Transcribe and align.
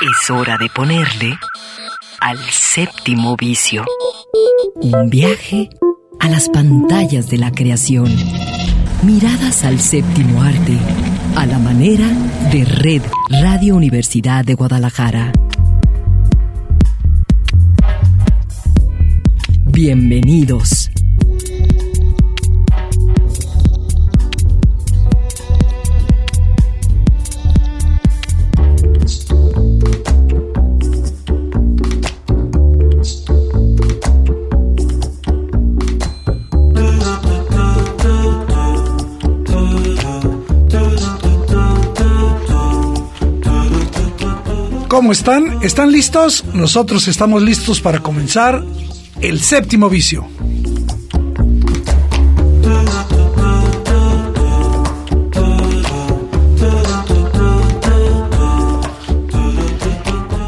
Es 0.00 0.30
hora 0.30 0.56
de 0.58 0.68
ponerle 0.68 1.36
al 2.20 2.38
séptimo 2.50 3.36
vicio. 3.36 3.84
Un 4.76 5.10
viaje 5.10 5.70
a 6.20 6.28
las 6.28 6.48
pantallas 6.48 7.28
de 7.28 7.38
la 7.38 7.50
creación. 7.50 8.06
Miradas 9.02 9.64
al 9.64 9.80
séptimo 9.80 10.40
arte, 10.40 10.78
a 11.34 11.46
la 11.46 11.58
manera 11.58 12.06
de 12.52 12.64
Red 12.64 13.02
Radio 13.42 13.74
Universidad 13.74 14.44
de 14.44 14.54
Guadalajara. 14.54 15.32
Bienvenidos. 19.64 20.87
¿Cómo 44.98 45.12
están? 45.12 45.62
¿Están 45.62 45.92
listos? 45.92 46.44
Nosotros 46.54 47.06
estamos 47.06 47.40
listos 47.40 47.80
para 47.80 48.00
comenzar 48.00 48.64
el 49.20 49.40
séptimo 49.40 49.88
vicio. 49.88 50.26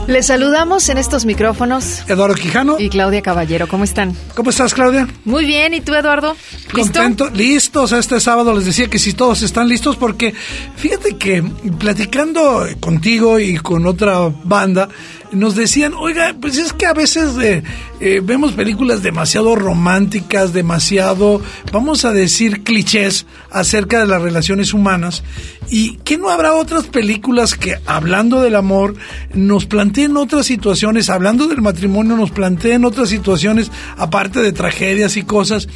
Les 0.08 0.26
saludamos 0.26 0.88
en 0.88 0.98
estos 0.98 1.24
micrófonos. 1.26 2.02
Eduardo 2.08 2.34
Quijano. 2.34 2.80
Y 2.80 2.88
Claudia 2.88 3.22
Caballero, 3.22 3.68
¿cómo 3.68 3.84
están? 3.84 4.16
¿Cómo 4.34 4.50
estás, 4.50 4.74
Claudia? 4.74 5.06
Muy 5.24 5.44
bien, 5.44 5.74
¿y 5.74 5.80
tú, 5.80 5.94
Eduardo? 5.94 6.36
Contento. 6.72 7.30
Listos. 7.30 7.92
Este 7.92 8.20
sábado 8.20 8.54
les 8.54 8.64
decía 8.64 8.88
que 8.88 8.98
si 8.98 9.12
todos 9.12 9.42
están 9.42 9.68
listos 9.68 9.96
porque 9.96 10.34
fíjate 10.76 11.16
que 11.16 11.42
platicando 11.78 12.66
contigo 12.80 13.38
y 13.38 13.56
con 13.58 13.86
otra 13.86 14.32
banda, 14.44 14.88
nos 15.32 15.54
decían, 15.54 15.94
oiga, 15.94 16.34
pues 16.40 16.58
es 16.58 16.72
que 16.72 16.86
a 16.86 16.92
veces 16.92 17.36
eh, 17.40 17.62
eh, 18.00 18.20
vemos 18.22 18.52
películas 18.52 19.02
demasiado 19.02 19.54
románticas, 19.54 20.52
demasiado, 20.52 21.40
vamos 21.72 22.04
a 22.04 22.12
decir, 22.12 22.62
clichés 22.64 23.26
acerca 23.50 24.00
de 24.00 24.06
las 24.06 24.22
relaciones 24.22 24.74
humanas. 24.74 25.22
¿Y 25.68 25.96
que 25.98 26.18
no 26.18 26.30
habrá 26.30 26.54
otras 26.54 26.86
películas 26.86 27.54
que, 27.54 27.78
hablando 27.86 28.40
del 28.40 28.56
amor, 28.56 28.96
nos 29.32 29.66
planteen 29.66 30.16
otras 30.16 30.46
situaciones, 30.46 31.10
hablando 31.10 31.46
del 31.46 31.62
matrimonio, 31.62 32.16
nos 32.16 32.32
planteen 32.32 32.84
otras 32.84 33.08
situaciones, 33.08 33.70
aparte 33.96 34.40
de 34.40 34.52
tragedias 34.52 35.16
y 35.16 35.22
cosas? 35.22 35.68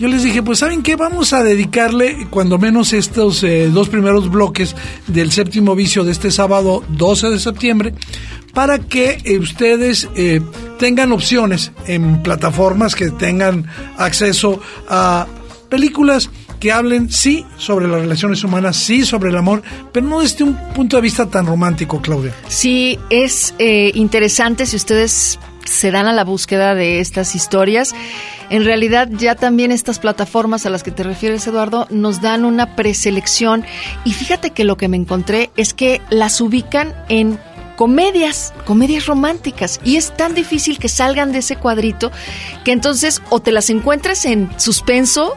Yo 0.00 0.08
les 0.08 0.22
dije, 0.22 0.42
pues 0.42 0.60
¿saben 0.60 0.82
qué? 0.82 0.96
Vamos 0.96 1.34
a 1.34 1.42
dedicarle 1.42 2.26
cuando 2.30 2.56
menos 2.56 2.94
estos 2.94 3.42
eh, 3.42 3.68
dos 3.68 3.90
primeros 3.90 4.30
bloques 4.30 4.74
del 5.06 5.30
séptimo 5.30 5.74
vicio 5.74 6.04
de 6.04 6.12
este 6.12 6.30
sábado 6.30 6.82
12 6.88 7.28
de 7.28 7.38
septiembre 7.38 7.94
para 8.54 8.78
que 8.78 9.18
eh, 9.24 9.38
ustedes 9.38 10.08
eh, 10.16 10.40
tengan 10.78 11.12
opciones 11.12 11.72
en 11.86 12.22
plataformas 12.22 12.94
que 12.94 13.10
tengan 13.10 13.66
acceso 13.98 14.62
a 14.88 15.26
películas 15.68 16.30
que 16.58 16.72
hablen 16.72 17.10
sí 17.10 17.44
sobre 17.58 17.86
las 17.86 18.00
relaciones 18.00 18.42
humanas, 18.42 18.78
sí 18.78 19.04
sobre 19.04 19.28
el 19.28 19.36
amor, 19.36 19.62
pero 19.92 20.06
no 20.06 20.20
desde 20.20 20.44
un 20.44 20.56
punto 20.74 20.96
de 20.96 21.02
vista 21.02 21.26
tan 21.26 21.46
romántico, 21.46 22.00
Claudia. 22.00 22.34
Sí, 22.48 22.98
es 23.10 23.54
interesante 23.94 24.64
si 24.64 24.76
ustedes 24.76 25.38
se 25.70 25.90
dan 25.90 26.06
a 26.06 26.12
la 26.12 26.24
búsqueda 26.24 26.74
de 26.74 27.00
estas 27.00 27.34
historias. 27.34 27.94
En 28.50 28.64
realidad 28.64 29.08
ya 29.10 29.36
también 29.36 29.70
estas 29.70 30.00
plataformas 30.00 30.66
a 30.66 30.70
las 30.70 30.82
que 30.82 30.90
te 30.90 31.04
refieres, 31.04 31.46
Eduardo, 31.46 31.86
nos 31.90 32.20
dan 32.20 32.44
una 32.44 32.74
preselección 32.74 33.64
y 34.04 34.12
fíjate 34.12 34.50
que 34.50 34.64
lo 34.64 34.76
que 34.76 34.88
me 34.88 34.96
encontré 34.96 35.50
es 35.56 35.72
que 35.72 36.02
las 36.10 36.40
ubican 36.40 36.94
en 37.08 37.38
comedias, 37.76 38.52
comedias 38.66 39.06
románticas. 39.06 39.80
Y 39.84 39.96
es 39.96 40.14
tan 40.16 40.34
difícil 40.34 40.78
que 40.78 40.88
salgan 40.88 41.32
de 41.32 41.38
ese 41.38 41.56
cuadrito 41.56 42.10
que 42.64 42.72
entonces 42.72 43.22
o 43.30 43.40
te 43.40 43.52
las 43.52 43.70
encuentres 43.70 44.26
en 44.26 44.50
suspenso, 44.58 45.34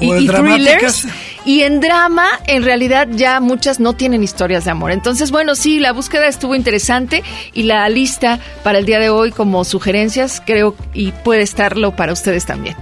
y, 0.00 0.26
thrillers. 0.26 1.06
Y 1.44 1.62
en 1.62 1.80
drama, 1.80 2.26
en 2.46 2.62
realidad 2.62 3.08
ya 3.10 3.40
muchas 3.40 3.80
no 3.80 3.92
tienen 3.92 4.22
historias 4.22 4.64
de 4.64 4.70
amor. 4.70 4.92
Entonces, 4.92 5.30
bueno, 5.30 5.54
sí, 5.54 5.78
la 5.78 5.92
búsqueda 5.92 6.26
estuvo 6.26 6.54
interesante 6.54 7.22
y 7.52 7.64
la 7.64 7.88
lista 7.88 8.38
para 8.62 8.78
el 8.78 8.86
día 8.86 8.98
de 8.98 9.10
hoy 9.10 9.30
como 9.30 9.64
sugerencias 9.64 10.42
creo 10.44 10.74
y 10.92 11.12
puede 11.12 11.42
estarlo 11.42 11.94
para 11.94 12.12
ustedes 12.12 12.46
también. 12.46 12.76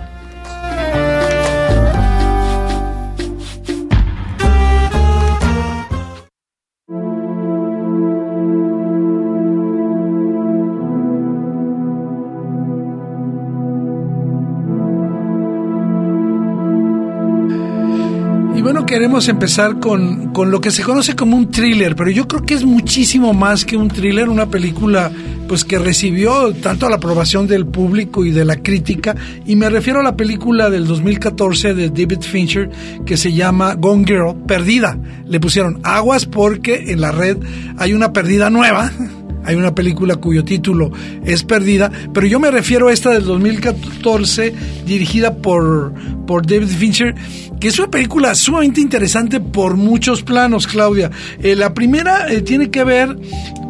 Queremos 18.93 19.29
empezar 19.29 19.81
con, 19.81 20.35
con, 20.35 20.51
lo 20.51 20.61
que 20.61 20.71
se 20.71 20.83
conoce 20.83 21.17
como 21.17 21.35
un 21.35 21.51
thriller, 21.51 21.97
pero 21.97 22.11
yo 22.11 22.29
creo 22.29 22.43
que 22.43 22.53
es 22.53 22.63
muchísimo 22.63 23.33
más 23.33 23.65
que 23.65 23.75
un 23.75 23.89
thriller, 23.89 24.29
una 24.29 24.51
película 24.51 25.11
pues 25.49 25.65
que 25.65 25.79
recibió 25.79 26.53
tanto 26.53 26.91
la 26.91 26.97
aprobación 26.97 27.47
del 27.47 27.67
público 27.67 28.25
y 28.25 28.31
de 28.33 28.45
la 28.45 28.57
crítica, 28.57 29.15
y 29.47 29.57
me 29.57 29.71
refiero 29.71 30.01
a 30.01 30.03
la 30.03 30.15
película 30.15 30.69
del 30.69 30.87
2014 30.87 31.73
de 31.73 31.89
David 31.89 32.21
Fincher 32.21 32.71
que 33.07 33.17
se 33.17 33.33
llama 33.33 33.75
Gone 33.75 34.05
Girl, 34.07 34.37
Perdida. 34.47 34.99
Le 35.27 35.41
pusieron 35.41 35.81
aguas 35.85 36.27
porque 36.27 36.93
en 36.93 37.01
la 37.01 37.13
red 37.13 37.39
hay 37.79 37.95
una 37.95 38.13
perdida 38.13 38.51
nueva 38.51 38.93
hay 39.45 39.57
una 39.57 39.75
película 39.75 40.17
cuyo 40.17 40.45
título 40.45 40.93
es 41.25 41.43
Perdida, 41.43 41.91
pero 42.13 42.27
yo 42.27 42.39
me 42.39 42.51
refiero 42.51 42.89
a 42.89 42.93
esta 42.93 43.11
del 43.11 43.25
2014 43.25 44.55
dirigida 44.87 45.37
por, 45.37 45.93
por 46.27 46.47
David 46.47 46.69
Fincher, 46.69 47.15
que 47.61 47.69
es 47.69 47.79
una 47.79 47.91
película 47.91 48.35
sumamente 48.35 48.81
interesante 48.81 49.41
por 49.41 49.77
muchos 49.77 50.23
planos, 50.23 50.67
Claudia. 50.67 51.11
Eh, 51.43 51.57
la 51.57 51.75
primera 51.75 52.33
eh, 52.33 52.43
tiene 52.43 52.71
que 52.71 52.85
ver 52.85 53.17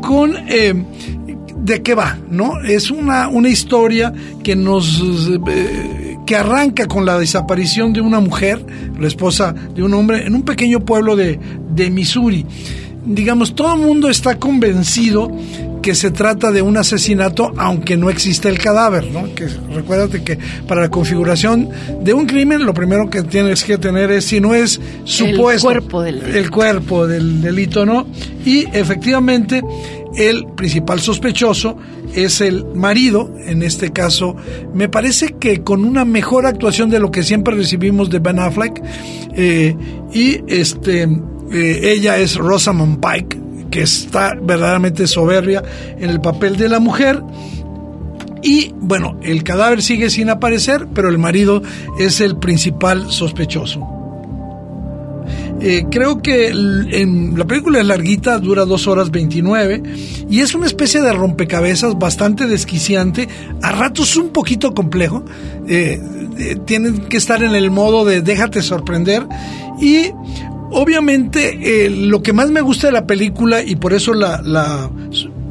con... 0.02 0.34
Eh, 0.48 0.74
¿De 1.56 1.80
qué 1.80 1.94
va? 1.94 2.18
¿No? 2.28 2.60
Es 2.60 2.90
una, 2.90 3.28
una 3.28 3.48
historia 3.48 4.12
que 4.42 4.56
nos 4.56 5.00
que 6.26 6.34
arranca 6.34 6.86
con 6.86 7.06
la 7.06 7.20
desaparición 7.20 7.92
de 7.92 8.00
una 8.00 8.18
mujer, 8.18 8.66
la 8.98 9.06
esposa 9.06 9.52
de 9.52 9.80
un 9.84 9.94
hombre, 9.94 10.26
en 10.26 10.34
un 10.34 10.42
pequeño 10.42 10.80
pueblo 10.80 11.14
de, 11.14 11.38
de 11.70 11.88
Missouri 11.88 12.44
digamos, 13.04 13.54
todo 13.54 13.74
el 13.74 13.80
mundo 13.80 14.08
está 14.08 14.38
convencido 14.38 15.30
que 15.82 15.94
se 15.96 16.12
trata 16.12 16.52
de 16.52 16.62
un 16.62 16.76
asesinato 16.76 17.52
aunque 17.56 17.96
no 17.96 18.08
existe 18.08 18.48
el 18.48 18.58
cadáver, 18.58 19.10
¿no? 19.10 19.34
Que 19.34 19.48
recuérdate 19.74 20.22
que 20.22 20.38
para 20.68 20.82
la 20.82 20.88
configuración 20.88 21.68
de 22.00 22.14
un 22.14 22.26
crimen 22.26 22.64
lo 22.64 22.72
primero 22.72 23.10
que 23.10 23.22
tienes 23.24 23.64
que 23.64 23.78
tener 23.78 24.12
es 24.12 24.26
si 24.26 24.40
no 24.40 24.54
es 24.54 24.80
supuesto 25.04 25.70
el 25.70 25.80
cuerpo 25.80 26.02
del, 26.02 26.22
el 26.22 26.50
cuerpo 26.50 27.06
del 27.08 27.42
delito, 27.42 27.84
¿no? 27.84 28.06
Y 28.44 28.64
efectivamente 28.72 29.60
el 30.16 30.46
principal 30.54 31.00
sospechoso 31.00 31.76
es 32.14 32.40
el 32.40 32.64
marido, 32.74 33.34
en 33.46 33.62
este 33.62 33.90
caso, 33.90 34.36
me 34.74 34.88
parece 34.88 35.34
que 35.40 35.62
con 35.62 35.84
una 35.84 36.04
mejor 36.04 36.46
actuación 36.46 36.90
de 36.90 37.00
lo 37.00 37.10
que 37.10 37.22
siempre 37.22 37.56
recibimos 37.56 38.10
de 38.10 38.18
Ben 38.18 38.38
Affleck, 38.38 38.82
eh, 39.34 39.74
y 40.12 40.40
este 40.46 41.08
eh, 41.52 41.92
ella 41.92 42.18
es 42.18 42.36
Rosamund 42.36 43.00
Pike, 43.00 43.38
que 43.70 43.82
está 43.82 44.34
verdaderamente 44.40 45.06
soberbia 45.06 45.62
en 45.98 46.10
el 46.10 46.20
papel 46.20 46.56
de 46.56 46.68
la 46.68 46.78
mujer. 46.78 47.22
Y 48.42 48.74
bueno, 48.76 49.18
el 49.22 49.44
cadáver 49.44 49.82
sigue 49.82 50.10
sin 50.10 50.28
aparecer, 50.30 50.88
pero 50.94 51.08
el 51.08 51.18
marido 51.18 51.62
es 51.98 52.20
el 52.20 52.36
principal 52.36 53.10
sospechoso. 53.10 53.92
Eh, 55.64 55.84
creo 55.92 56.20
que 56.20 56.52
la 56.52 57.44
película 57.44 57.78
es 57.78 57.86
larguita, 57.86 58.38
dura 58.38 58.64
dos 58.64 58.88
horas 58.88 59.12
29 59.12 59.82
y 60.28 60.40
es 60.40 60.56
una 60.56 60.66
especie 60.66 61.00
de 61.00 61.12
rompecabezas 61.12 61.96
bastante 61.96 62.48
desquiciante, 62.48 63.28
a 63.62 63.70
ratos 63.70 64.16
un 64.16 64.30
poquito 64.30 64.74
complejo. 64.74 65.24
Eh, 65.68 66.00
tienen 66.64 67.02
que 67.02 67.16
estar 67.16 67.44
en 67.44 67.54
el 67.54 67.70
modo 67.70 68.04
de 68.04 68.22
déjate 68.22 68.60
sorprender 68.60 69.24
y 69.80 70.10
Obviamente, 70.74 71.84
eh, 71.84 71.90
lo 71.90 72.22
que 72.22 72.32
más 72.32 72.50
me 72.50 72.62
gusta 72.62 72.86
de 72.86 72.94
la 72.94 73.06
película, 73.06 73.62
y 73.62 73.76
por 73.76 73.92
eso 73.92 74.14
la, 74.14 74.90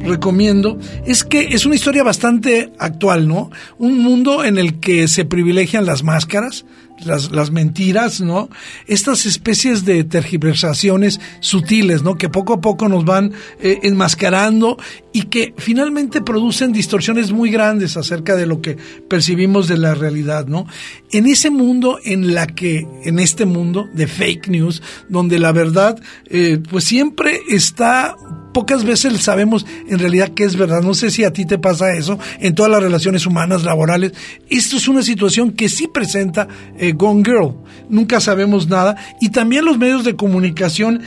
recomiendo, 0.00 0.78
es 1.06 1.22
que 1.22 1.54
es 1.54 1.64
una 1.64 1.76
historia 1.76 2.02
bastante 2.02 2.72
actual, 2.78 3.28
¿no? 3.28 3.50
Un 3.78 3.98
mundo 3.98 4.42
en 4.42 4.58
el 4.58 4.80
que 4.80 5.06
se 5.06 5.24
privilegian 5.24 5.86
las 5.86 6.02
máscaras, 6.02 6.64
las, 7.06 7.50
mentiras, 7.50 8.20
¿no? 8.20 8.48
Estas 8.86 9.26
especies 9.26 9.84
de 9.84 10.04
tergiversaciones 10.04 11.20
sutiles, 11.40 12.02
¿no? 12.02 12.16
Que 12.16 12.28
poco 12.28 12.54
a 12.54 12.60
poco 12.60 12.88
nos 12.88 13.04
van 13.04 13.32
eh, 13.60 13.78
enmascarando 13.82 14.76
y 15.12 15.24
que 15.24 15.54
finalmente 15.58 16.22
producen 16.22 16.72
distorsiones 16.72 17.32
muy 17.32 17.50
grandes 17.50 17.96
acerca 17.96 18.36
de 18.36 18.46
lo 18.46 18.60
que 18.60 18.76
percibimos 19.08 19.68
de 19.68 19.78
la 19.78 19.94
realidad, 19.94 20.46
¿no? 20.46 20.66
En 21.10 21.26
ese 21.26 21.50
mundo 21.50 21.98
en 22.04 22.34
la 22.34 22.46
que, 22.46 22.86
en 23.04 23.18
este 23.18 23.44
mundo 23.44 23.88
de 23.92 24.06
fake 24.06 24.48
news, 24.48 24.82
donde 25.08 25.38
la 25.38 25.52
verdad, 25.52 26.00
eh, 26.26 26.58
pues 26.70 26.84
siempre 26.84 27.40
está 27.48 28.16
pocas 28.52 28.84
veces 28.84 29.20
sabemos 29.20 29.66
en 29.88 29.98
realidad 29.98 30.30
qué 30.34 30.44
es 30.44 30.56
verdad. 30.56 30.82
No 30.82 30.94
sé 30.94 31.10
si 31.10 31.24
a 31.24 31.32
ti 31.32 31.44
te 31.44 31.58
pasa 31.58 31.94
eso 31.94 32.18
en 32.40 32.54
todas 32.54 32.70
las 32.70 32.82
relaciones 32.82 33.26
humanas, 33.26 33.64
laborales. 33.64 34.12
Esto 34.48 34.76
es 34.76 34.88
una 34.88 35.02
situación 35.02 35.52
que 35.52 35.68
sí 35.68 35.88
presenta 35.88 36.48
eh, 36.78 36.92
Gone 36.92 37.22
Girl. 37.24 37.54
Nunca 37.88 38.20
sabemos 38.20 38.68
nada. 38.68 38.96
Y 39.20 39.30
también 39.30 39.64
los 39.64 39.78
medios 39.78 40.04
de 40.04 40.16
comunicación 40.16 41.02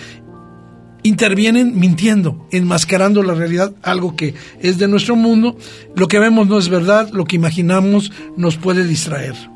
intervienen 1.03 1.77
mintiendo, 1.77 2.47
enmascarando 2.51 3.21
la 3.21 3.35
realidad, 3.35 3.73
algo 3.83 4.15
que 4.15 4.33
es 4.59 4.79
de 4.79 4.87
nuestro 4.87 5.15
mundo. 5.15 5.55
Lo 5.95 6.07
que 6.07 6.19
vemos 6.19 6.47
no 6.47 6.57
es 6.57 6.69
verdad, 6.69 7.09
lo 7.11 7.25
que 7.25 7.35
imaginamos 7.35 8.11
nos 8.35 8.57
puede 8.57 8.85
distraer. 8.87 9.54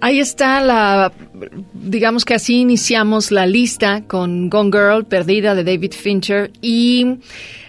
Ahí 0.00 0.20
está 0.20 0.60
la, 0.60 1.12
digamos 1.74 2.24
que 2.24 2.34
así 2.34 2.60
iniciamos 2.60 3.32
la 3.32 3.46
lista 3.46 4.02
con 4.06 4.48
Gone 4.48 4.70
Girl, 4.70 5.04
Perdida 5.04 5.54
de 5.56 5.64
David 5.64 5.92
Fincher. 5.92 6.52
Y 6.60 7.18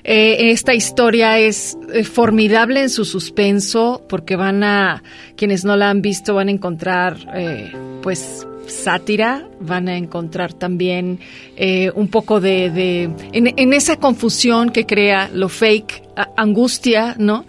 eh, 0.04 0.52
esta 0.52 0.76
historia 0.76 1.40
es 1.40 1.78
eh, 1.92 2.04
formidable 2.04 2.82
en 2.82 2.90
su 2.90 3.04
suspenso 3.04 4.04
porque 4.08 4.36
van 4.36 4.64
a, 4.64 5.04
quienes 5.36 5.66
no 5.66 5.76
la 5.76 5.90
han 5.90 6.02
visto 6.02 6.36
van 6.36 6.50
a 6.50 6.52
encontrar 6.52 7.18
eh, 7.34 7.72
pues 8.02 8.46
sátira, 8.70 9.48
van 9.60 9.88
a 9.88 9.98
encontrar 9.98 10.54
también 10.54 11.20
eh, 11.58 11.92
un 11.96 12.08
poco 12.08 12.40
de, 12.40 13.10
en, 13.34 13.74
esa 13.74 13.98
confusión 13.98 14.70
que 14.72 14.86
crea 14.86 15.30
lo 15.34 15.50
fake, 15.50 16.04
angustia, 16.38 17.16
¿no? 17.18 17.46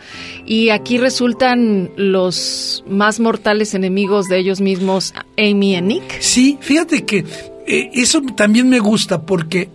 Y 0.46 0.70
aquí 0.70 0.98
resultan 0.98 1.90
los 1.96 2.84
más 2.88 3.20
mortales 3.20 3.74
enemigos 3.74 4.26
de 4.26 4.38
ellos 4.38 4.60
mismos, 4.60 5.14
Amy 5.36 5.76
y 5.76 5.82
Nick. 5.82 6.20
Sí, 6.20 6.58
fíjate 6.60 7.04
que 7.04 7.24
eh, 7.66 7.90
eso 7.92 8.22
también 8.36 8.68
me 8.68 8.78
gusta 8.78 9.22
porque 9.22 9.68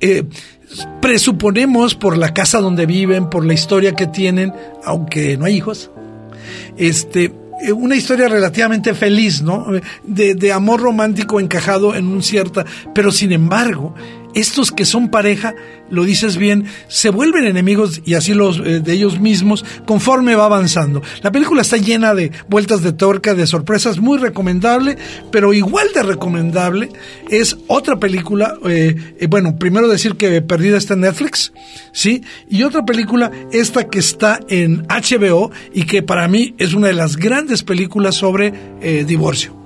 eh, 0.00 0.24
presuponemos 1.00 1.94
por 1.94 2.16
la 2.16 2.32
casa 2.32 2.60
donde 2.60 2.86
viven, 2.86 3.30
por 3.30 3.44
la 3.44 3.54
historia 3.54 3.94
que 3.94 4.06
tienen, 4.06 4.52
aunque 4.84 5.36
no 5.36 5.44
hay 5.44 5.56
hijos, 5.56 5.90
este, 6.76 7.32
una 7.74 7.96
historia 7.96 8.28
relativamente 8.28 8.94
feliz, 8.94 9.42
¿no? 9.42 9.66
De, 10.04 10.34
de, 10.34 10.52
amor 10.52 10.80
romántico 10.80 11.40
encajado 11.40 11.94
en 11.94 12.06
un 12.06 12.22
cierta, 12.22 12.64
pero 12.94 13.12
sin 13.12 13.32
embargo, 13.32 13.94
estos 14.34 14.70
que 14.70 14.84
son 14.84 15.10
pareja, 15.10 15.54
lo 15.90 16.04
dices 16.04 16.36
bien, 16.36 16.66
se 16.88 17.10
vuelven 17.10 17.44
enemigos 17.44 18.00
y 18.04 18.14
así 18.14 18.34
los 18.34 18.58
eh, 18.58 18.80
de 18.80 18.92
ellos 18.92 19.20
mismos 19.20 19.64
conforme 19.86 20.34
va 20.34 20.46
avanzando. 20.46 21.02
La 21.22 21.32
película 21.32 21.62
está 21.62 21.76
llena 21.76 22.14
de 22.14 22.30
vueltas 22.48 22.82
de 22.82 22.92
torca, 22.92 23.34
de 23.34 23.46
sorpresas, 23.46 23.98
muy 23.98 24.18
recomendable, 24.18 24.96
pero 25.30 25.52
igual 25.52 25.88
de 25.94 26.02
recomendable 26.02 26.90
es 27.28 27.56
otra 27.66 27.98
película, 27.98 28.54
eh, 28.66 29.14
eh, 29.18 29.26
bueno, 29.26 29.56
primero 29.56 29.88
decir 29.88 30.16
que 30.16 30.42
Perdida 30.42 30.78
está 30.78 30.94
en 30.94 31.00
Netflix, 31.00 31.52
¿sí? 31.92 32.22
Y 32.48 32.62
otra 32.62 32.84
película, 32.84 33.30
esta 33.52 33.88
que 33.88 33.98
está 33.98 34.40
en 34.48 34.86
HBO 34.88 35.50
y 35.72 35.84
que 35.84 36.02
para 36.02 36.28
mí 36.28 36.54
es 36.58 36.74
una 36.74 36.88
de 36.88 36.94
las 36.94 37.16
grandes 37.16 37.62
películas 37.62 38.14
sobre 38.14 38.52
divorcio. 39.04 39.59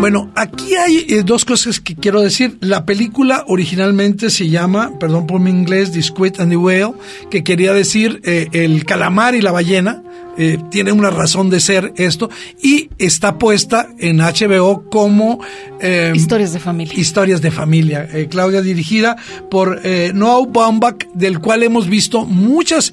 Bueno, 0.00 0.32
aquí 0.34 0.74
hay 0.74 1.06
eh, 1.08 1.22
dos 1.24 1.44
cosas 1.44 1.78
que 1.78 1.94
quiero 1.94 2.20
decir. 2.20 2.58
La 2.60 2.84
película 2.84 3.44
originalmente 3.46 4.30
se 4.30 4.48
llama, 4.48 4.98
perdón 4.98 5.28
por 5.28 5.40
mi 5.40 5.50
inglés, 5.50 5.92
The 5.92 6.02
Squid 6.02 6.40
and 6.40 6.50
the 6.50 6.56
Whale, 6.56 6.94
que 7.30 7.44
quería 7.44 7.72
decir 7.72 8.20
eh, 8.24 8.48
el 8.52 8.84
calamar 8.84 9.36
y 9.36 9.40
la 9.40 9.52
ballena. 9.52 10.02
Eh, 10.38 10.58
tiene 10.70 10.92
una 10.92 11.10
razón 11.10 11.50
de 11.50 11.60
ser 11.60 11.92
esto 11.96 12.30
y 12.62 12.90
está 12.98 13.38
puesta 13.38 13.88
en 13.98 14.18
HBO 14.18 14.88
como 14.88 15.40
em, 15.80 16.14
historias 16.14 16.52
de 16.52 16.60
familia. 16.60 16.94
Historias 16.96 17.42
de 17.42 17.50
familia. 17.50 18.08
Claudia 18.30 18.62
dirigida 18.62 19.16
por 19.50 19.80
Noah 20.14 20.46
Baumbach, 20.48 21.06
del 21.14 21.40
cual 21.40 21.62
hemos 21.62 21.88
visto 21.88 22.24
muchas 22.24 22.92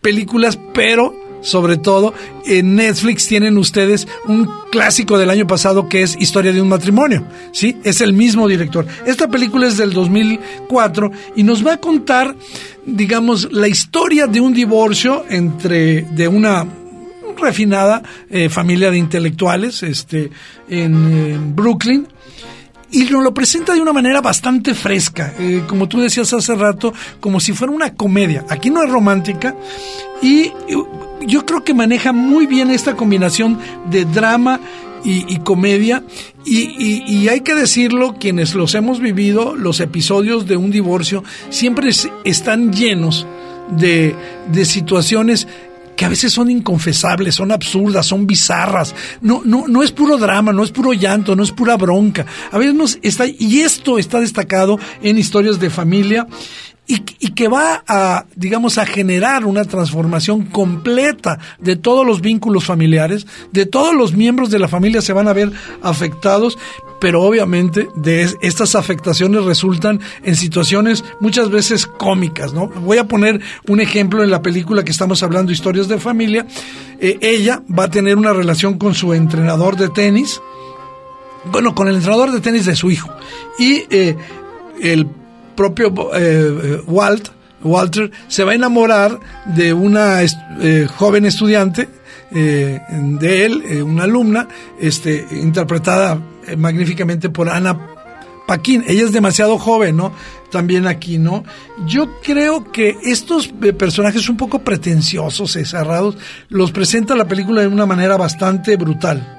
películas, 0.00 0.58
pero 0.74 1.14
sobre 1.40 1.76
todo 1.76 2.14
en 2.44 2.74
Netflix 2.74 3.26
tienen 3.26 3.58
ustedes 3.58 4.08
un 4.26 4.48
clásico 4.70 5.18
del 5.18 5.30
año 5.30 5.46
pasado 5.46 5.88
que 5.88 6.02
es 6.02 6.16
Historia 6.18 6.52
de 6.52 6.62
un 6.62 6.68
matrimonio, 6.68 7.24
¿sí? 7.52 7.76
Es 7.84 8.00
el 8.00 8.12
mismo 8.12 8.48
director. 8.48 8.86
Esta 9.06 9.28
película 9.28 9.66
es 9.66 9.76
del 9.76 9.92
2004 9.92 11.10
y 11.36 11.42
nos 11.42 11.66
va 11.66 11.74
a 11.74 11.76
contar, 11.78 12.34
digamos, 12.96 13.52
la 13.52 13.68
historia 13.68 14.26
de 14.26 14.40
un 14.40 14.52
divorcio 14.52 15.24
entre 15.28 16.02
de 16.02 16.28
una 16.28 16.66
refinada 17.36 18.02
eh, 18.30 18.48
familia 18.48 18.90
de 18.90 18.98
intelectuales 18.98 19.82
este, 19.82 20.30
en 20.68 21.54
Brooklyn 21.54 22.06
y 22.90 23.06
lo 23.08 23.34
presenta 23.34 23.74
de 23.74 23.80
una 23.80 23.92
manera 23.92 24.20
bastante 24.20 24.74
fresca, 24.74 25.34
eh, 25.38 25.62
como 25.68 25.88
tú 25.88 26.00
decías 26.00 26.32
hace 26.32 26.54
rato, 26.54 26.92
como 27.20 27.38
si 27.38 27.52
fuera 27.52 27.72
una 27.72 27.94
comedia. 27.94 28.44
Aquí 28.48 28.70
no 28.70 28.82
es 28.82 28.90
romántica 28.90 29.54
y 30.22 30.52
yo 31.20 31.44
creo 31.44 31.62
que 31.62 31.74
maneja 31.74 32.12
muy 32.12 32.46
bien 32.46 32.70
esta 32.70 32.96
combinación 32.96 33.58
de 33.90 34.04
drama 34.06 34.58
y, 35.04 35.38
comedia. 35.38 36.02
Y, 36.44 37.28
hay 37.28 37.40
que 37.40 37.54
decirlo, 37.54 38.16
quienes 38.18 38.54
los 38.54 38.74
hemos 38.74 39.00
vivido, 39.00 39.54
los 39.54 39.80
episodios 39.80 40.46
de 40.46 40.56
un 40.56 40.70
divorcio 40.70 41.24
siempre 41.50 41.90
están 42.24 42.72
llenos 42.72 43.26
de, 43.70 44.14
de 44.50 44.64
situaciones 44.64 45.46
que 45.98 46.04
a 46.04 46.08
veces 46.08 46.32
son 46.32 46.48
inconfesables, 46.48 47.34
son 47.34 47.50
absurdas, 47.50 48.06
son 48.06 48.24
bizarras. 48.24 48.94
No, 49.20 49.42
no, 49.44 49.66
no 49.66 49.82
es 49.82 49.90
puro 49.90 50.16
drama, 50.16 50.52
no 50.52 50.62
es 50.62 50.70
puro 50.70 50.92
llanto, 50.92 51.34
no 51.34 51.42
es 51.42 51.50
pura 51.50 51.76
bronca. 51.76 52.24
A 52.52 52.56
veces 52.58 53.00
está, 53.02 53.26
y 53.26 53.62
esto 53.62 53.98
está 53.98 54.20
destacado 54.20 54.78
en 55.02 55.18
historias 55.18 55.58
de 55.58 55.70
familia 55.70 56.28
y, 56.90 57.00
que 57.32 57.48
va 57.48 57.84
a, 57.86 58.24
digamos, 58.34 58.78
a 58.78 58.86
generar 58.86 59.44
una 59.44 59.64
transformación 59.64 60.46
completa 60.46 61.38
de 61.58 61.76
todos 61.76 62.04
los 62.04 62.22
vínculos 62.22 62.64
familiares, 62.64 63.26
de 63.52 63.66
todos 63.66 63.94
los 63.94 64.14
miembros 64.14 64.50
de 64.50 64.58
la 64.58 64.68
familia 64.68 65.02
se 65.02 65.12
van 65.12 65.28
a 65.28 65.34
ver 65.34 65.52
afectados, 65.82 66.56
pero 66.98 67.22
obviamente 67.22 67.88
de 67.94 68.34
estas 68.40 68.74
afectaciones 68.74 69.44
resultan 69.44 70.00
en 70.24 70.34
situaciones 70.34 71.04
muchas 71.20 71.50
veces 71.50 71.86
cómicas, 71.86 72.54
¿no? 72.54 72.68
Voy 72.68 72.96
a 72.96 73.06
poner 73.06 73.40
un 73.68 73.80
ejemplo 73.80 74.24
en 74.24 74.30
la 74.30 74.40
película 74.40 74.82
que 74.82 74.90
estamos 74.90 75.22
hablando, 75.22 75.52
Historias 75.52 75.88
de 75.88 75.98
Familia. 75.98 76.46
Eh, 77.00 77.18
ella 77.20 77.62
va 77.78 77.84
a 77.84 77.90
tener 77.90 78.16
una 78.16 78.32
relación 78.32 78.78
con 78.78 78.94
su 78.94 79.12
entrenador 79.12 79.76
de 79.76 79.90
tenis, 79.90 80.40
bueno, 81.52 81.74
con 81.74 81.86
el 81.86 81.96
entrenador 81.96 82.32
de 82.32 82.40
tenis 82.40 82.64
de 82.64 82.76
su 82.76 82.90
hijo. 82.90 83.10
Y 83.58 83.84
eh, 83.90 84.16
el 84.80 85.06
propio 85.58 85.92
eh, 86.14 86.80
Walt, 86.86 87.30
Walter 87.64 88.12
se 88.28 88.44
va 88.44 88.52
a 88.52 88.54
enamorar 88.54 89.18
de 89.56 89.72
una 89.72 90.22
eh, 90.22 90.86
joven 90.96 91.26
estudiante 91.26 91.88
eh, 92.30 92.80
de 92.90 93.44
él, 93.44 93.82
una 93.82 94.04
alumna, 94.04 94.46
este, 94.80 95.26
interpretada 95.32 96.22
magníficamente 96.56 97.28
por 97.28 97.48
Ana 97.48 97.76
Paquín. 98.46 98.84
Ella 98.86 99.02
es 99.02 99.12
demasiado 99.12 99.58
joven, 99.58 99.96
¿no? 99.96 100.12
También 100.52 100.86
aquí, 100.86 101.18
¿no? 101.18 101.42
Yo 101.86 102.20
creo 102.22 102.70
que 102.70 102.96
estos 103.02 103.48
personajes 103.48 104.28
un 104.28 104.36
poco 104.36 104.60
pretenciosos 104.60 105.58
cerrados 105.64 106.16
los 106.50 106.70
presenta 106.70 107.16
la 107.16 107.26
película 107.26 107.62
de 107.62 107.66
una 107.66 107.84
manera 107.84 108.16
bastante 108.16 108.76
brutal. 108.76 109.37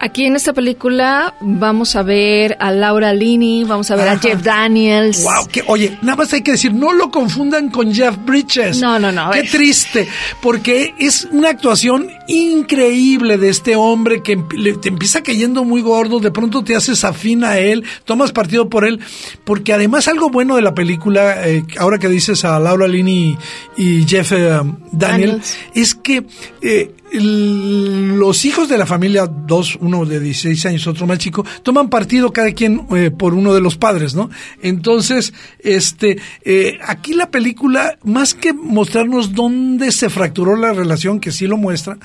Aquí 0.00 0.26
en 0.26 0.36
esta 0.36 0.52
película 0.52 1.34
vamos 1.40 1.96
a 1.96 2.02
ver 2.02 2.56
a 2.60 2.70
Laura 2.70 3.14
Linney, 3.14 3.64
vamos 3.64 3.90
a 3.90 3.96
ver 3.96 4.08
a 4.08 4.18
Jeff 4.18 4.42
Daniels. 4.42 5.22
Wow, 5.22 5.46
que, 5.48 5.62
oye, 5.66 5.96
nada 6.02 6.16
más 6.16 6.32
hay 6.32 6.42
que 6.42 6.52
decir, 6.52 6.74
no 6.74 6.92
lo 6.92 7.10
confundan 7.10 7.70
con 7.70 7.94
Jeff 7.94 8.16
Bridges. 8.24 8.80
No, 8.80 8.98
no, 8.98 9.10
no. 9.10 9.30
Qué 9.30 9.44
triste, 9.44 10.06
porque 10.42 10.94
es 10.98 11.26
una 11.30 11.50
actuación 11.50 12.10
increíble 12.28 13.38
de 13.38 13.48
este 13.48 13.76
hombre 13.76 14.22
que 14.22 14.36
te 14.36 14.88
empieza 14.88 15.22
cayendo 15.22 15.64
muy 15.64 15.80
gordo, 15.80 16.20
de 16.20 16.30
pronto 16.30 16.62
te 16.64 16.76
haces 16.76 17.04
afín 17.04 17.44
a 17.44 17.58
él, 17.58 17.84
tomas 18.04 18.32
partido 18.32 18.68
por 18.68 18.84
él, 18.84 19.00
porque 19.44 19.72
además 19.72 20.08
algo 20.08 20.28
bueno 20.28 20.56
de 20.56 20.62
la 20.62 20.74
película, 20.74 21.48
eh, 21.48 21.64
ahora 21.78 21.98
que 21.98 22.08
dices 22.08 22.44
a 22.44 22.58
Laura 22.58 22.88
Linney 22.88 23.38
y, 23.76 24.04
Jeff 24.06 24.32
eh, 24.32 24.60
Daniels, 24.92 25.56
es 25.74 25.94
que 25.94 26.26
eh, 26.60 26.94
los 27.20 28.44
hijos 28.44 28.68
de 28.68 28.78
la 28.78 28.86
familia, 28.86 29.26
dos, 29.26 29.78
uno 29.80 30.04
de 30.04 30.20
16 30.20 30.66
años, 30.66 30.86
otro 30.86 31.06
más 31.06 31.18
chico, 31.18 31.44
toman 31.62 31.88
partido 31.88 32.32
cada 32.32 32.52
quien 32.52 32.86
eh, 32.94 33.10
por 33.10 33.34
uno 33.34 33.54
de 33.54 33.60
los 33.60 33.76
padres, 33.76 34.14
¿no? 34.14 34.30
Entonces, 34.62 35.32
este, 35.60 36.18
eh, 36.44 36.78
aquí 36.86 37.14
la 37.14 37.30
película, 37.30 37.98
más 38.04 38.34
que 38.34 38.52
mostrarnos 38.52 39.32
dónde 39.32 39.92
se 39.92 40.10
fracturó 40.10 40.56
la 40.56 40.72
relación, 40.72 41.20
que 41.20 41.32
sí 41.32 41.46
lo 41.46 41.56
muestra, 41.56 41.98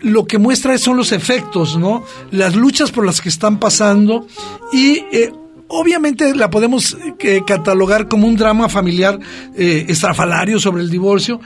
lo 0.00 0.26
que 0.26 0.38
muestra 0.38 0.78
son 0.78 0.96
los 0.96 1.12
efectos, 1.12 1.78
¿no? 1.78 2.04
Las 2.30 2.54
luchas 2.54 2.90
por 2.90 3.04
las 3.04 3.20
que 3.20 3.28
están 3.28 3.58
pasando 3.58 4.26
y 4.72 5.04
eh, 5.12 5.32
obviamente 5.68 6.34
la 6.34 6.50
podemos 6.50 6.96
eh, 7.20 7.42
catalogar 7.46 8.08
como 8.08 8.26
un 8.26 8.36
drama 8.36 8.68
familiar 8.68 9.18
eh, 9.56 9.86
estrafalario 9.88 10.58
sobre 10.58 10.82
el 10.82 10.90
divorcio, 10.90 11.40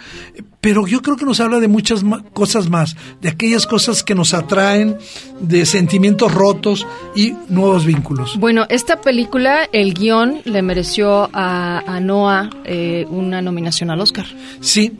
pero 0.61 0.87
yo 0.87 1.03
creo 1.03 1.17
que 1.17 1.25
nos 1.25 1.41
habla 1.41 1.59
de 1.61 1.69
muchas 1.69 2.03
cosas 2.33 2.69
más, 2.71 2.97
de 3.21 3.29
aquellas 3.29 3.67
cosas 3.67 4.03
que 4.03 4.15
nos 4.15 4.33
atraen, 4.33 4.97
de 5.41 5.67
sentimientos 5.67 6.33
rotos 6.33 6.87
y 7.15 7.35
nuevos 7.49 7.85
vínculos. 7.85 8.39
Bueno, 8.39 8.67
esta 8.69 9.01
película, 9.01 9.69
el 9.73 9.93
guion 9.93 10.41
le 10.45 10.63
mereció 10.63 11.29
a, 11.33 11.99
Noah 12.01 12.51
eh, 12.65 13.07
una 13.11 13.43
nominación 13.43 13.91
al 13.91 14.01
Oscar. 14.01 14.27
Sí, 14.61 14.93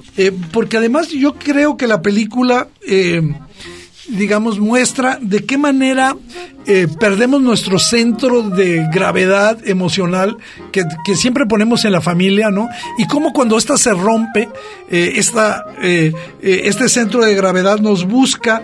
porque 0.53 0.77
además 0.77 1.11
yo 1.11 1.35
creo 1.35 1.77
que 1.77 1.87
la 1.87 2.03
película 2.03 2.69
digamos, 4.13 4.61
muestra 4.61 5.19
de 5.21 5.45
qué 5.45 5.57
manera 5.57 6.17
eh, 6.67 6.87
perdemos 7.01 7.41
nuestro 7.41 7.79
centro 7.79 8.43
de 8.43 8.87
gravedad 8.93 9.59
emocional 9.67 10.37
que, 10.71 10.85
siempre 11.17 11.47
ponemos 11.47 11.85
en 11.85 11.93
la 11.93 12.01
familia, 12.01 12.51
¿no? 12.51 12.69
Y 12.99 13.07
cómo 13.07 13.33
cuando 13.33 13.57
ésta 13.57 13.77
se 13.77 13.93
rompe, 13.93 14.49
eh, 14.91 15.15
esta, 15.17 15.65
eh, 15.81 16.13
este 16.41 16.89
centro 16.89 17.25
de 17.25 17.35
gravedad 17.35 17.79
nos 17.81 18.07
busca, 18.07 18.63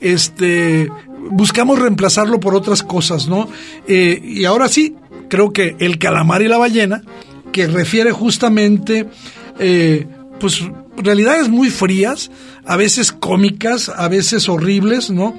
este, 0.00 0.88
buscamos 1.30 1.78
reemplazarlo 1.78 2.38
por 2.38 2.54
otras 2.54 2.82
cosas, 2.82 3.28
¿no? 3.28 3.48
y 3.86 4.44
ahora 4.44 4.68
sí, 4.68 4.96
creo 5.28 5.52
que 5.52 5.76
el 5.78 5.98
calamar 5.98 6.42
y 6.42 6.48
la 6.48 6.58
ballena, 6.58 7.02
que 7.52 7.66
refiere 7.66 8.12
justamente, 8.12 9.06
pues, 10.40 10.62
realidades 10.96 11.48
muy 11.48 11.70
frías, 11.70 12.30
a 12.64 12.76
veces 12.76 13.12
cómicas, 13.12 13.88
a 13.88 14.08
veces 14.08 14.48
horribles, 14.48 15.10
¿no? 15.10 15.36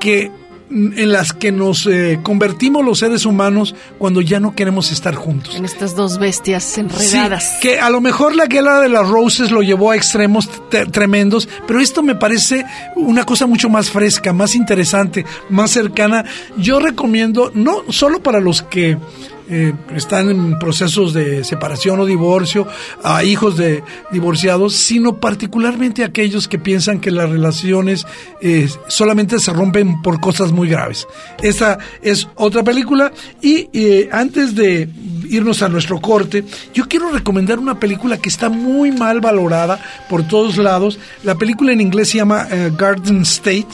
Que 0.00 0.30
en 0.70 1.12
las 1.12 1.32
que 1.32 1.52
nos 1.52 1.86
eh, 1.86 2.18
convertimos 2.22 2.84
los 2.84 2.98
seres 2.98 3.26
humanos 3.26 3.74
cuando 3.98 4.20
ya 4.20 4.40
no 4.40 4.54
queremos 4.54 4.90
estar 4.90 5.14
juntos. 5.14 5.54
En 5.54 5.64
estas 5.64 5.94
dos 5.94 6.18
bestias 6.18 6.78
enredadas. 6.78 7.58
que 7.60 7.78
a 7.78 7.90
lo 7.90 8.00
mejor 8.00 8.34
la 8.34 8.46
guerra 8.46 8.80
de 8.80 8.88
las 8.88 9.06
Roses 9.06 9.50
lo 9.50 9.62
llevó 9.62 9.90
a 9.90 9.96
extremos 9.96 10.48
tremendos, 10.90 11.48
pero 11.66 11.80
esto 11.80 12.02
me 12.02 12.14
parece 12.14 12.64
una 12.96 13.24
cosa 13.24 13.46
mucho 13.46 13.68
más 13.68 13.90
fresca, 13.90 14.32
más 14.32 14.54
interesante, 14.54 15.24
más 15.50 15.70
cercana. 15.70 16.24
Yo 16.56 16.80
recomiendo, 16.80 17.52
no 17.54 17.82
solo 17.90 18.22
para 18.22 18.40
los 18.40 18.62
que 18.62 18.98
eh, 19.48 19.74
están 19.94 20.30
en 20.30 20.58
procesos 20.58 21.12
de 21.12 21.44
separación 21.44 22.00
o 22.00 22.06
divorcio, 22.06 22.66
a 23.02 23.24
hijos 23.24 23.58
de 23.58 23.82
divorciados, 24.10 24.74
sino 24.74 25.20
particularmente 25.20 26.02
aquellos 26.02 26.48
que 26.48 26.58
piensan 26.58 26.98
que 26.98 27.10
las 27.10 27.28
relaciones 27.28 28.06
eh, 28.40 28.68
solamente 28.88 29.38
se 29.38 29.52
rompen 29.52 30.00
por 30.00 30.20
cosas 30.20 30.50
muy 30.50 30.68
graves. 30.68 31.06
Esta 31.42 31.78
es 32.00 32.26
otra 32.36 32.62
película 32.62 33.12
y 33.42 33.68
eh, 33.74 34.08
antes 34.10 34.54
de 34.54 34.88
irnos 35.28 35.62
a 35.62 35.68
nuestro 35.68 36.00
corte, 36.00 36.44
yo 36.72 36.88
quiero 36.88 37.10
recomendar 37.10 37.58
una 37.58 37.78
película 37.78 38.16
que 38.16 38.30
está 38.30 38.48
muy 38.48 38.92
mal 38.92 39.20
valorada 39.20 39.78
por 40.08 40.26
todos 40.26 40.56
lados. 40.56 40.98
La 41.22 41.34
película 41.34 41.72
en 41.72 41.82
inglés 41.82 42.08
se 42.08 42.18
llama 42.18 42.46
Garden 42.76 43.22
State 43.22 43.68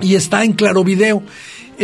y 0.00 0.16
está 0.16 0.44
en 0.44 0.54
Claro 0.54 0.82
Video. 0.82 1.22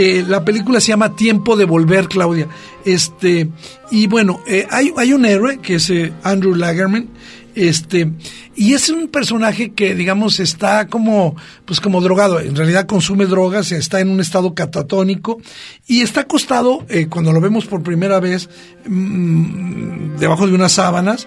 Eh, 0.00 0.24
la 0.28 0.44
película 0.44 0.80
se 0.80 0.92
llama 0.92 1.16
Tiempo 1.16 1.56
de 1.56 1.64
Volver, 1.64 2.06
Claudia. 2.06 2.46
Este, 2.84 3.48
y 3.90 4.06
bueno, 4.06 4.44
eh, 4.46 4.64
hay, 4.70 4.92
hay, 4.96 5.12
un 5.12 5.24
héroe 5.24 5.58
que 5.58 5.74
es 5.74 5.90
eh, 5.90 6.12
Andrew 6.22 6.54
Lagerman, 6.54 7.08
este, 7.56 8.12
y 8.54 8.74
es 8.74 8.90
un 8.90 9.08
personaje 9.08 9.72
que, 9.72 9.96
digamos, 9.96 10.38
está 10.38 10.86
como, 10.86 11.34
pues 11.64 11.80
como 11.80 12.00
drogado, 12.00 12.38
en 12.38 12.54
realidad 12.54 12.86
consume 12.86 13.26
drogas, 13.26 13.72
está 13.72 13.98
en 13.98 14.10
un 14.10 14.20
estado 14.20 14.54
catatónico, 14.54 15.40
y 15.88 16.02
está 16.02 16.20
acostado, 16.20 16.86
cuando 17.10 17.32
lo 17.32 17.40
vemos 17.40 17.66
por 17.66 17.82
primera 17.82 18.20
vez, 18.20 18.48
mm, 18.86 20.16
debajo 20.20 20.46
de 20.46 20.54
unas 20.54 20.70
sábanas, 20.70 21.26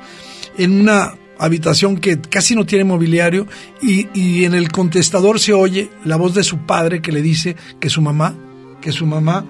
en 0.57 0.79
una 0.79 1.15
habitación 1.37 1.97
que 1.97 2.21
casi 2.21 2.55
no 2.55 2.65
tiene 2.65 2.85
mobiliario, 2.85 3.47
y, 3.81 4.07
y 4.13 4.45
en 4.45 4.53
el 4.53 4.71
contestador 4.71 5.41
se 5.41 5.51
oye 5.51 5.89
la 6.05 6.15
voz 6.15 6.33
de 6.33 6.43
su 6.45 6.59
padre 6.59 7.01
que 7.01 7.11
le 7.11 7.21
dice 7.21 7.57
que 7.81 7.89
su 7.89 8.01
mamá 8.01 8.33
que 8.81 8.91
su 8.91 9.05
mamá 9.05 9.45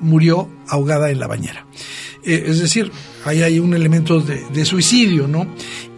murió 0.00 0.48
ahogada 0.68 1.10
en 1.10 1.20
la 1.20 1.26
bañera. 1.26 1.66
Eh, 2.22 2.44
es 2.46 2.60
decir, 2.60 2.90
ahí 3.24 3.42
hay 3.42 3.58
un 3.58 3.74
elemento 3.74 4.20
de, 4.20 4.64
suicidio, 4.64 5.26
¿no? 5.26 5.46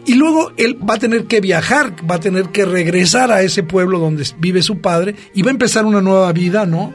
Y 0.05 0.15
luego 0.15 0.53
él 0.57 0.79
va 0.89 0.95
a 0.95 0.99
tener 0.99 1.27
que 1.27 1.41
viajar, 1.41 1.95
va 2.09 2.17
a 2.17 2.21
tener 2.21 2.49
que 2.49 2.65
regresar 2.65 3.31
a 3.31 3.43
ese 3.43 3.63
pueblo 3.63 3.99
donde 3.99 4.27
vive 4.39 4.63
su 4.63 4.81
padre 4.81 5.15
y 5.33 5.43
va 5.43 5.51
a 5.51 5.53
empezar 5.53 5.85
una 5.85 6.01
nueva 6.01 6.33
vida, 6.33 6.67
¿no? 6.67 6.93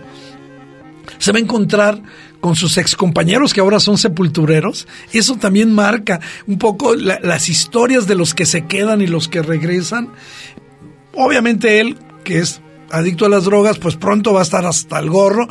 Se 1.17 1.31
va 1.31 1.38
a 1.38 1.41
encontrar 1.41 2.01
con 2.41 2.55
sus 2.55 2.77
excompañeros 2.77 3.53
que 3.53 3.62
ahora 3.62 3.79
son 3.79 3.98
sepultureros. 3.98 4.88
Eso 5.13 5.38
también 5.38 5.74
marca 5.74 6.19
un 6.48 6.57
poco 6.57 6.96
las 6.96 7.50
historias 7.50 8.07
de 8.07 8.15
los 8.15 8.34
que 8.34 8.46
se 8.46 8.65
quedan 8.65 9.01
y 9.01 9.07
los 9.07 9.29
que 9.29 9.41
regresan. 9.41 10.10
Obviamente 11.13 11.79
él, 11.79 11.98
que 12.25 12.39
es 12.39 12.62
adicto 12.91 13.25
a 13.25 13.29
las 13.29 13.46
drogas, 13.46 13.77
pues 13.77 13.96
pronto 13.96 14.34
va 14.34 14.41
a 14.41 14.44
estar 14.44 14.65
hasta 14.65 15.00
el 15.00 15.10
gorro 15.10 15.48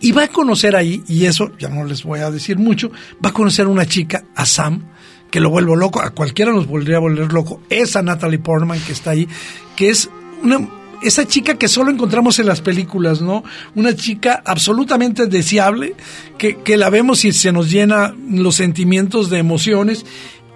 y 0.00 0.12
va 0.12 0.24
a 0.24 0.28
conocer 0.28 0.76
ahí, 0.76 1.02
y 1.08 1.24
eso 1.26 1.50
ya 1.58 1.68
no 1.68 1.84
les 1.84 2.04
voy 2.04 2.20
a 2.20 2.30
decir 2.30 2.58
mucho, 2.58 2.90
va 3.24 3.30
a 3.30 3.32
conocer 3.32 3.66
a 3.66 3.68
una 3.68 3.86
chica, 3.86 4.24
a 4.34 4.46
Sam, 4.46 4.84
que 5.30 5.40
lo 5.40 5.50
vuelvo 5.50 5.76
loco, 5.76 6.00
a 6.00 6.10
cualquiera 6.10 6.52
nos 6.52 6.66
volvería 6.66 6.96
a 6.96 7.00
volver 7.00 7.32
loco, 7.32 7.62
esa 7.68 8.02
Natalie 8.02 8.38
Portman 8.38 8.80
que 8.80 8.92
está 8.92 9.10
ahí, 9.10 9.28
que 9.74 9.90
es 9.90 10.08
una, 10.42 10.68
esa 11.02 11.26
chica 11.26 11.56
que 11.56 11.68
solo 11.68 11.90
encontramos 11.90 12.38
en 12.38 12.46
las 12.46 12.60
películas, 12.60 13.20
¿no? 13.20 13.42
Una 13.74 13.94
chica 13.94 14.42
absolutamente 14.44 15.26
deseable, 15.26 15.94
que, 16.38 16.58
que 16.58 16.76
la 16.76 16.90
vemos 16.90 17.24
y 17.24 17.32
se 17.32 17.52
nos 17.52 17.70
llena 17.70 18.14
los 18.30 18.56
sentimientos 18.56 19.30
de 19.30 19.38
emociones, 19.38 20.06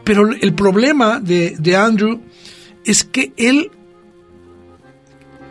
pero 0.04 0.30
el 0.32 0.54
problema 0.54 1.20
de, 1.20 1.56
de 1.58 1.76
Andrew 1.76 2.20
es 2.84 3.04
que 3.04 3.32
él 3.36 3.70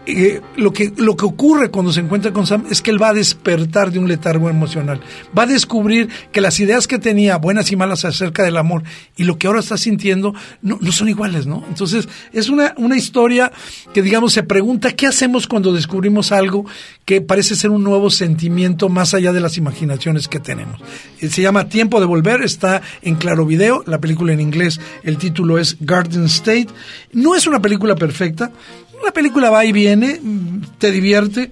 eh, 0.07 0.41
lo, 0.55 0.73
que, 0.73 0.91
lo 0.97 1.15
que 1.15 1.25
ocurre 1.25 1.69
cuando 1.69 1.93
se 1.93 1.99
encuentra 1.99 2.33
con 2.33 2.47
Sam 2.47 2.65
es 2.71 2.81
que 2.81 2.89
él 2.89 3.01
va 3.01 3.09
a 3.09 3.13
despertar 3.13 3.91
de 3.91 3.99
un 3.99 4.07
letargo 4.07 4.49
emocional. 4.49 4.99
Va 5.37 5.43
a 5.43 5.47
descubrir 5.47 6.09
que 6.31 6.41
las 6.41 6.59
ideas 6.59 6.87
que 6.87 6.97
tenía, 6.97 7.37
buenas 7.37 7.71
y 7.71 7.75
malas 7.75 8.03
acerca 8.03 8.43
del 8.43 8.57
amor, 8.57 8.83
y 9.15 9.25
lo 9.25 9.37
que 9.37 9.45
ahora 9.45 9.59
está 9.59 9.77
sintiendo, 9.77 10.33
no, 10.63 10.79
no 10.81 10.91
son 10.91 11.07
iguales, 11.07 11.45
¿no? 11.45 11.63
Entonces, 11.67 12.09
es 12.33 12.49
una, 12.49 12.73
una 12.77 12.97
historia 12.97 13.51
que, 13.93 14.01
digamos, 14.01 14.33
se 14.33 14.41
pregunta 14.41 14.91
qué 14.93 15.05
hacemos 15.05 15.45
cuando 15.47 15.71
descubrimos 15.71 16.31
algo 16.31 16.65
que 17.05 17.21
parece 17.21 17.55
ser 17.55 17.69
un 17.69 17.83
nuevo 17.83 18.09
sentimiento 18.09 18.89
más 18.89 19.13
allá 19.13 19.33
de 19.33 19.41
las 19.41 19.57
imaginaciones 19.57 20.27
que 20.27 20.39
tenemos. 20.39 20.81
Eh, 21.19 21.29
se 21.29 21.43
llama 21.43 21.69
Tiempo 21.69 21.99
de 21.99 22.07
Volver, 22.07 22.41
está 22.41 22.81
en 23.03 23.15
Claro 23.15 23.45
Video, 23.45 23.83
la 23.85 23.99
película 23.99 24.33
en 24.33 24.41
inglés, 24.41 24.79
el 25.03 25.17
título 25.17 25.59
es 25.59 25.77
Garden 25.79 26.25
State. 26.25 26.67
No 27.13 27.35
es 27.35 27.45
una 27.45 27.61
película 27.61 27.95
perfecta, 27.95 28.51
la 29.03 29.11
película 29.11 29.49
va 29.49 29.65
y 29.65 29.71
viene, 29.71 30.19
te 30.77 30.91
divierte. 30.91 31.49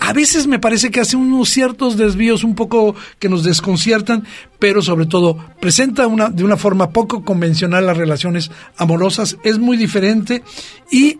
A 0.00 0.14
veces 0.14 0.46
me 0.46 0.58
parece 0.58 0.90
que 0.90 1.00
hace 1.00 1.16
unos 1.16 1.50
ciertos 1.50 1.96
desvíos 1.96 2.42
un 2.42 2.54
poco 2.54 2.94
que 3.18 3.28
nos 3.28 3.44
desconciertan, 3.44 4.24
pero 4.58 4.80
sobre 4.80 5.04
todo 5.06 5.36
presenta 5.60 6.06
una, 6.06 6.30
de 6.30 6.42
una 6.42 6.56
forma 6.56 6.90
poco 6.90 7.22
convencional 7.22 7.86
las 7.86 7.98
relaciones 7.98 8.50
amorosas, 8.76 9.36
es 9.44 9.58
muy 9.58 9.76
diferente 9.76 10.42
y 10.90 11.18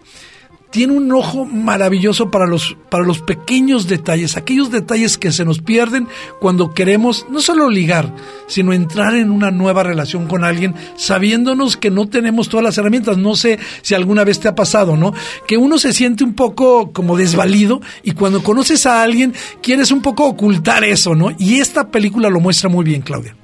tiene 0.71 0.93
un 0.93 1.11
ojo 1.13 1.45
maravilloso 1.45 2.31
para 2.31 2.47
los, 2.47 2.77
para 2.89 3.05
los 3.05 3.21
pequeños 3.21 3.89
detalles, 3.89 4.37
aquellos 4.37 4.71
detalles 4.71 5.19
que 5.19 5.33
se 5.33 5.45
nos 5.45 5.61
pierden 5.61 6.07
cuando 6.41 6.75
queremos 6.75 7.27
no 7.29 7.41
solo 7.41 7.69
ligar, 7.69 8.15
sino 8.47 8.73
entrar 8.73 9.15
en 9.15 9.31
una 9.31 9.51
nueva 9.51 9.83
relación 9.83 10.27
con 10.27 10.45
alguien, 10.45 10.75
sabiéndonos 10.97 11.77
que 11.77 11.91
no 11.91 12.09
tenemos 12.09 12.49
todas 12.49 12.65
las 12.65 12.79
herramientas. 12.79 13.19
No 13.19 13.35
sé 13.35 13.59
si 13.83 13.95
alguna 13.95 14.25
vez 14.25 14.41
te 14.41 14.49
ha 14.49 14.55
pasado, 14.55 14.97
¿no? 14.97 15.13
Que 15.47 15.57
uno 15.57 15.79
se 15.79 15.93
siente 15.93 16.25
un 16.25 16.35
poco 16.35 16.93
como 16.93 17.17
desvalido 17.17 17.81
y 18.03 18.13
cuando 18.13 18.43
conoces 18.43 18.87
a 18.87 19.03
alguien 19.03 19.35
quieres 19.63 19.91
un 19.91 20.03
poco 20.03 20.25
ocultar 20.27 20.85
eso, 20.85 21.15
¿no? 21.15 21.33
Y 21.39 21.59
esta 21.59 21.91
película 21.91 22.31
lo 22.31 22.41
muestra 22.41 22.69
muy 22.69 22.85
bien, 22.85 23.03
Claudia. 23.03 23.40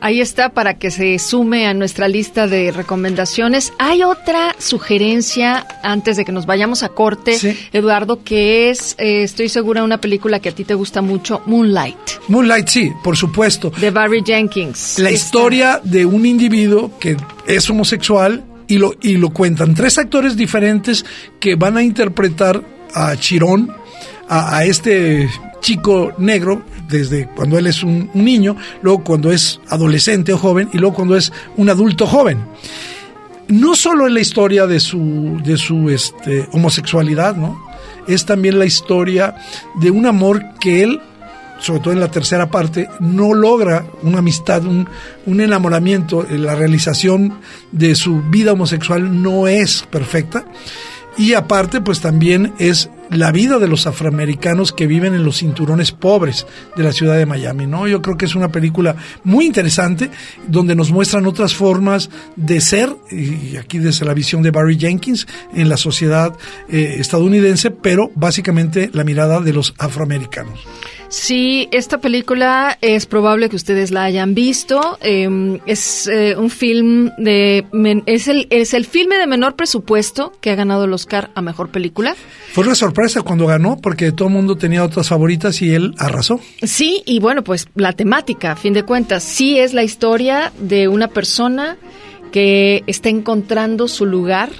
Ahí 0.00 0.20
está 0.20 0.50
para 0.50 0.74
que 0.74 0.90
se 0.90 1.18
sume 1.18 1.66
a 1.66 1.74
nuestra 1.74 2.08
lista 2.08 2.46
de 2.46 2.70
recomendaciones. 2.72 3.72
Hay 3.78 4.02
otra 4.02 4.54
sugerencia 4.58 5.66
antes 5.82 6.16
de 6.16 6.24
que 6.24 6.32
nos 6.32 6.46
vayamos 6.46 6.82
a 6.82 6.88
corte, 6.88 7.38
Eduardo, 7.72 8.22
que 8.22 8.70
es, 8.70 8.94
eh, 8.98 9.22
estoy 9.22 9.48
segura, 9.48 9.82
una 9.82 10.00
película 10.00 10.40
que 10.40 10.50
a 10.50 10.52
ti 10.52 10.64
te 10.64 10.74
gusta 10.74 11.02
mucho, 11.02 11.42
Moonlight. 11.46 11.96
Moonlight, 12.28 12.68
sí, 12.68 12.92
por 13.02 13.16
supuesto. 13.16 13.70
De 13.70 13.90
Barry 13.90 14.22
Jenkins. 14.24 14.98
La 14.98 15.10
historia 15.10 15.80
de 15.82 16.04
un 16.04 16.26
individuo 16.26 16.98
que 16.98 17.16
es 17.46 17.68
homosexual 17.70 18.44
y 18.68 18.78
lo, 18.78 18.94
y 19.00 19.16
lo 19.16 19.30
cuentan. 19.30 19.74
Tres 19.74 19.98
actores 19.98 20.36
diferentes 20.36 21.04
que 21.40 21.54
van 21.54 21.76
a 21.76 21.82
interpretar 21.82 22.62
a 22.94 23.16
Chirón, 23.16 23.72
a, 24.28 24.64
este 24.64 25.28
chico 25.60 26.12
negro 26.18 26.62
desde 26.88 27.28
cuando 27.28 27.58
él 27.58 27.66
es 27.66 27.82
un, 27.82 28.10
niño, 28.14 28.56
luego 28.82 29.04
cuando 29.04 29.32
es 29.32 29.60
adolescente 29.68 30.32
o 30.32 30.38
joven 30.38 30.68
y 30.72 30.78
luego 30.78 30.94
cuando 30.96 31.16
es 31.16 31.32
un 31.56 31.68
adulto 31.68 32.06
joven. 32.06 32.44
No 33.48 33.76
solo 33.76 34.06
es 34.06 34.12
la 34.12 34.20
historia 34.20 34.66
de 34.66 34.80
su, 34.80 35.40
de 35.44 35.56
su 35.56 35.88
este, 35.90 36.48
homosexualidad, 36.52 37.36
¿no? 37.36 37.64
Es 38.08 38.24
también 38.24 38.58
la 38.58 38.66
historia 38.66 39.36
de 39.80 39.90
un 39.90 40.06
amor 40.06 40.42
que 40.60 40.82
él 40.82 41.00
sobre 41.58 41.80
todo 41.80 41.92
en 41.94 42.00
la 42.00 42.10
tercera 42.10 42.50
parte, 42.50 42.88
no 43.00 43.32
logra 43.32 43.86
una 44.02 44.18
amistad, 44.18 44.64
un, 44.66 44.86
un, 45.24 45.40
enamoramiento, 45.40 46.26
la 46.28 46.54
realización 46.54 47.38
de 47.72 47.94
su 47.94 48.20
vida 48.22 48.52
homosexual 48.52 49.22
no 49.22 49.46
es 49.46 49.82
perfecta. 49.90 50.44
Y 51.16 51.32
aparte, 51.32 51.80
pues 51.80 52.00
también 52.00 52.52
es 52.58 52.90
la 53.10 53.32
vida 53.32 53.58
de 53.58 53.68
los 53.68 53.86
afroamericanos 53.86 54.72
que 54.72 54.86
viven 54.86 55.14
en 55.14 55.24
los 55.24 55.38
cinturones 55.38 55.92
pobres 55.92 56.46
de 56.76 56.82
la 56.82 56.92
ciudad 56.92 57.16
de 57.16 57.26
Miami, 57.26 57.66
¿no? 57.66 57.86
Yo 57.86 58.02
creo 58.02 58.16
que 58.16 58.24
es 58.24 58.34
una 58.34 58.50
película 58.50 58.96
muy 59.24 59.46
interesante 59.46 60.10
donde 60.46 60.74
nos 60.74 60.90
muestran 60.90 61.26
otras 61.26 61.54
formas 61.54 62.10
de 62.36 62.60
ser, 62.60 62.94
y 63.10 63.56
aquí 63.56 63.78
desde 63.78 64.04
la 64.04 64.14
visión 64.14 64.42
de 64.42 64.50
Barry 64.50 64.78
Jenkins, 64.78 65.26
en 65.54 65.68
la 65.68 65.76
sociedad 65.76 66.34
eh, 66.68 66.96
estadounidense, 66.98 67.70
pero 67.70 68.10
básicamente 68.14 68.90
la 68.92 69.04
mirada 69.04 69.40
de 69.40 69.52
los 69.52 69.74
afroamericanos. 69.78 70.60
Sí, 71.08 71.68
esta 71.70 71.98
película 71.98 72.78
es 72.80 73.06
probable 73.06 73.48
que 73.48 73.54
ustedes 73.54 73.92
la 73.92 74.04
hayan 74.04 74.34
visto. 74.34 74.98
Em, 75.00 75.60
es 75.64 76.08
eh, 76.08 76.34
un 76.36 76.50
film 76.50 77.10
de 77.16 77.64
es 78.06 78.26
el 78.26 78.48
es 78.50 78.74
el 78.74 78.86
filme 78.86 79.16
de 79.16 79.28
menor 79.28 79.54
presupuesto 79.54 80.32
que 80.40 80.50
ha 80.50 80.56
ganado 80.56 80.84
el 80.84 80.92
Oscar 80.92 81.30
a 81.34 81.42
mejor 81.42 81.68
película. 81.68 82.16
Fue 82.52 82.64
una 82.64 82.74
sorpresa 82.74 82.95
cuando 83.24 83.46
ganó 83.46 83.76
porque 83.76 84.12
todo 84.12 84.28
el 84.28 84.34
mundo 84.34 84.56
tenía 84.56 84.82
otras 84.82 85.08
favoritas 85.08 85.60
y 85.62 85.74
él 85.74 85.94
arrasó. 85.98 86.40
Sí, 86.62 87.02
y 87.04 87.20
bueno, 87.20 87.44
pues 87.44 87.68
la 87.74 87.92
temática, 87.92 88.52
a 88.52 88.56
fin 88.56 88.72
de 88.72 88.84
cuentas, 88.84 89.22
sí 89.22 89.58
es 89.58 89.74
la 89.74 89.84
historia 89.84 90.52
de 90.58 90.88
una 90.88 91.08
persona 91.08 91.76
que 92.32 92.82
está 92.86 93.08
encontrando 93.08 93.86
su 93.88 94.06
lugar 94.06 94.50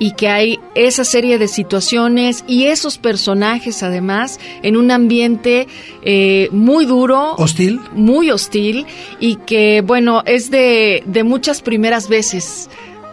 y 0.00 0.12
que 0.12 0.28
hay 0.28 0.60
esa 0.74 1.04
serie 1.04 1.38
de 1.38 1.48
situaciones 1.48 2.44
y 2.46 2.64
esos 2.66 2.98
personajes 2.98 3.82
además 3.82 4.38
en 4.62 4.76
un 4.76 4.90
ambiente 4.90 5.66
eh, 6.02 6.48
muy 6.52 6.84
duro. 6.84 7.34
Hostil. 7.36 7.80
Muy 7.94 8.30
hostil 8.30 8.86
y 9.20 9.36
que 9.36 9.82
bueno, 9.84 10.22
es 10.26 10.50
de, 10.50 11.02
de 11.06 11.24
muchas 11.24 11.62
primeras 11.62 12.08
veces 12.08 12.68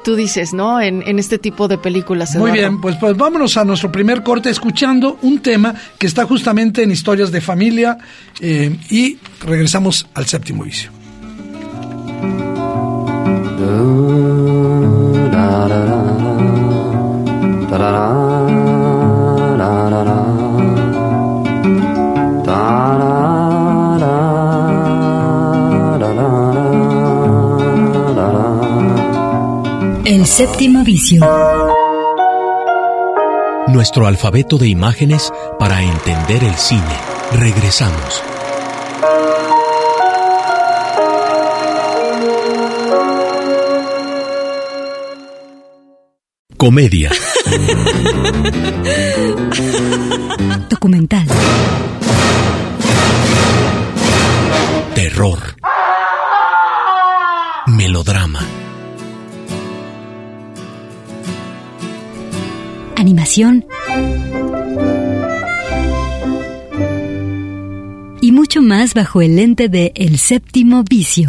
tú 0.06 0.16
dices, 0.16 0.54
¿no? 0.54 0.80
En, 0.80 1.02
en, 1.06 1.18
este 1.18 1.40
tipo 1.40 1.68
de 1.68 1.80
películas. 1.80 2.36
Muy 2.36 2.52
bien, 2.52 2.80
pues, 2.80 2.96
pues 2.98 3.18
vámonos 3.18 3.58
a 3.58 3.66
nuestro 3.66 3.92
primer 3.92 4.22
corte 4.22 4.52
escuchando 4.52 5.18
un 5.24 5.40
tema 5.40 5.74
que 5.98 6.06
está 6.06 6.26
justamente 6.26 6.84
en 6.84 6.92
historias 6.92 7.32
de 7.32 7.42
familia 7.42 7.98
eh, 8.40 8.78
y 8.92 9.18
regresamos 9.44 10.08
al 10.14 10.28
séptimo 10.28 10.64
vicio. 10.64 10.92
Séptimo 30.36 30.84
vicio. 30.84 31.26
Nuestro 33.70 34.06
alfabeto 34.06 34.58
de 34.58 34.68
imágenes 34.68 35.32
para 35.58 35.82
entender 35.82 36.44
el 36.44 36.56
cine. 36.56 36.82
Regresamos. 37.32 38.22
Comedia. 46.58 47.12
Documental. 50.70 51.28
Y 68.22 68.32
mucho 68.32 68.62
más 68.62 68.94
bajo 68.94 69.22
el 69.22 69.36
lente 69.36 69.68
de 69.68 69.92
El 69.96 70.18
séptimo 70.20 70.84
vicio. 70.90 71.28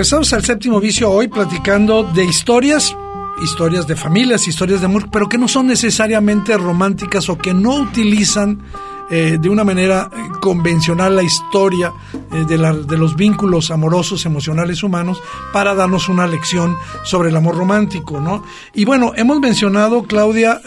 Regresamos 0.00 0.32
al 0.32 0.42
séptimo 0.42 0.80
vicio 0.80 1.10
hoy 1.10 1.28
platicando 1.28 2.04
de 2.04 2.24
historias, 2.24 2.96
historias 3.44 3.86
de 3.86 3.96
familias, 3.96 4.48
historias 4.48 4.80
de 4.80 4.86
amor, 4.86 5.10
pero 5.10 5.28
que 5.28 5.36
no 5.36 5.46
son 5.46 5.66
necesariamente 5.66 6.56
románticas 6.56 7.28
o 7.28 7.36
que 7.36 7.52
no 7.52 7.74
utilizan 7.74 8.62
eh, 9.10 9.36
de 9.38 9.48
una 9.50 9.62
manera 9.62 10.08
eh, 10.10 10.16
convencional 10.40 11.16
la 11.16 11.22
historia 11.22 11.92
eh, 12.32 12.46
de, 12.48 12.56
de, 12.56 12.96
los 12.96 13.14
vínculos 13.14 13.70
amorosos, 13.70 14.24
emocionales 14.24 14.82
humanos 14.82 15.22
para 15.52 15.74
darnos 15.74 16.08
una 16.08 16.26
lección 16.26 16.78
sobre 17.04 17.28
el 17.28 17.36
amor 17.36 17.58
romántico, 17.58 18.20
¿no? 18.20 18.42
Y 18.72 18.86
bueno, 18.86 19.12
hemos 19.16 19.38
mencionado, 19.38 20.04
Claudia, 20.04 20.62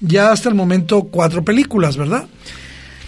ya 0.00 0.32
hasta 0.32 0.48
el 0.48 0.54
momento 0.54 1.02
cuatro 1.10 1.44
películas, 1.44 1.98
¿verdad? 1.98 2.26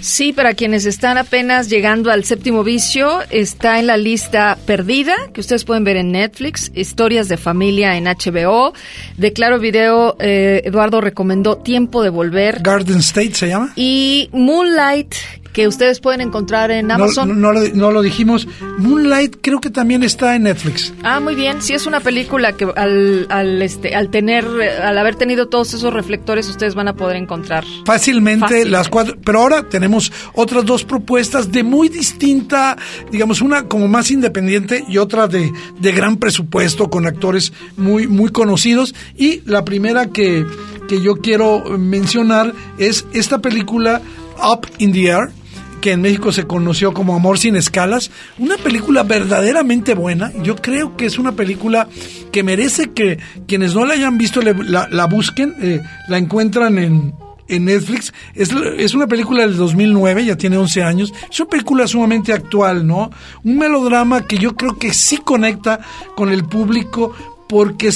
Sí, 0.04 0.34
para 0.34 0.52
quienes 0.52 0.84
están 0.84 1.16
apenas 1.16 1.70
llegando 1.70 2.10
al 2.10 2.24
séptimo 2.24 2.62
vicio, 2.62 3.20
está 3.30 3.78
en 3.78 3.86
la 3.86 3.96
lista 3.96 4.58
perdida, 4.66 5.14
que 5.32 5.40
ustedes 5.40 5.64
pueden 5.64 5.82
ver 5.82 5.96
en 5.96 6.12
Netflix, 6.12 6.70
historias 6.74 7.26
de 7.28 7.38
familia 7.38 7.96
en 7.96 8.04
HBO. 8.04 8.74
De 9.16 9.32
Claro 9.32 9.58
Video, 9.58 10.14
eh, 10.20 10.60
Eduardo 10.66 11.00
recomendó 11.00 11.56
Tiempo 11.56 12.02
de 12.02 12.10
Volver. 12.10 12.58
Garden 12.60 12.98
State 12.98 13.34
se 13.34 13.48
llama. 13.48 13.72
Y 13.76 14.28
Moonlight, 14.32 15.14
que 15.54 15.68
ustedes 15.68 16.00
pueden 16.00 16.20
encontrar 16.20 16.72
en 16.72 16.90
Amazon. 16.90 17.40
No, 17.40 17.52
no, 17.52 17.92
lo, 17.92 18.02
dijimos. 18.02 18.48
Moonlight 18.78 19.36
creo 19.40 19.60
que 19.60 19.70
también 19.70 20.02
está 20.02 20.34
en 20.34 20.42
Netflix. 20.42 20.92
Ah, 21.04 21.20
muy 21.20 21.36
bien. 21.36 21.62
Sí, 21.62 21.74
es 21.74 21.86
una 21.86 22.00
película 22.00 22.54
que 22.56 22.64
al, 22.74 23.28
al, 23.30 23.62
este, 23.62 23.94
al 23.94 24.10
tener, 24.10 24.44
al 24.44 24.98
haber 24.98 25.14
tenido 25.14 25.46
todos 25.46 25.72
esos 25.72 25.94
reflectores, 25.94 26.48
ustedes 26.48 26.74
van 26.74 26.88
a 26.88 26.94
poder 26.94 27.16
encontrar 27.16 27.64
fácilmente 27.86 28.66
las 28.66 28.88
cuatro. 28.88 29.16
Pero 29.24 29.42
ahora 29.42 29.68
tenemos 29.68 30.12
otras 30.34 30.64
dos 30.64 30.82
propuestas 30.82 31.52
de 31.52 31.62
muy 31.62 31.88
distinta, 31.88 32.76
digamos, 33.12 33.40
una 33.40 33.68
como 33.68 33.86
más 33.86 34.10
independiente 34.10 34.84
y 34.88 34.98
otra 34.98 35.28
de, 35.28 35.52
de 35.78 35.92
gran 35.92 36.16
presupuesto 36.16 36.90
con 36.90 37.06
actores 37.06 37.52
muy, 37.76 38.08
muy 38.08 38.30
conocidos. 38.30 38.92
Y 39.16 39.40
la 39.48 39.64
primera 39.64 40.06
que, 40.06 40.44
que 40.88 41.00
yo 41.00 41.14
quiero 41.14 41.78
mencionar 41.78 42.52
es 42.76 43.06
esta 43.12 43.38
película 43.38 44.02
Up 44.42 44.66
in 44.78 44.92
the 44.92 45.06
Air 45.06 45.43
que 45.84 45.92
en 45.92 46.00
México 46.00 46.32
se 46.32 46.46
conoció 46.46 46.94
como 46.94 47.14
Amor 47.14 47.38
sin 47.38 47.56
escalas, 47.56 48.10
una 48.38 48.56
película 48.56 49.02
verdaderamente 49.02 49.92
buena. 49.92 50.32
Yo 50.42 50.56
creo 50.56 50.96
que 50.96 51.04
es 51.04 51.18
una 51.18 51.32
película 51.32 51.88
que 52.32 52.42
merece 52.42 52.92
que 52.92 53.18
quienes 53.46 53.74
no 53.74 53.84
la 53.84 53.92
hayan 53.92 54.16
visto 54.16 54.40
la, 54.40 55.04
busquen, 55.04 55.54
eh, 55.60 55.82
la 56.08 56.16
encuentran 56.16 56.78
en, 56.78 57.14
en 57.48 57.66
Netflix. 57.66 58.14
Es, 58.34 58.48
es, 58.78 58.94
una 58.94 59.06
película 59.06 59.42
del 59.42 59.58
2009, 59.58 60.24
ya 60.24 60.36
tiene 60.36 60.56
11 60.56 60.82
años. 60.82 61.12
Es 61.30 61.38
una 61.38 61.50
película 61.50 61.86
sumamente 61.86 62.32
actual, 62.32 62.86
¿no? 62.86 63.10
Un 63.42 63.58
melodrama 63.58 64.26
que 64.26 64.38
yo 64.38 64.56
creo 64.56 64.78
que 64.78 64.94
sí 64.94 65.18
conecta 65.18 65.80
con 66.16 66.30
el 66.30 66.44
público 66.44 67.14
porque, 67.46 67.90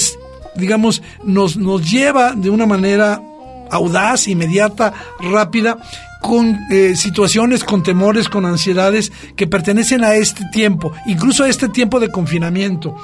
digamos, 0.57 1.01
nos, 1.23 1.57
nos 1.57 1.89
lleva 1.89 2.33
de 2.33 2.51
una 2.51 2.67
manera 2.67 3.19
audaz, 3.71 4.27
inmediata, 4.27 4.93
rápida, 5.19 5.79
con 6.21 6.59
eh, 6.69 6.95
situaciones, 6.95 7.63
con 7.63 7.83
temores, 7.83 8.29
con 8.29 8.45
ansiedades 8.45 9.11
que 9.35 9.47
pertenecen 9.47 10.03
a 10.03 10.15
este 10.15 10.43
tiempo, 10.51 10.91
incluso 11.05 11.43
a 11.43 11.49
este 11.49 11.69
tiempo 11.69 11.99
de 11.99 12.09
confinamiento. 12.09 12.95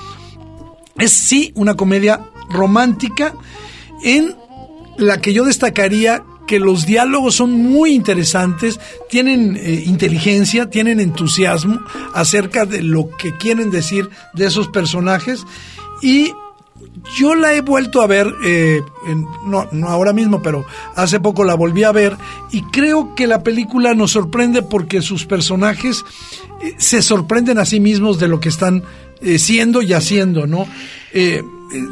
Es 0.98 1.14
sí 1.14 1.52
una 1.56 1.76
comedia 1.76 2.22
romántica 2.50 3.34
en 4.04 4.36
la 4.98 5.20
que 5.20 5.34
yo 5.34 5.46
destacaría 5.46 6.24
que 6.48 6.60
los 6.60 6.86
diálogos 6.86 7.36
son 7.36 7.52
muy 7.54 7.94
interesantes, 7.94 8.80
tienen 9.10 9.58
eh, 9.58 9.84
inteligencia, 9.86 10.70
tienen 10.70 11.00
entusiasmo 11.00 11.80
acerca 12.14 12.66
de 12.66 12.84
lo 12.84 13.10
que 13.18 13.36
quieren 13.36 13.72
decir 13.72 14.10
de 14.34 14.46
esos 14.46 14.68
personajes 14.68 15.44
y 16.02 16.34
yo 17.18 17.36
la 17.36 17.54
he 17.54 17.62
vuelto 17.62 18.02
a 18.02 18.08
ver, 18.08 18.34
eh, 18.44 18.82
no, 19.46 19.68
no 19.72 19.90
ahora 19.90 20.14
mismo, 20.14 20.42
pero 20.42 20.66
hace 20.96 21.20
poco 21.20 21.44
la 21.44 21.56
volví 21.56 21.84
a 21.84 21.92
ver 21.92 22.18
y 22.52 22.62
creo 22.64 23.16
que 23.16 23.28
la 23.28 23.44
película 23.44 23.94
nos 23.94 24.12
sorprende 24.12 24.62
porque 24.62 25.02
sus 25.02 25.26
personajes 25.26 26.04
eh, 26.62 26.74
se 26.78 27.02
sorprenden 27.02 27.58
a 27.60 27.66
sí 27.66 27.80
mismos 27.80 28.20
de 28.20 28.28
lo 28.28 28.40
que 28.40 28.50
están 28.50 28.84
eh, 29.22 29.40
siendo 29.40 29.82
y 29.82 29.94
haciendo, 29.94 30.48
¿no? 30.48 30.68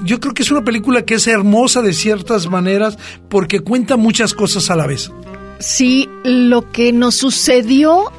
yo 0.04 0.20
creo 0.20 0.34
que 0.34 0.44
es 0.44 0.52
una 0.52 0.66
película 0.66 1.06
que 1.06 1.14
es 1.14 1.28
hermosa 1.28 1.82
de 1.82 1.94
ciertas 1.94 2.50
maneras 2.50 2.98
porque 3.30 3.62
cuenta 3.62 3.96
muchas 3.96 4.34
cosas 4.34 4.70
a 4.70 4.76
la 4.76 4.86
vez. 4.86 5.12
Sí, 5.60 6.10
lo 6.24 6.72
que 6.72 6.92
nos 6.92 7.16
sucedió 7.16 8.12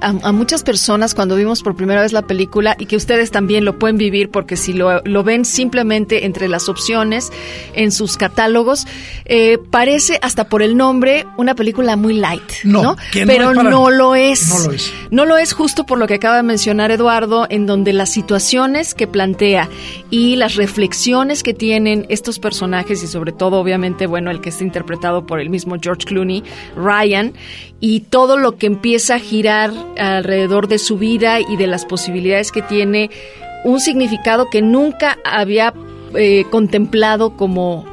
a, 0.00 0.32
muchas 0.32 0.64
personas 0.64 1.14
cuando 1.14 1.36
vimos 1.36 1.62
por 1.62 1.76
primera 1.76 2.02
vez 2.02 2.12
la 2.12 2.22
película 2.22 2.74
y 2.78 2.86
que 2.86 2.96
ustedes 2.96 3.30
también 3.30 3.64
lo 3.64 3.78
pueden 3.78 3.96
vivir 3.96 4.30
porque 4.30 4.56
si 4.56 4.72
lo, 4.72 5.02
ven 5.22 5.44
simplemente 5.44 6.26
entre 6.26 6.48
las 6.48 6.68
opciones 6.68 7.30
en 7.74 7.92
sus 7.92 8.16
catálogos, 8.16 8.86
eh, 9.24 9.58
parece 9.70 10.18
hasta 10.22 10.44
por 10.48 10.62
el 10.62 10.76
nombre 10.76 11.26
una 11.36 11.54
película 11.54 11.94
muy 11.96 12.14
light, 12.14 12.42
¿no? 12.64 12.96
Pero 13.12 13.54
no, 13.54 13.90
lo 13.90 14.14
es. 14.16 14.48
No 14.48 14.58
lo 14.58 14.72
es. 14.72 14.92
No 15.10 15.24
lo 15.24 15.38
es 15.38 15.52
justo 15.52 15.84
por 15.84 15.98
lo 15.98 16.06
que 16.06 16.14
acaba 16.14 16.36
de 16.36 16.42
mencionar 16.42 16.90
Eduardo, 16.90 17.46
en 17.48 17.66
donde 17.66 17.92
las 17.92 18.10
situaciones 18.10 18.94
que 18.94 19.06
plantea 19.06 19.68
y 20.10 20.36
las 20.36 20.56
reflexiones 20.56 21.42
que 21.42 21.54
tienen 21.54 22.06
estos 22.08 22.38
personajes 22.40 23.02
y 23.02 23.06
sobre 23.06 23.32
todo 23.32 23.58
obviamente, 23.58 24.06
bueno, 24.06 24.30
el 24.30 24.40
que 24.40 24.48
está 24.48 24.64
interpretado 24.64 25.26
por 25.26 25.38
el 25.38 25.48
mismo 25.48 25.76
George 25.80 26.06
Clooney, 26.06 26.31
Ryan, 26.76 27.34
y 27.80 28.00
todo 28.00 28.36
lo 28.36 28.56
que 28.56 28.66
empieza 28.66 29.16
a 29.16 29.18
girar 29.18 29.72
alrededor 29.98 30.68
de 30.68 30.78
su 30.78 30.98
vida 30.98 31.40
y 31.40 31.56
de 31.56 31.66
las 31.66 31.84
posibilidades 31.84 32.52
que 32.52 32.62
tiene, 32.62 33.10
un 33.64 33.80
significado 33.80 34.50
que 34.50 34.62
nunca 34.62 35.18
había 35.24 35.74
eh, 36.14 36.44
contemplado 36.50 37.36
como 37.36 37.90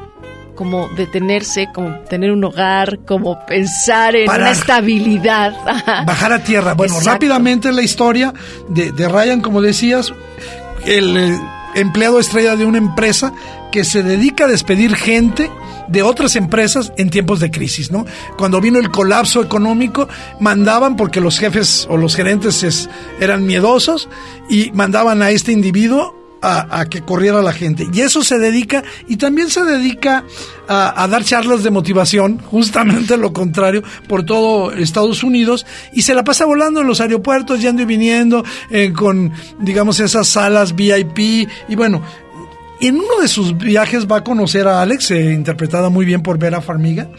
como 0.56 0.90
detenerse, 0.90 1.70
como 1.74 2.00
tener 2.10 2.34
un 2.34 2.44
hogar, 2.44 3.00
como 3.06 3.46
pensar 3.46 4.14
en 4.18 4.30
una 4.30 4.52
estabilidad. 4.52 5.54
Bajar 6.06 6.34
a 6.34 6.44
tierra. 6.44 6.74
Bueno, 6.74 6.96
rápidamente 7.00 7.72
la 7.72 7.82
historia 7.82 8.34
de, 8.68 8.92
de 8.92 9.08
Ryan, 9.08 9.40
como 9.40 9.62
decías, 9.62 10.12
el 10.86 11.16
eh, 11.16 11.40
empleado 11.76 12.20
estrella 12.20 12.56
de 12.56 12.66
una 12.66 12.78
empresa 12.78 13.34
que 13.72 13.84
se 13.84 14.04
dedica 14.04 14.46
a 14.46 14.48
despedir 14.48 14.96
gente 14.96 15.50
de 15.88 16.04
otras 16.04 16.36
empresas 16.36 16.94
en 16.98 17.10
tiempos 17.10 17.40
de 17.40 17.52
crisis, 17.52 17.92
¿no? 17.92 18.06
Cuando 18.38 18.62
vino 18.62 18.80
el 18.80 18.92
colapso 18.92 19.42
económico, 19.42 20.08
mandaban, 20.40 20.96
porque 20.96 21.22
los 21.22 21.40
jefes 21.40 21.88
o 21.90 21.98
los 21.98 22.16
gerentes 22.16 22.90
eran 23.20 23.46
miedosos, 23.46 24.10
y 24.50 24.72
mandaban 24.72 25.22
a 25.22 25.32
este 25.32 25.52
individuo 25.52 26.19
a, 26.42 26.86
que 26.90 27.02
corriera 27.02 27.42
la 27.42 27.54
gente. 27.54 27.88
Y 27.92 28.02
eso 28.02 28.24
se 28.24 28.40
dedica, 28.40 28.84
y 29.08 29.18
también 29.18 29.50
se 29.50 29.64
dedica 29.64 30.24
a, 30.68 31.08
dar 31.08 31.24
charlas 31.24 31.64
de 31.64 31.72
motivación, 31.72 32.40
justamente 32.52 33.18
lo 33.18 33.34
contrario, 33.34 33.84
por 34.08 34.24
todo 34.24 34.72
Estados 34.72 35.24
Unidos, 35.24 35.66
y 35.94 36.04
se 36.04 36.14
la 36.14 36.24
pasa 36.24 36.46
volando 36.46 36.82
en 36.82 36.88
los 36.88 37.02
aeropuertos, 37.02 37.62
yendo 37.62 37.82
y 37.82 37.86
viniendo, 37.86 38.44
eh, 38.70 38.94
con, 38.94 39.32
digamos, 39.60 40.00
esas 40.00 40.28
salas 40.28 40.76
VIP, 40.76 41.48
y 41.68 41.76
bueno, 41.76 42.02
en 42.82 42.96
uno 42.96 43.20
de 43.22 43.28
sus 43.28 43.58
viajes 43.58 44.08
va 44.08 44.18
a 44.18 44.24
conocer 44.24 44.68
a 44.68 44.82
Alex, 44.82 45.12
eh, 45.12 45.34
interpretada 45.34 45.90
muy 45.90 46.06
bien 46.06 46.22
por 46.22 46.38
Vera 46.38 46.62
Farmiga, 46.62 47.10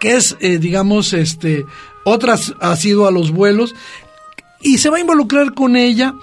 que 0.00 0.16
es, 0.16 0.36
eh, 0.40 0.58
digamos, 0.58 1.12
este, 1.12 1.64
otras 2.04 2.54
ha 2.58 2.74
sido 2.74 3.06
a 3.06 3.12
los 3.12 3.30
vuelos, 3.30 3.74
y 4.60 4.78
se 4.78 4.90
va 4.90 4.96
a 4.96 5.00
involucrar 5.00 5.54
con 5.54 5.76
ella, 5.76 6.14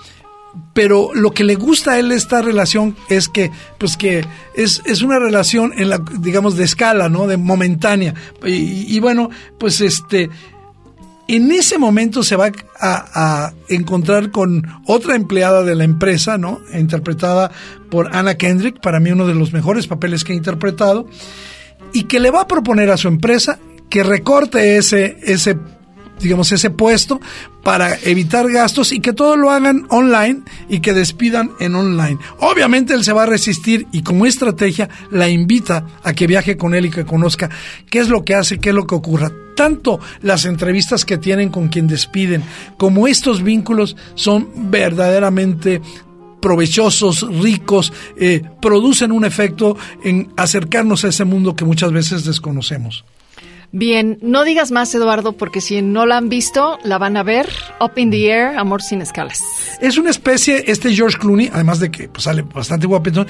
pero 0.74 1.12
lo 1.13 1.32
que 1.32 1.43
le 1.43 1.56
gusta 1.56 1.91
a 1.91 2.00
él 2.00 2.12
esta 2.12 2.41
relación 2.41 2.95
es 3.10 3.28
que, 3.28 3.52
pues 3.78 3.98
que 3.98 4.26
es, 4.56 4.82
es 4.86 5.02
una 5.02 5.19
relación 5.19 5.74
en 5.78 5.89
la, 5.89 6.02
digamos, 6.19 6.56
de 6.56 6.63
escala, 6.63 7.10
¿no? 7.10 7.28
De 7.28 7.38
momentánea. 7.38 8.13
Y, 8.45 9.00
bueno, 9.00 9.30
pues 9.58 9.82
este, 9.82 10.30
en 11.28 11.52
ese 11.52 11.78
momento 11.78 12.24
se 12.24 12.36
va 12.36 12.52
a, 12.80 13.54
encontrar 13.67 14.32
con 14.32 14.67
otra 14.86 15.15
empleada 15.15 15.63
de 15.63 15.76
la 15.76 15.84
empresa, 15.84 16.38
¿no? 16.38 16.60
Interpretada 16.74 17.52
por 17.89 18.15
Anna 18.15 18.36
Kendrick, 18.36 18.80
para 18.82 19.00
mí 19.00 19.12
uno 19.12 19.28
de 19.28 19.36
los 19.36 19.54
mejores 19.54 19.88
papeles 19.88 20.24
que 20.24 20.34
ha 20.34 20.36
interpretado, 20.36 21.08
y 21.93 22.04
que 22.04 22.19
le 22.19 22.32
va 22.32 22.41
a 22.41 22.48
proponer 22.48 22.89
a 22.91 22.98
su 22.98 23.08
empresa 23.08 23.60
que 23.89 24.04
recorte 24.04 24.78
ese, 24.78 25.17
ese 25.24 25.58
digamos, 26.19 26.51
ese 26.51 26.69
puesto 26.69 27.19
para 27.63 27.95
evitar 28.03 28.49
gastos 28.49 28.91
y 28.91 28.99
que 28.99 29.13
todo 29.13 29.36
lo 29.36 29.51
hagan 29.51 29.86
online 29.89 30.41
y 30.69 30.79
que 30.79 30.93
despidan 30.93 31.51
en 31.60 31.75
online. 31.75 32.17
Obviamente 32.39 32.93
él 32.93 33.03
se 33.03 33.13
va 33.13 33.23
a 33.23 33.27
resistir 33.27 33.88
y 33.91 34.01
como 34.01 34.25
estrategia 34.25 34.89
la 35.12 35.29
invita 35.29 35.86
a 36.03 36.13
que 36.13 36.27
viaje 36.27 36.58
con 36.58 36.73
él 36.73 36.86
y 36.86 36.91
que 36.91 37.05
conozca 37.05 37.49
qué 37.89 37.99
es 37.99 38.10
lo 38.10 38.23
que 38.23 38.36
hace, 38.36 38.60
qué 38.60 38.69
es 38.69 38.75
lo 38.75 38.88
que 38.88 38.95
ocurra. 38.95 39.32
Tanto 39.55 39.99
las 40.21 40.45
entrevistas 40.45 41.03
que 41.03 41.17
tienen 41.17 41.49
con 41.49 41.67
quien 41.67 41.88
despiden 41.88 42.43
como 42.77 43.08
estos 43.08 43.43
vínculos 43.43 43.97
son 44.15 44.49
verdaderamente 44.71 45.82
provechosos, 46.39 47.27
ricos, 47.41 47.91
eh, 48.17 48.41
producen 48.62 49.12
un 49.12 49.25
efecto 49.25 49.77
en 50.03 50.32
acercarnos 50.38 51.03
a 51.03 51.10
ese 51.10 51.25
mundo 51.25 51.55
que 51.55 51.65
muchas 51.65 51.91
veces 51.91 52.23
desconocemos. 52.23 53.03
Bien, 53.71 54.17
no 54.21 54.43
digas 54.43 54.71
más, 54.71 54.93
Eduardo, 54.95 55.34
porque 55.34 55.62
si 55.62 55.82
no 55.84 56.08
la 56.08 56.17
han 56.17 56.27
visto, 56.27 56.79
la 56.84 56.97
van 56.97 57.17
a 57.17 57.23
ver. 57.23 57.47
Up 57.79 57.91
in 57.97 58.10
the 58.10 58.27
Air, 58.27 58.58
Amor 58.58 58.82
sin 58.82 59.01
escalas. 59.01 59.43
Es 59.79 59.97
una 59.97 60.10
especie, 60.10 60.63
este 60.67 60.93
George 60.93 61.17
Clooney, 61.19 61.51
además 61.53 61.79
de 61.79 61.91
que 61.91 62.10
pues, 62.10 62.23
sale 62.23 62.41
bastante 62.41 62.88
guapetón, 62.88 63.27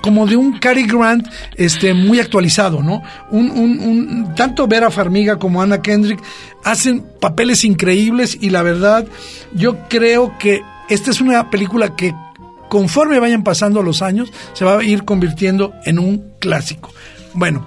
como 0.00 0.26
de 0.26 0.36
un 0.36 0.58
Cary 0.58 0.86
Grant 0.86 1.28
este, 1.54 1.94
muy 1.94 2.18
actualizado, 2.18 2.82
¿no? 2.82 3.02
Un, 3.30 3.50
un, 3.50 3.78
un, 3.78 4.34
tanto 4.34 4.66
Vera 4.66 4.90
Farmiga 4.90 5.38
como 5.38 5.62
Anna 5.62 5.80
Kendrick 5.80 6.20
hacen 6.64 7.04
papeles 7.20 7.64
increíbles 7.64 8.36
y 8.40 8.50
la 8.50 8.62
verdad, 8.62 9.06
yo 9.54 9.88
creo 9.88 10.36
que 10.38 10.62
esta 10.88 11.12
es 11.12 11.20
una 11.20 11.48
película 11.48 11.94
que 11.94 12.12
conforme 12.68 13.20
vayan 13.20 13.44
pasando 13.44 13.82
los 13.82 14.02
años, 14.02 14.32
se 14.52 14.64
va 14.64 14.78
a 14.78 14.84
ir 14.84 15.04
convirtiendo 15.04 15.72
en 15.84 16.00
un 16.00 16.32
clásico. 16.40 16.92
Bueno, 17.34 17.66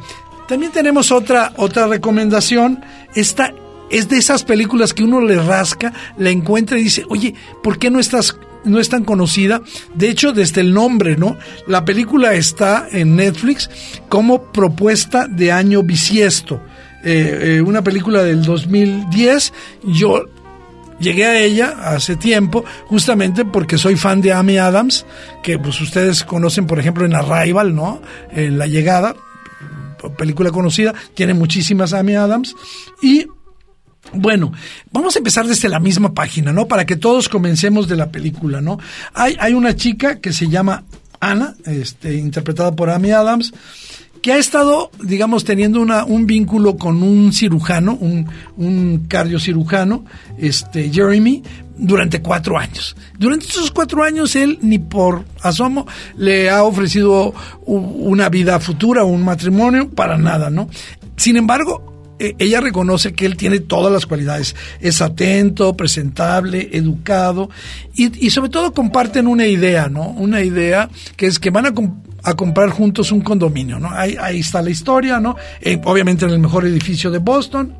también 0.49 0.71
tenemos 0.71 1.11
otra, 1.11 1.53
otra 1.57 1.85
recomendación. 1.85 2.83
Esta 3.13 3.53
es 3.91 4.09
de 4.09 4.17
esas 4.17 4.43
películas 4.43 4.95
que 4.95 5.03
uno 5.03 5.21
le 5.21 5.35
rasca, 5.35 5.93
la 6.17 6.31
encuentra 6.31 6.79
y 6.79 6.83
dice, 6.83 7.05
oye, 7.07 7.35
¿por 7.61 7.77
qué 7.77 7.91
no 7.91 7.99
estás 7.99 8.35
no 8.65 8.77
es 8.79 8.89
tan 8.89 9.05
conocida. 9.05 9.61
De 9.95 10.09
hecho, 10.09 10.33
desde 10.33 10.59
el 10.59 10.73
nombre, 10.73 11.15
¿no? 11.15 11.37
La 11.65 11.85
película 11.85 12.33
está 12.33 12.89
en 12.91 13.15
Netflix 13.15 13.69
como 14.09 14.51
propuesta 14.51 15.27
de 15.29 15.53
año 15.53 15.81
bisiesto. 15.81 16.61
Eh, 17.05 17.57
eh, 17.57 17.61
una 17.61 17.81
película 17.81 18.21
del 18.21 18.43
2010. 18.43 19.53
Yo 19.85 20.25
llegué 20.99 21.25
a 21.25 21.39
ella 21.39 21.75
hace 21.85 22.17
tiempo, 22.17 22.65
justamente 22.87 23.45
porque 23.45 23.77
soy 23.77 23.95
fan 23.95 24.19
de 24.19 24.33
Amy 24.33 24.57
Adams, 24.57 25.05
que 25.41 25.57
pues 25.57 25.79
ustedes 25.79 26.25
conocen, 26.25 26.67
por 26.67 26.79
ejemplo, 26.79 27.05
en 27.05 27.15
Arrival, 27.15 27.73
¿no? 27.73 28.01
En 28.31 28.57
La 28.57 28.67
Llegada 28.67 29.15
película 30.17 30.51
conocida, 30.51 30.93
tiene 31.13 31.33
muchísimas 31.33 31.93
Amy 31.93 32.15
Adams 32.15 32.55
y 33.01 33.27
bueno, 34.13 34.51
vamos 34.91 35.15
a 35.15 35.19
empezar 35.19 35.45
desde 35.45 35.69
la 35.69 35.79
misma 35.79 36.13
página, 36.13 36.51
¿no? 36.51 36.67
Para 36.67 36.85
que 36.85 36.95
todos 36.95 37.29
comencemos 37.29 37.87
de 37.87 37.95
la 37.95 38.09
película, 38.09 38.61
¿no? 38.61 38.79
Hay, 39.13 39.35
hay 39.39 39.53
una 39.53 39.75
chica 39.75 40.19
que 40.19 40.33
se 40.33 40.47
llama 40.47 40.83
Ana, 41.19 41.55
este, 41.65 42.15
interpretada 42.15 42.75
por 42.75 42.89
Amy 42.89 43.11
Adams, 43.11 43.53
que 44.21 44.33
ha 44.33 44.37
estado, 44.37 44.91
digamos, 45.03 45.43
teniendo 45.43 45.79
una, 45.79 46.05
un 46.05 46.25
vínculo 46.25 46.77
con 46.77 47.03
un 47.03 47.31
cirujano, 47.33 47.95
un, 47.95 48.27
un 48.57 49.05
cardiocirujano, 49.07 50.05
este, 50.37 50.91
Jeremy, 50.91 51.43
durante 51.79 52.21
cuatro 52.21 52.57
años. 52.57 52.95
Durante 53.17 53.47
esos 53.47 53.71
cuatro 53.71 54.03
años 54.03 54.35
él 54.35 54.59
ni 54.61 54.77
por 54.77 55.25
asomo 55.41 55.87
le 56.17 56.49
ha 56.49 56.63
ofrecido 56.63 57.33
una 57.65 58.29
vida 58.29 58.59
futura, 58.59 59.03
un 59.03 59.23
matrimonio, 59.23 59.89
para 59.89 60.17
nada, 60.17 60.49
¿no? 60.49 60.69
Sin 61.15 61.37
embargo, 61.37 62.15
e, 62.19 62.35
ella 62.37 62.59
reconoce 62.59 63.13
que 63.13 63.25
él 63.25 63.37
tiene 63.37 63.61
todas 63.61 63.91
las 63.91 64.05
cualidades. 64.05 64.55
Es 64.81 65.01
atento, 65.01 65.75
presentable, 65.75 66.69
educado 66.73 67.49
y, 67.95 68.29
sobre 68.29 68.49
todo 68.49 68.73
comparten 68.73 69.27
una 69.27 69.47
idea, 69.47 69.87
¿no? 69.87 70.09
Una 70.09 70.41
idea 70.41 70.89
que 71.15 71.27
es 71.27 71.39
que 71.39 71.49
van 71.49 71.65
a, 71.65 71.73
a 72.23 72.33
comprar 72.35 72.69
juntos 72.69 73.11
un 73.11 73.21
condominio, 73.21 73.79
¿no? 73.79 73.89
Ahí, 73.91 74.17
ahí 74.19 74.39
está 74.39 74.61
la 74.61 74.69
historia, 74.69 75.19
¿no? 75.19 75.35
Eh, 75.61 75.79
obviamente 75.85 76.25
en 76.25 76.31
el 76.31 76.39
mejor 76.39 76.65
edificio 76.65 77.09
de 77.09 77.19
Boston. 77.19 77.75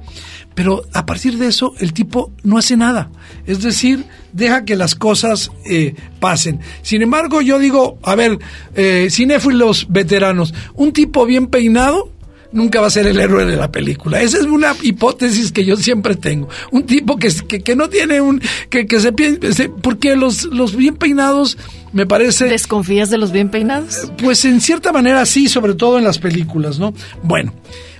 Pero 0.56 0.84
a 0.94 1.06
partir 1.06 1.38
de 1.38 1.48
eso, 1.48 1.74
el 1.80 1.94
tipo 1.94 2.32
no 2.44 2.58
hace 2.58 2.76
nada. 2.76 3.10
Es 3.46 3.62
decir, 3.62 4.06
deja 4.34 4.66
que 4.66 4.76
las 4.76 4.96
cosas 4.96 5.52
eh, 5.66 5.96
pasen. 6.20 6.60
Sin 6.82 7.02
embargo, 7.02 7.42
yo 7.42 7.60
digo, 7.60 7.98
a 8.04 8.16
ver, 8.16 8.40
eh, 8.76 9.08
cinéfilos 9.10 9.88
veteranos, 9.90 10.54
un 10.74 10.92
tipo 10.92 11.26
bien 11.26 11.48
peinado 11.48 12.12
nunca 12.52 12.82
va 12.82 12.88
a 12.88 12.90
ser 12.90 13.08
el 13.08 13.20
héroe 13.20 13.46
de 13.46 13.56
la 13.56 13.72
película. 13.72 14.22
Esa 14.22 14.40
es 14.40 14.46
una 14.46 14.76
hipótesis 14.82 15.52
que 15.52 15.66
yo 15.66 15.78
siempre 15.78 16.16
tengo. 16.16 16.50
Un 16.72 16.86
tipo 16.86 17.18
que, 17.18 17.30
que, 17.48 17.62
que 17.62 17.76
no 17.76 17.90
tiene 17.90 18.22
un... 18.22 18.42
que, 18.70 18.86
que 18.86 19.00
se 19.00 19.12
piense... 19.12 19.70
Porque 19.70 20.16
los, 20.16 20.46
los 20.46 20.76
bien 20.76 20.96
peinados 20.96 21.58
me 21.94 22.06
parece... 22.06 22.46
¿Desconfías 22.46 23.10
de 23.10 23.18
los 23.18 23.32
bien 23.32 23.50
peinados? 23.50 24.12
Pues 24.18 24.46
en 24.46 24.62
cierta 24.62 24.92
manera 24.92 25.26
sí, 25.26 25.48
sobre 25.48 25.76
todo 25.76 25.98
en 25.98 26.04
las 26.04 26.20
películas, 26.20 26.80
¿no? 26.80 26.94
Bueno, 27.24 27.54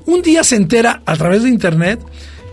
un 0.06 0.22
día 0.22 0.44
se 0.44 0.56
entera 0.56 1.04
a 1.06 1.16
través 1.16 1.44
de 1.44 1.50
internet 1.50 2.00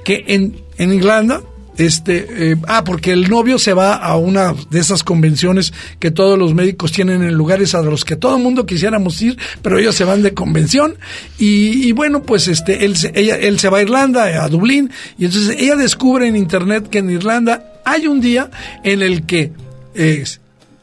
que 0.07 0.25
en, 0.29 0.55
en 0.79 0.95
Irlanda 0.95 1.43
este, 1.79 2.53
eh, 2.53 2.57
ah, 2.69 2.85
porque 2.85 3.11
el 3.13 3.29
novio 3.29 3.59
se 3.59 3.73
va 3.73 3.97
a 3.97 4.17
una 4.17 4.55
de 4.71 4.79
esas 4.79 5.03
convenciones 5.03 5.73
que 5.99 6.13
todos 6.13 6.39
los 6.39 6.55
médicos 6.55 6.93
tienen 6.93 7.25
en 7.25 7.35
lugares 7.35 7.75
a 7.75 7.83
los 7.83 8.05
que 8.05 8.15
todo 8.15 8.37
el 8.37 8.43
mundo 8.43 8.67
quisiéramos 8.67 9.21
ir, 9.21 9.37
pero 9.63 9.81
ellos 9.81 9.97
se 9.97 10.05
van 10.05 10.23
de 10.23 10.33
convención. 10.33 10.95
Y, 11.39 11.91
bueno, 11.91 12.23
pues 12.23 12.47
este, 12.47 12.85
él, 12.85 12.97
se, 12.97 13.11
ella, 13.17 13.35
él 13.35 13.59
se 13.59 13.69
va 13.69 13.79
a 13.79 13.83
Irlanda, 13.83 14.45
a 14.45 14.49
Dublín, 14.49 14.93
y 15.19 15.25
entonces 15.25 15.57
ella 15.59 15.75
descubre 15.75 16.29
en 16.29 16.37
internet 16.37 16.89
que 16.89 16.99
en 16.99 17.11
Irlanda 17.11 17.81
hay 17.85 18.07
un 18.07 18.21
día 18.21 18.49
en 18.85 19.03
el 19.03 19.27
que, 19.27 19.53
eh, 19.97 20.23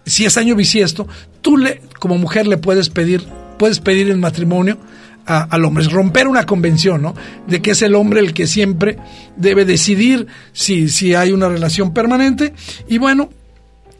si 0.05 0.25
es 0.25 0.37
año 0.37 0.53
bisiesto, 0.53 1.07
tú 1.41 1.55
le, 1.55 1.81
como 1.97 2.17
mujer 2.17 2.45
le 2.45 2.57
puedes 2.57 2.89
pedir, 2.89 3.23
puedes 3.57 3.79
pedir 3.79 4.11
en 4.11 4.19
matrimonio 4.19 4.77
al 5.25 5.65
hombre, 5.65 5.83
es 5.83 5.91
romper 5.91 6.27
una 6.27 6.45
convención, 6.45 7.01
¿no? 7.01 7.15
De 7.47 7.61
que 7.61 7.71
es 7.71 7.81
el 7.81 7.95
hombre 7.95 8.19
el 8.19 8.33
que 8.33 8.47
siempre 8.47 8.97
debe 9.37 9.65
decidir 9.65 10.27
si, 10.51 10.89
si 10.89 11.15
hay 11.15 11.31
una 11.31 11.47
relación 11.47 11.93
permanente 11.93 12.53
y 12.87 12.97
bueno, 12.97 13.29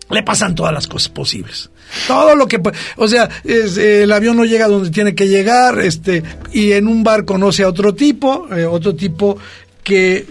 le 0.09 0.23
pasan 0.23 0.55
todas 0.55 0.73
las 0.73 0.87
cosas 0.87 1.09
posibles. 1.09 1.69
Todo 2.07 2.35
lo 2.35 2.47
que, 2.47 2.61
o 2.97 3.07
sea, 3.07 3.29
el 3.43 4.11
avión 4.11 4.37
no 4.37 4.45
llega 4.45 4.67
donde 4.67 4.89
tiene 4.89 5.15
que 5.15 5.27
llegar, 5.27 5.79
este, 5.79 6.23
y 6.51 6.71
en 6.73 6.87
un 6.87 7.03
bar 7.03 7.25
conoce 7.25 7.63
a 7.63 7.69
otro 7.69 7.93
tipo, 7.93 8.47
eh, 8.53 8.65
otro 8.65 8.95
tipo 8.95 9.37
que 9.83 10.25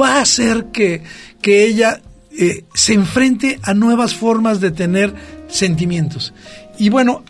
va 0.00 0.16
a 0.16 0.20
hacer 0.22 0.66
que, 0.72 1.02
que 1.40 1.64
ella 1.64 2.00
eh, 2.38 2.64
se 2.74 2.94
enfrente 2.94 3.58
a 3.62 3.74
nuevas 3.74 4.14
formas 4.14 4.60
de 4.60 4.70
tener 4.70 5.14
sentimientos. 5.48 6.32
Y 6.78 6.88
bueno, 6.88 7.22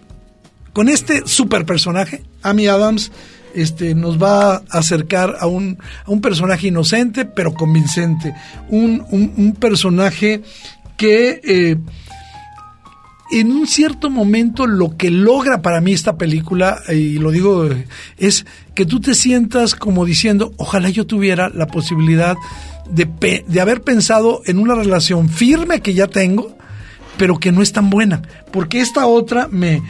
con 0.72 0.88
este 0.88 1.26
super 1.26 1.64
personaje, 1.64 2.22
Amy 2.48 2.66
Adams 2.66 3.10
este, 3.54 3.94
nos 3.94 4.22
va 4.22 4.56
a 4.56 4.62
acercar 4.70 5.36
a 5.40 5.46
un, 5.46 5.78
a 6.04 6.10
un 6.10 6.20
personaje 6.20 6.68
inocente 6.68 7.24
pero 7.24 7.54
convincente, 7.54 8.34
un, 8.68 9.04
un, 9.10 9.54
personaje 9.54 10.42
que 10.96 11.40
eh, 11.42 11.76
en 13.32 13.50
un 13.50 13.66
cierto 13.66 14.10
momento 14.10 14.66
lo 14.66 14.96
que 14.96 15.10
logra 15.10 15.62
para 15.62 15.80
mí 15.80 15.92
esta 15.92 16.16
película, 16.16 16.82
y 16.88 17.14
lo 17.14 17.30
digo, 17.30 17.68
es 18.18 18.46
que 18.74 18.84
tú 18.84 19.00
te 19.00 19.14
sientas 19.14 19.74
como 19.74 20.04
diciendo, 20.04 20.52
ojalá 20.58 20.90
yo 20.90 21.06
tuviera 21.06 21.48
la 21.48 21.66
posibilidad 21.66 22.36
de, 22.90 23.44
de 23.46 23.60
haber 23.60 23.82
pensado 23.82 24.42
en 24.44 24.58
una 24.58 24.74
relación 24.74 25.28
firme 25.28 25.80
que 25.80 25.94
ya 25.94 26.06
tengo, 26.06 26.56
pero 27.16 27.38
que 27.38 27.52
no 27.52 27.62
es 27.62 27.72
tan 27.72 27.90
buena. 27.90 28.22
Porque 28.52 28.80
esta 28.80 29.06
otra 29.06 29.48
me, 29.50 29.82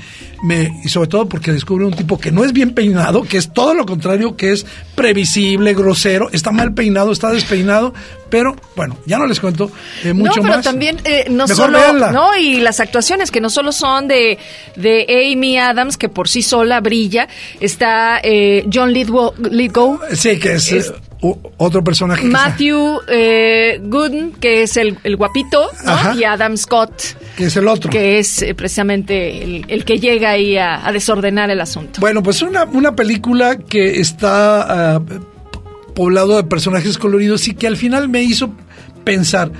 me, 0.42 0.80
y 0.84 0.88
sobre 0.88 1.08
todo 1.08 1.28
porque 1.28 1.52
descubre 1.52 1.84
un 1.84 1.94
tipo 1.94 2.18
que 2.18 2.30
no 2.30 2.44
es 2.44 2.52
bien 2.52 2.74
peinado, 2.74 3.22
que 3.22 3.36
es 3.36 3.52
todo 3.52 3.74
lo 3.74 3.86
contrario, 3.86 4.36
que 4.36 4.52
es 4.52 4.66
previsible, 4.94 5.74
grosero, 5.74 6.28
está 6.32 6.50
mal 6.52 6.74
peinado, 6.74 7.12
está 7.12 7.30
despeinado, 7.30 7.94
pero 8.28 8.56
bueno, 8.74 8.96
ya 9.06 9.18
no 9.18 9.26
les 9.26 9.40
cuento 9.40 9.70
eh, 10.04 10.12
mucho 10.12 10.40
no, 10.40 10.48
pero 10.48 10.60
también 10.62 10.98
eh, 11.04 11.26
no 11.30 11.46
solo, 11.48 11.78
no, 11.92 12.36
y 12.36 12.60
las 12.60 12.80
actuaciones 12.80 13.30
que 13.30 13.40
no 13.40 13.50
solo 13.50 13.72
son 13.72 14.08
de, 14.08 14.38
de 14.76 15.32
Amy 15.32 15.58
Adams, 15.58 15.96
que 15.96 16.08
por 16.08 16.28
sí 16.28 16.42
sola 16.42 16.80
brilla, 16.80 17.28
está 17.60 18.20
eh, 18.22 18.66
John 18.72 18.92
Lithgow, 18.92 20.00
sí, 20.12 20.38
que 20.38 20.54
es 20.54 20.92
otro 21.20 21.82
personaje. 21.82 22.26
Matthew 22.26 23.00
eh, 23.08 23.80
Gooden, 23.82 24.32
que 24.32 24.62
es 24.62 24.76
el, 24.76 24.98
guapito, 25.16 25.70
y 26.16 26.24
Adam 26.24 26.56
Scott, 26.56 26.92
que 27.36 27.46
es 27.46 27.56
el 27.56 27.68
otro. 27.68 27.90
Que 27.90 28.18
es 28.18 28.42
eh, 28.42 28.54
precisamente 28.54 29.62
el, 29.68 29.84
que 29.84 29.98
llega 29.98 30.30
ahí 30.30 30.56
a, 30.56 30.90
desordenar 30.92 31.50
el 31.50 31.60
asunto. 31.60 32.00
Bueno, 32.00 32.22
pues 32.22 32.42
una, 32.42 32.64
una 32.64 32.94
película 32.94 33.56
que 33.58 34.00
está 34.00 34.96
ah, 34.96 35.02
poblado 35.94 36.36
de 36.36 36.44
personajes 36.44 36.98
coloridos 36.98 37.48
y 37.48 37.54
que 37.54 37.66
al 37.66 37.76
final 37.76 38.08
me 38.08 38.22
hizo 38.22 38.50
pensar. 39.04 39.50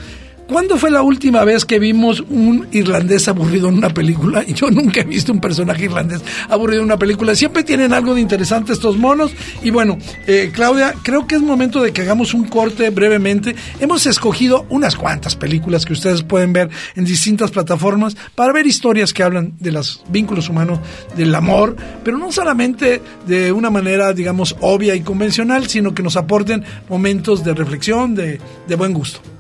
¿Cuándo 0.49 0.77
fue 0.77 0.93
la 0.93 1.03
última 1.03 1.43
vez 1.43 1.65
que 1.65 1.81
vimos 1.81 2.21
un 2.21 2.69
irlandés 2.71 3.27
aburrido 3.27 3.69
en 3.69 3.79
una 3.79 3.91
película? 3.91 4.45
Y 4.47 4.55
yo 4.55 4.71
nunca 4.71 5.01
he 5.01 5.05
visto 5.05 5.33
un 5.33 5.41
personaje 5.41 5.87
irlandés 5.87 6.23
aburrido 6.49 6.83
en 6.83 6.87
una 6.87 6.99
película. 6.99 7.35
Siempre 7.35 7.65
tienen 7.65 7.93
algo 7.93 8.15
de 8.15 8.21
interesante 8.21 8.73
estos 8.73 8.97
monos. 8.97 9.33
Y 9.65 9.71
bueno, 9.71 9.99
eh, 10.29 10.51
Claudia, 10.53 10.95
creo 11.03 11.27
que 11.27 11.35
es 11.35 11.43
momento 11.43 11.83
de 11.83 11.93
que 11.93 12.03
hagamos 12.03 12.33
un 12.33 12.47
corte 12.47 12.91
brevemente. 12.91 13.57
Hemos 13.81 14.07
escogido 14.07 14.67
unas 14.69 14.95
cuantas 14.95 15.35
películas 15.35 15.85
que 15.85 15.95
ustedes 15.95 16.23
pueden 16.23 16.53
ver 16.53 16.71
en 16.95 17.05
distintas 17.05 17.51
plataformas 17.51 18.17
para 18.37 18.53
ver 18.53 18.69
historias 18.69 19.13
que 19.13 19.25
hablan 19.25 19.55
de 19.59 19.73
los 19.73 20.05
vínculos 20.11 20.49
humanos, 20.49 20.79
del 21.17 21.35
amor, 21.35 21.75
pero 22.05 22.19
no 22.19 22.31
solamente 22.31 23.03
de 23.27 23.51
una 23.51 23.71
manera, 23.71 24.13
digamos, 24.13 24.55
obvia 24.61 24.95
y 24.95 25.01
convencional, 25.01 25.67
sino 25.67 25.93
que 25.93 26.05
nos 26.05 26.17
aporten 26.17 26.63
momentos 26.89 27.43
de 27.43 27.53
reflexión, 27.53 28.15
de, 28.15 28.39
de 28.69 28.77
buen 28.77 28.93
gusto. 28.93 29.36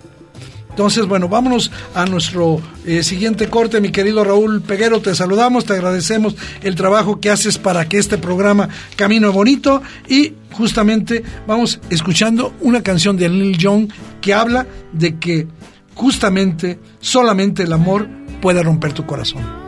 Entonces, 0.76 1.06
bueno, 1.06 1.26
vámonos 1.26 1.70
a 1.94 2.04
nuestro 2.04 2.60
eh, 2.84 3.02
siguiente 3.02 3.48
corte, 3.48 3.80
mi 3.80 3.90
querido 3.90 4.22
Raúl 4.24 4.60
Peguero, 4.60 5.00
te 5.00 5.14
saludamos, 5.14 5.64
te 5.64 5.72
agradecemos 5.72 6.36
el 6.62 6.74
trabajo 6.74 7.18
que 7.18 7.30
haces 7.30 7.56
para 7.56 7.88
que 7.88 7.96
este 7.96 8.18
programa 8.18 8.68
camine 8.94 9.26
bonito 9.28 9.80
y 10.06 10.34
justamente 10.52 11.22
vamos 11.46 11.80
escuchando 11.88 12.52
una 12.60 12.82
canción 12.82 13.16
de 13.16 13.30
Lil 13.30 13.56
Jon 13.58 13.88
que 14.20 14.34
habla 14.34 14.66
de 14.92 15.18
que 15.18 15.48
justamente 15.94 16.78
solamente 17.00 17.62
el 17.62 17.72
amor 17.72 18.06
puede 18.42 18.62
romper 18.62 18.92
tu 18.92 19.06
corazón. 19.06 19.65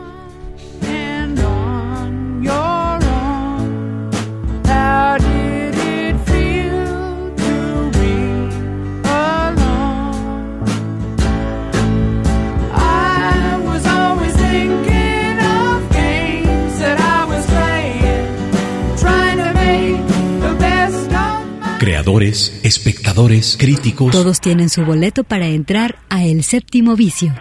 Espectadores, 22.08 23.56
críticos. 23.58 24.12
Todos 24.12 24.40
tienen 24.40 24.70
su 24.70 24.82
boleto 24.82 25.24
para 25.24 25.46
entrar 25.46 25.98
a 26.08 26.24
El 26.24 26.42
Séptimo 26.42 26.96
Vicio. 26.96 27.34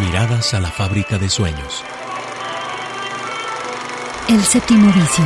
Miradas 0.00 0.54
a 0.54 0.60
la 0.60 0.70
fábrica 0.70 1.18
de 1.18 1.28
sueños. 1.28 1.84
El 4.30 4.42
Séptimo 4.42 4.90
Vicio. 4.92 5.24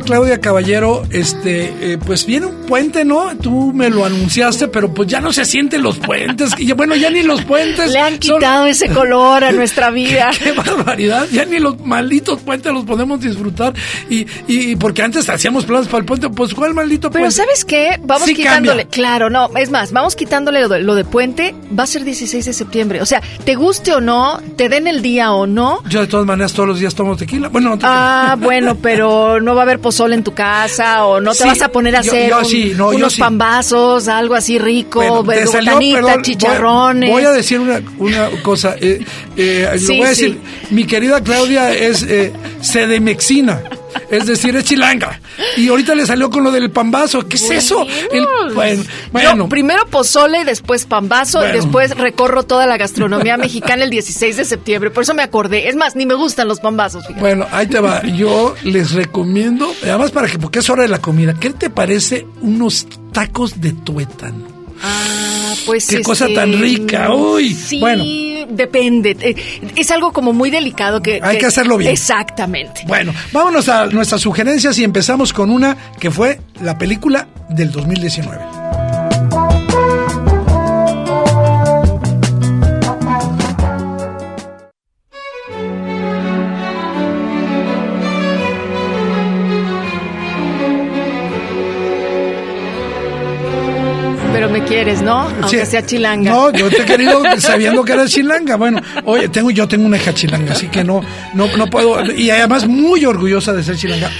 Claudia 0.00 0.40
Caballero, 0.40 1.02
este, 1.10 1.92
eh, 1.92 1.98
pues 1.98 2.26
viene 2.26 2.46
un 2.46 2.61
puente, 2.72 3.04
¿no? 3.04 3.36
Tú 3.36 3.70
me 3.74 3.90
lo 3.90 4.02
anunciaste, 4.02 4.66
pero 4.66 4.94
pues 4.94 5.06
ya 5.06 5.20
no 5.20 5.30
se 5.30 5.44
sienten 5.44 5.82
los 5.82 5.98
puentes. 5.98 6.52
Y 6.56 6.72
bueno, 6.72 6.96
ya 6.96 7.10
ni 7.10 7.22
los 7.22 7.44
puentes. 7.44 7.90
Le 7.92 7.98
han 7.98 8.16
quitado 8.16 8.64
ese 8.64 8.88
color 8.88 9.44
a 9.44 9.52
nuestra 9.60 9.90
vida. 9.90 10.30
Qué, 10.42 10.52
barbaridad. 10.52 11.26
Ya 11.30 11.44
ni 11.44 11.58
los 11.58 11.78
malditos 11.84 12.40
puentes 12.40 12.72
los 12.72 12.86
podemos 12.86 13.20
disfrutar. 13.20 13.74
Y, 14.08 14.26
y 14.46 14.76
porque 14.76 15.02
antes 15.02 15.28
hacíamos 15.28 15.66
planes 15.66 15.86
para 15.88 15.98
el 15.98 16.06
puente, 16.06 16.30
pues 16.30 16.54
¿cuál 16.54 16.72
maldito 16.72 17.10
puente? 17.10 17.18
Pero 17.18 17.30
¿sabes 17.30 17.66
qué? 17.66 18.00
Vamos 18.04 18.26
quitándole. 18.30 18.86
Claro, 18.86 19.28
no, 19.28 19.50
es 19.54 19.70
más, 19.70 19.92
vamos 19.92 20.16
quitándole 20.16 20.66
lo 20.66 20.94
de, 20.94 21.04
puente. 21.04 21.54
Va 21.78 21.82
a 21.82 21.86
ser 21.86 22.04
16 22.04 22.42
de 22.42 22.52
septiembre. 22.54 23.02
O 23.02 23.06
sea, 23.06 23.20
te 23.44 23.54
guste 23.54 23.92
o 23.92 24.00
no, 24.00 24.40
te 24.56 24.70
den 24.70 24.86
el 24.86 25.02
día 25.02 25.32
o 25.32 25.46
no. 25.46 25.82
Yo 25.90 26.00
de 26.00 26.06
todas 26.06 26.24
maneras 26.24 26.54
todos 26.54 26.70
los 26.70 26.80
días 26.80 26.94
tomo 26.94 27.18
tequila. 27.18 27.48
Bueno, 27.48 27.78
Ah, 27.82 28.34
bueno, 28.38 28.76
pero 28.76 29.42
no 29.42 29.54
va 29.54 29.60
a 29.60 29.64
haber 29.64 29.78
pozole 29.78 30.14
en 30.14 30.24
tu 30.24 30.32
casa 30.32 31.04
o 31.04 31.20
no 31.20 31.34
te 31.34 31.44
vas 31.44 31.60
a 31.60 31.68
poner 31.68 31.96
a 31.96 32.00
hacer 32.00 32.32
un 32.32 32.44
Sí, 32.46 32.61
no, 32.70 32.92
yo 32.92 32.98
unos 32.98 33.12
sí. 33.14 33.20
pambazos, 33.20 34.08
algo 34.08 34.34
así 34.34 34.58
rico, 34.58 34.98
Bueno, 35.00 35.24
te 35.24 35.46
salió, 35.46 35.72
botanita, 35.72 35.96
perdón, 35.96 36.12
voy- 36.14 36.22
chicharrones. 36.22 37.10
Voy, 37.10 37.24
a 37.24 37.32
decir 37.32 37.60
una, 37.60 37.82
una 37.98 38.28
cosa. 38.42 38.76
eh, 38.80 39.04
eh, 39.36 39.68
lo 39.72 39.78
Sí, 39.78 39.96
voy 39.98 40.06
a 40.06 40.08
decir. 40.10 40.38
Mi 40.70 40.84
querida 40.84 41.20
Claudia 41.22 41.72
es 41.74 42.02
eh, 42.02 42.32
sedemexina. 42.60 43.62
Es 44.10 44.26
decir, 44.26 44.54
es 44.56 44.64
chilanga. 44.64 45.20
Y 45.56 45.68
ahorita 45.68 45.94
le 45.94 46.06
salió 46.06 46.30
con 46.30 46.44
lo 46.44 46.50
del 46.50 46.70
pambazo. 46.70 47.26
¿Qué 47.28 47.36
es 47.36 47.50
eso? 47.50 47.86
El- 48.12 48.26
bueno, 48.54 48.82
bueno. 49.10 49.36
Yo 49.36 49.48
primero 49.48 49.86
pozole, 49.86 50.44
después 50.44 50.86
pambazo, 50.86 51.38
Bueno. 51.38 51.54
y 51.54 51.56
después 51.58 51.96
recorro 51.96 52.42
toda 52.42 52.66
la 52.66 52.76
gastronomía 52.76 53.36
mexicana 53.36 53.84
el 53.84 53.90
16 53.90 54.36
de 54.36 54.44
septiembre. 54.44 54.90
Por 54.90 55.02
eso 55.04 55.14
me 55.14 55.22
acordé. 55.22 55.68
Es 55.68 55.76
más, 55.76 55.96
ni 55.96 56.06
me 56.06 56.14
gustan 56.14 56.48
los 56.48 56.60
pambazos, 56.60 57.02
fíjate. 57.06 57.20
Bueno, 57.20 57.46
ahí 57.52 57.66
te 57.66 57.80
va. 57.80 58.02
Yo 58.02 58.54
les 58.64 58.92
recomiendo, 58.92 59.72
además 59.82 60.10
para 60.10 60.28
que, 60.28 60.38
porque 60.38 60.58
es 60.60 60.70
hora 60.70 60.82
de 60.82 60.88
la 60.88 61.00
comida, 61.00 61.34
¿qué 61.38 61.50
te 61.50 61.70
parece 61.70 62.26
unos 62.40 62.86
tacos 63.12 63.60
de 63.60 63.72
tuétano? 63.72 64.46
Ah, 64.82 65.54
pues 65.66 65.86
Qué 65.86 65.96
este, 65.96 66.04
cosa 66.04 66.26
tan 66.34 66.52
rica, 66.60 67.12
uy. 67.14 67.54
Sí, 67.54 67.78
Bueno. 67.80 68.02
Depende. 68.56 69.16
Eh, 69.20 69.34
Es 69.76 69.90
algo 69.90 70.12
como 70.12 70.32
muy 70.32 70.50
delicado 70.50 71.02
que... 71.02 71.20
Hay 71.22 71.38
que 71.38 71.46
hacerlo 71.46 71.76
bien. 71.76 71.92
Exactamente. 71.92 72.82
Bueno, 72.86 73.12
vámonos 73.32 73.68
a 73.68 73.86
nuestras 73.86 74.20
sugerencias 74.20 74.78
y 74.78 74.84
empezamos 74.84 75.32
con 75.32 75.50
una 75.50 75.76
que 75.98 76.10
fue 76.10 76.40
la 76.60 76.78
película 76.78 77.28
del 77.48 77.70
2019. 77.70 78.61
Me 94.52 94.62
quieres, 94.64 95.02
¿no? 95.02 95.20
Aunque 95.22 95.64
Sí. 95.64 95.70
sea 95.70 95.84
chilanga. 95.84 96.30
No, 96.30 96.52
yo 96.52 96.68
te 96.70 96.82
he 96.82 96.84
querido 96.84 97.22
sabiendo 97.38 97.84
que 97.84 97.92
eres 97.92 98.10
chilanga. 98.12 98.56
Bueno, 98.56 98.80
oye, 99.04 99.28
tengo, 99.28 99.50
yo 99.50 99.66
tengo 99.66 99.86
una 99.86 99.96
hija 99.96 100.14
chilanga, 100.14 100.52
así 100.52 100.68
que 100.68 100.84
no, 100.84 101.00
no, 101.34 101.48
no 101.56 101.66
puedo. 101.68 102.04
Y 102.12 102.30
además 102.30 102.66
muy 102.68 103.04
orgullosa 103.04 103.52
de 103.52 103.64
ser 103.64 103.76
chilanga. 103.76 104.10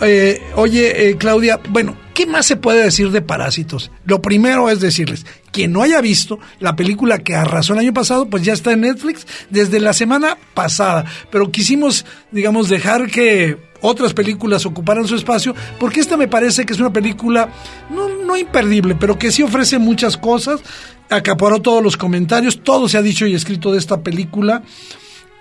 Eh, 0.00 0.40
oye, 0.54 1.10
eh, 1.10 1.16
Claudia, 1.16 1.60
bueno, 1.68 1.96
¿qué 2.14 2.26
más 2.26 2.46
se 2.46 2.56
puede 2.56 2.82
decir 2.84 3.10
de 3.10 3.20
Parásitos? 3.20 3.90
Lo 4.06 4.22
primero 4.22 4.70
es 4.70 4.80
decirles, 4.80 5.26
quien 5.52 5.72
no 5.72 5.82
haya 5.82 6.00
visto 6.00 6.38
la 6.60 6.76
película 6.76 7.18
que 7.18 7.34
arrasó 7.34 7.72
el 7.72 7.80
año 7.80 7.92
pasado, 7.92 8.26
pues 8.26 8.42
ya 8.44 8.52
está 8.52 8.72
en 8.72 8.82
Netflix 8.82 9.26
desde 9.50 9.80
la 9.80 9.92
semana 9.92 10.38
pasada. 10.54 11.04
Pero 11.30 11.50
quisimos, 11.50 12.06
digamos, 12.30 12.68
dejar 12.68 13.10
que 13.10 13.56
otras 13.80 14.14
películas 14.14 14.66
ocuparan 14.66 15.06
su 15.06 15.16
espacio, 15.16 15.54
porque 15.78 16.00
esta 16.00 16.16
me 16.16 16.28
parece 16.28 16.64
que 16.64 16.72
es 16.72 16.80
una 16.80 16.92
película 16.92 17.48
no, 17.90 18.08
no 18.08 18.36
imperdible, 18.36 18.94
pero 18.94 19.18
que 19.18 19.30
sí 19.30 19.42
ofrece 19.42 19.78
muchas 19.78 20.16
cosas, 20.16 20.60
acaparó 21.08 21.60
todos 21.60 21.82
los 21.82 21.96
comentarios, 21.96 22.62
todo 22.62 22.88
se 22.88 22.98
ha 22.98 23.02
dicho 23.02 23.26
y 23.26 23.34
escrito 23.34 23.72
de 23.72 23.78
esta 23.78 24.02
película, 24.02 24.62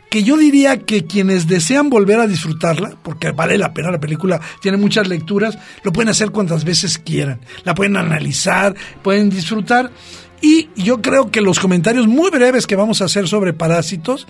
que 0.09 0.23
yo 0.23 0.37
diría 0.37 0.79
que 0.79 1.05
quienes 1.05 1.47
desean 1.47 1.89
volver 1.89 2.19
a 2.19 2.27
disfrutarla, 2.27 2.97
porque 3.03 3.31
vale 3.31 3.57
la 3.57 3.73
pena 3.73 3.91
la 3.91 3.99
película, 3.99 4.41
tiene 4.61 4.77
muchas 4.77 5.07
lecturas, 5.07 5.57
lo 5.83 5.93
pueden 5.93 6.09
hacer 6.09 6.31
cuantas 6.31 6.63
veces 6.63 6.97
quieran, 6.97 7.39
la 7.63 7.75
pueden 7.75 7.95
analizar, 7.95 8.75
pueden 9.03 9.29
disfrutar. 9.29 9.91
Y 10.41 10.69
yo 10.75 11.01
creo 11.01 11.29
que 11.31 11.41
los 11.41 11.59
comentarios 11.59 12.07
muy 12.07 12.31
breves 12.31 12.65
que 12.65 12.77
vamos 12.77 13.01
a 13.01 13.05
hacer 13.05 13.27
sobre 13.27 13.53
Parásitos 13.53 14.25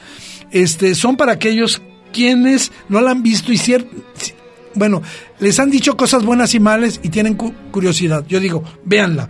este, 0.51 0.95
son 0.95 1.15
para 1.15 1.33
aquellos 1.33 1.81
quienes 2.11 2.71
no 2.89 3.01
la 3.01 3.11
han 3.11 3.23
visto 3.23 3.51
y 3.51 3.57
cier- 3.57 3.87
ci- 4.19 4.33
bueno, 4.75 5.01
les 5.39 5.59
han 5.59 5.69
dicho 5.71 5.97
cosas 5.97 6.23
buenas 6.23 6.53
y 6.53 6.59
malas 6.59 6.99
y 7.03 7.09
tienen 7.09 7.35
cu- 7.35 7.53
curiosidad. 7.71 8.25
Yo 8.27 8.39
digo, 8.39 8.63
véanla. 8.85 9.27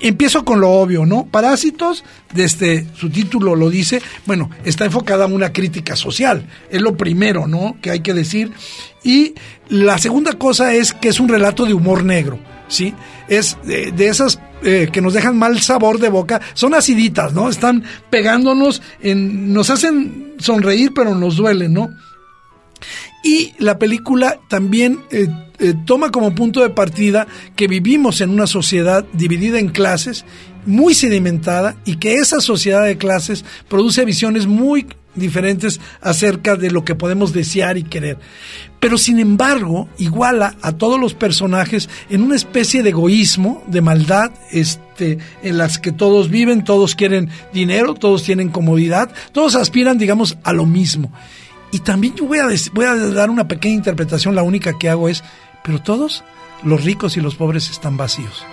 Empiezo 0.00 0.44
con 0.44 0.60
lo 0.60 0.70
obvio, 0.70 1.04
¿no? 1.04 1.26
Parásitos, 1.26 2.02
desde 2.32 2.86
su 2.94 3.10
título 3.10 3.54
lo 3.54 3.68
dice, 3.68 4.00
bueno, 4.24 4.48
está 4.64 4.86
enfocada 4.86 5.24
a 5.24 5.28
una 5.28 5.52
crítica 5.52 5.96
social. 5.96 6.46
Es 6.70 6.80
lo 6.80 6.96
primero, 6.96 7.46
¿no? 7.46 7.76
Que 7.82 7.90
hay 7.90 8.00
que 8.00 8.14
decir. 8.14 8.52
Y 9.04 9.34
la 9.68 9.98
segunda 9.98 10.32
cosa 10.32 10.72
es 10.74 10.92
que 10.94 11.08
es 11.08 11.20
un 11.20 11.28
relato 11.28 11.66
de 11.66 11.74
humor 11.74 12.04
negro, 12.04 12.38
¿sí? 12.68 12.94
Es 13.28 13.58
de, 13.64 13.92
esas 14.08 14.40
eh, 14.62 14.88
que 14.90 15.02
nos 15.02 15.12
dejan 15.12 15.38
mal 15.38 15.60
sabor 15.60 15.98
de 15.98 16.08
boca, 16.08 16.40
son 16.54 16.72
aciditas, 16.74 17.34
¿no? 17.34 17.50
Están 17.50 17.84
pegándonos, 18.08 18.80
en, 19.02 19.52
nos 19.52 19.68
hacen 19.68 20.34
sonreír, 20.38 20.92
pero 20.94 21.14
nos 21.14 21.36
duelen, 21.36 21.74
¿no? 21.74 21.90
Y 23.22 23.54
la 23.58 23.78
película 23.78 24.38
también 24.48 25.00
eh, 25.10 25.28
eh, 25.58 25.74
toma 25.84 26.10
como 26.10 26.34
punto 26.34 26.60
de 26.60 26.70
partida 26.70 27.26
que 27.54 27.66
vivimos 27.66 28.20
en 28.20 28.30
una 28.30 28.46
sociedad 28.46 29.04
dividida 29.12 29.58
en 29.58 29.68
clases, 29.68 30.24
muy 30.64 30.94
sedimentada, 30.94 31.76
y 31.84 31.96
que 31.96 32.14
esa 32.16 32.40
sociedad 32.40 32.84
de 32.84 32.98
clases 32.98 33.44
produce 33.68 34.04
visiones 34.04 34.46
muy 34.46 34.86
diferentes 35.16 35.80
acerca 36.00 36.56
de 36.56 36.70
lo 36.70 36.84
que 36.84 36.94
podemos 36.94 37.32
desear 37.32 37.78
y 37.78 37.84
querer. 37.84 38.18
Pero 38.78 38.98
sin 38.98 39.18
embargo, 39.18 39.88
iguala 39.98 40.56
a 40.60 40.72
todos 40.72 41.00
los 41.00 41.14
personajes 41.14 41.88
en 42.10 42.22
una 42.22 42.36
especie 42.36 42.82
de 42.82 42.90
egoísmo, 42.90 43.64
de 43.66 43.80
maldad, 43.80 44.30
este, 44.52 45.18
en 45.42 45.58
las 45.58 45.78
que 45.78 45.92
todos 45.92 46.30
viven, 46.30 46.62
todos 46.64 46.94
quieren 46.94 47.30
dinero, 47.52 47.94
todos 47.94 48.22
tienen 48.22 48.50
comodidad, 48.50 49.10
todos 49.32 49.54
aspiran, 49.54 49.98
digamos, 49.98 50.36
a 50.44 50.52
lo 50.52 50.66
mismo. 50.66 51.10
Y 51.76 51.80
también 51.80 52.14
yo 52.14 52.24
voy 52.24 52.38
a, 52.38 52.46
voy 52.72 52.86
a 52.86 52.94
dar 52.94 53.28
una 53.28 53.46
pequeña 53.48 53.74
interpretación, 53.74 54.34
la 54.34 54.42
única 54.42 54.78
que 54.78 54.88
hago 54.88 55.10
es, 55.10 55.22
pero 55.62 55.78
todos, 55.82 56.24
los 56.62 56.84
ricos 56.84 57.18
y 57.18 57.20
los 57.20 57.34
pobres 57.34 57.68
están 57.68 57.98
vacíos. 57.98 58.46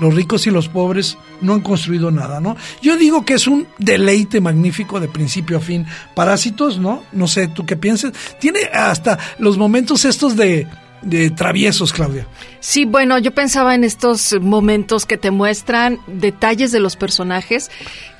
Los 0.00 0.14
ricos 0.14 0.46
y 0.46 0.50
los 0.50 0.70
pobres 0.70 1.18
no 1.42 1.52
han 1.52 1.60
construido 1.60 2.10
nada, 2.10 2.40
¿no? 2.40 2.56
Yo 2.80 2.96
digo 2.96 3.26
que 3.26 3.34
es 3.34 3.46
un 3.46 3.66
deleite 3.76 4.40
magnífico 4.40 5.00
de 5.00 5.08
principio 5.08 5.58
a 5.58 5.60
fin. 5.60 5.84
Parásitos, 6.14 6.78
¿no? 6.78 7.02
No 7.12 7.28
sé, 7.28 7.46
¿tú 7.48 7.66
qué 7.66 7.76
piensas? 7.76 8.14
Tiene 8.40 8.60
hasta 8.72 9.18
los 9.38 9.58
momentos 9.58 10.06
estos 10.06 10.34
de, 10.34 10.66
de 11.02 11.28
traviesos, 11.28 11.92
Claudia. 11.92 12.26
Sí, 12.60 12.86
bueno, 12.86 13.18
yo 13.18 13.34
pensaba 13.34 13.74
en 13.74 13.84
estos 13.84 14.34
momentos 14.40 15.04
que 15.04 15.18
te 15.18 15.30
muestran 15.30 15.98
detalles 16.06 16.72
de 16.72 16.80
los 16.80 16.96
personajes 16.96 17.70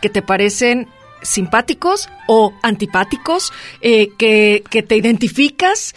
que 0.02 0.10
te 0.10 0.20
parecen 0.20 0.88
simpáticos 1.22 2.08
o 2.26 2.52
antipáticos, 2.62 3.52
eh, 3.80 4.10
que, 4.18 4.62
que 4.70 4.82
te 4.82 4.96
identificas, 4.96 5.94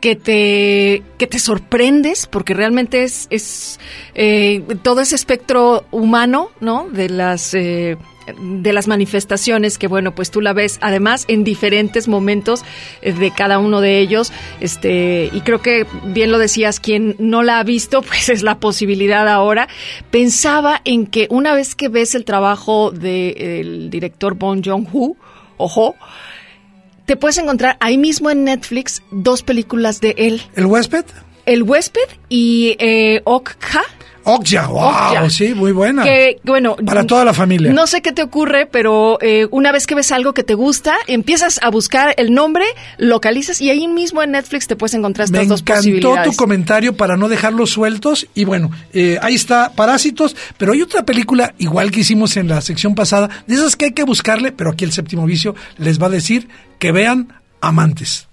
que 0.00 0.14
te, 0.16 1.02
que 1.18 1.26
te 1.26 1.38
sorprendes, 1.38 2.26
porque 2.26 2.54
realmente 2.54 3.02
es, 3.02 3.26
es 3.30 3.80
eh, 4.14 4.62
todo 4.82 5.00
ese 5.00 5.16
espectro 5.16 5.86
humano, 5.90 6.50
¿no? 6.60 6.88
De 6.90 7.08
las... 7.08 7.54
eh, 7.54 7.96
de 8.40 8.72
las 8.72 8.88
manifestaciones 8.88 9.78
que 9.78 9.86
bueno 9.86 10.14
pues 10.14 10.30
tú 10.30 10.40
la 10.40 10.52
ves 10.52 10.78
además 10.80 11.24
en 11.28 11.44
diferentes 11.44 12.08
momentos 12.08 12.64
eh, 13.02 13.12
de 13.12 13.30
cada 13.30 13.58
uno 13.58 13.80
de 13.80 14.00
ellos 14.00 14.32
este 14.60 15.30
y 15.32 15.40
creo 15.40 15.62
que 15.62 15.86
bien 16.04 16.30
lo 16.30 16.38
decías 16.38 16.80
quien 16.80 17.16
no 17.18 17.42
la 17.42 17.58
ha 17.58 17.64
visto 17.64 18.02
pues 18.06 18.28
es 18.28 18.42
la 18.42 18.58
posibilidad 18.58 19.28
ahora 19.28 19.68
pensaba 20.10 20.80
en 20.84 21.06
que 21.06 21.26
una 21.30 21.54
vez 21.54 21.74
que 21.74 21.88
ves 21.88 22.14
el 22.14 22.24
trabajo 22.24 22.90
del 22.90 23.90
director 23.90 24.34
Bong 24.34 24.62
Joon-ho 24.64 25.16
ojo 25.56 25.96
te 27.06 27.16
puedes 27.16 27.38
encontrar 27.38 27.76
ahí 27.80 27.98
mismo 27.98 28.30
en 28.30 28.44
Netflix 28.44 29.02
dos 29.10 29.42
películas 29.42 30.00
de 30.00 30.14
él 30.18 30.42
¿El 30.54 30.66
huésped? 30.66 31.04
El 31.44 31.62
huésped 31.62 32.08
y 32.28 32.76
eh, 32.80 33.20
Okja 33.24 33.84
Okja, 34.28 34.66
wow, 34.66 34.82
Okja. 34.82 35.30
sí, 35.30 35.54
muy 35.54 35.72
buena. 35.72 36.02
que 36.02 36.38
bueno 36.42 36.76
Para 36.84 37.04
toda 37.04 37.24
la 37.24 37.32
familia. 37.32 37.72
no 37.72 37.86
sé 37.86 38.02
qué 38.02 38.12
te 38.12 38.22
ocurre 38.22 38.66
pero 38.66 39.18
eh, 39.20 39.46
una 39.50 39.72
vez 39.72 39.86
que 39.86 39.94
ves 39.94 40.12
algo 40.12 40.34
que 40.34 40.42
te 40.42 40.54
gusta 40.54 40.94
empiezas 41.06 41.60
a 41.62 41.70
buscar 41.70 42.14
el 42.16 42.34
nombre 42.34 42.64
localizas 42.98 43.60
y 43.60 43.70
ahí 43.70 43.88
mismo 43.88 44.22
en 44.22 44.32
Netflix 44.32 44.66
te 44.66 44.76
puedes 44.76 44.94
encontrar 44.94 45.30
Me 45.30 45.38
estas 45.38 45.48
dos 45.48 45.60
encantó 45.60 45.78
posibilidades 45.80 46.30
tu 46.30 46.36
comentario 46.36 46.96
para 46.96 47.16
no 47.16 47.28
dejarlos 47.28 47.70
sueltos. 47.70 48.26
Y 48.34 48.44
bueno, 48.44 48.70
eh, 48.92 49.18
ahí 49.22 49.34
está 49.34 49.72
Parásitos. 49.74 50.36
Pero 50.58 50.72
hay 50.72 50.82
otra 50.82 51.04
película, 51.04 51.54
igual 51.58 51.90
que 51.90 52.00
hicimos 52.00 52.36
en 52.36 52.48
la 52.48 52.60
sección 52.60 52.94
pasada, 52.94 53.28
de 53.46 53.54
esas 53.54 53.76
que 53.76 53.86
hay 53.86 53.92
que 53.92 54.04
buscarle, 54.04 54.52
pero 54.52 54.70
aquí 54.70 54.84
el 54.84 54.92
séptimo 54.92 55.26
vicio 55.26 55.54
les 55.78 56.00
va 56.00 56.06
a 56.06 56.10
decir 56.10 56.48
que 56.78 56.92
vean 56.92 57.40
Amantes. 57.60 58.28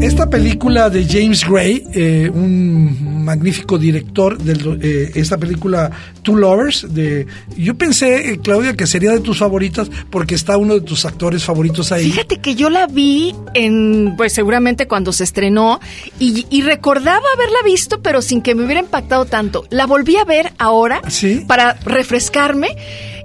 Esta 0.00 0.30
película 0.30 0.88
de 0.88 1.04
James 1.06 1.46
Gray, 1.46 1.84
eh, 1.92 2.30
un 2.32 3.19
magnífico 3.24 3.78
director 3.78 4.38
de 4.38 4.52
eh, 4.82 5.12
esta 5.14 5.38
película 5.38 5.90
Two 6.22 6.36
Lovers, 6.36 6.86
de, 6.92 7.26
yo 7.56 7.74
pensé, 7.76 8.30
eh, 8.32 8.40
Claudia, 8.42 8.74
que 8.74 8.86
sería 8.86 9.12
de 9.12 9.20
tus 9.20 9.38
favoritas 9.38 9.90
porque 10.10 10.34
está 10.34 10.56
uno 10.56 10.74
de 10.74 10.80
tus 10.80 11.04
actores 11.04 11.44
favoritos 11.44 11.92
ahí. 11.92 12.10
Fíjate 12.10 12.38
que 12.40 12.54
yo 12.54 12.70
la 12.70 12.86
vi 12.86 13.34
en, 13.54 14.14
pues 14.16 14.32
seguramente 14.32 14.86
cuando 14.88 15.12
se 15.12 15.24
estrenó 15.24 15.80
y, 16.18 16.46
y 16.50 16.62
recordaba 16.62 17.22
haberla 17.34 17.58
visto, 17.64 18.00
pero 18.02 18.22
sin 18.22 18.42
que 18.42 18.54
me 18.54 18.64
hubiera 18.64 18.80
impactado 18.80 19.24
tanto. 19.24 19.64
La 19.70 19.86
volví 19.86 20.16
a 20.16 20.24
ver 20.24 20.52
ahora 20.58 21.00
Sí. 21.08 21.44
para 21.46 21.74
refrescarme 21.84 22.68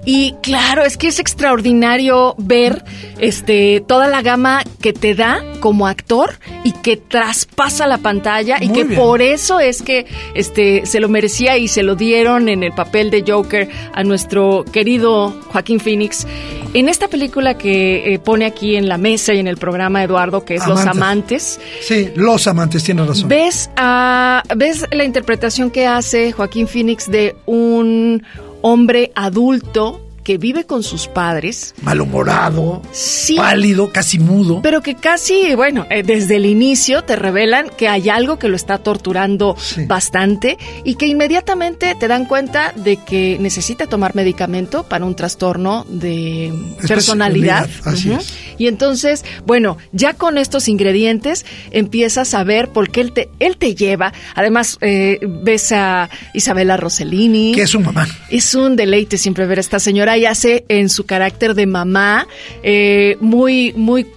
Y 0.07 0.33
claro, 0.43 0.83
es 0.83 0.97
que 0.97 1.07
es 1.07 1.17
extraordinario 1.19 2.35
ver 2.37 2.83
este 3.19 3.83
toda 3.87 4.07
la 4.07 4.21
gama 4.21 4.61
que 4.81 4.93
te 4.93 5.15
da 5.15 5.41
como 5.61 5.87
actor 5.87 6.37
y 6.63 6.73
que 6.73 6.95
traspasa 6.97 7.87
la 7.87 7.97
pantalla 7.97 8.57
y 8.61 8.69
que 8.69 8.83
bien. 8.83 8.99
por 8.99 9.21
eso 9.23 9.59
es 9.59 9.81
que 9.81 9.94
este 10.33 10.85
se 10.85 10.99
lo 10.99 11.07
merecía 11.09 11.57
y 11.57 11.67
se 11.67 11.83
lo 11.83 11.95
dieron 11.95 12.49
en 12.49 12.63
el 12.63 12.71
papel 12.73 13.11
de 13.11 13.23
Joker 13.25 13.69
a 13.93 14.03
nuestro 14.03 14.65
querido 14.71 15.33
Joaquín 15.51 15.79
Phoenix. 15.79 16.27
En 16.73 16.89
esta 16.89 17.07
película 17.07 17.57
que 17.57 18.13
eh, 18.13 18.19
pone 18.19 18.45
aquí 18.45 18.75
en 18.75 18.89
la 18.89 18.97
mesa 18.97 19.33
y 19.33 19.39
en 19.39 19.47
el 19.47 19.57
programa 19.57 20.03
Eduardo, 20.03 20.43
que 20.43 20.55
es 20.55 20.67
Los 20.67 20.81
Amantes. 20.81 20.95
Amantes, 20.95 21.59
Sí, 21.81 22.09
los 22.15 22.47
amantes, 22.47 22.83
tienes 22.83 23.07
razón. 23.07 23.29
¿Ves, 23.29 23.69
a, 23.77 24.43
¿Ves 24.55 24.85
la 24.91 25.03
interpretación 25.03 25.71
que 25.71 25.85
hace 25.87 26.31
Joaquín 26.31 26.67
Phoenix 26.67 27.09
de 27.09 27.35
un 27.45 28.23
hombre 28.61 29.11
adulto 29.15 30.04
que 30.25 30.37
vive 30.37 30.65
con 30.65 30.83
sus 30.83 31.07
padres? 31.07 31.73
Malhumorado, 31.83 32.81
Sí. 32.91 33.35
pálido, 33.35 33.91
casi 33.93 34.19
mudo. 34.19 34.59
Pero 34.61 34.81
que 34.81 34.95
casi, 34.95 35.55
bueno, 35.55 35.85
eh, 35.89 36.03
desde 36.03 36.35
el 36.37 36.45
inicio 36.47 37.03
te 37.03 37.15
revelan 37.15 37.69
que 37.77 37.87
hay 37.87 38.09
algo 38.09 38.37
que 38.39 38.49
lo 38.49 38.55
está 38.57 38.79
torturando 38.79 39.55
Sí. 39.57 39.85
bastante 39.85 40.57
y 40.83 40.95
que 40.95 41.07
inmediatamente 41.07 41.95
te 41.99 42.07
dan 42.09 42.25
cuenta 42.25 42.73
de 42.75 42.97
que 42.97 43.37
necesita 43.39 43.85
tomar 43.87 44.15
medicamento 44.15 44.83
para 44.83 45.05
un 45.05 45.15
trastorno 45.15 45.85
de 45.87 46.51
personalidad. 46.87 47.69
así 47.85 48.09
Ujú. 48.09 48.19
es. 48.19 48.33
Y 48.57 48.67
entonces, 48.67 49.23
bueno, 49.45 49.77
ya 49.91 50.13
con 50.13 50.37
estos 50.39 50.67
ingredientes 50.67 51.45
empiezas 51.71 52.33
a 52.33 52.43
ver 52.43 52.69
por 52.69 52.89
qué 52.89 53.01
él 53.01 53.11
te, 53.11 53.29
él 53.39 53.57
te 53.57 53.75
lleva. 53.75 54.11
Además, 54.33 54.77
eh, 54.81 55.19
ves 55.43 55.71
a 55.71 56.09
Isabela 56.33 56.77
Rossellini. 56.77 57.53
que 57.53 57.61
es 57.63 57.69
su 57.69 57.79
mamá. 57.79 58.07
Es 58.31 58.55
un 58.55 58.75
deleite 58.75 59.17
siempre 59.17 59.45
ver 59.45 59.59
a 59.59 59.61
esta 59.61 59.79
señora 59.79 60.14
y 60.17 60.25
hace 60.25 60.65
en 60.69 60.89
su 60.89 61.05
carácter 61.05 61.53
de 61.55 61.65
mamá 61.65 62.27
eh, 62.63 63.17
muy, 63.21 63.73
muy, 63.73 64.07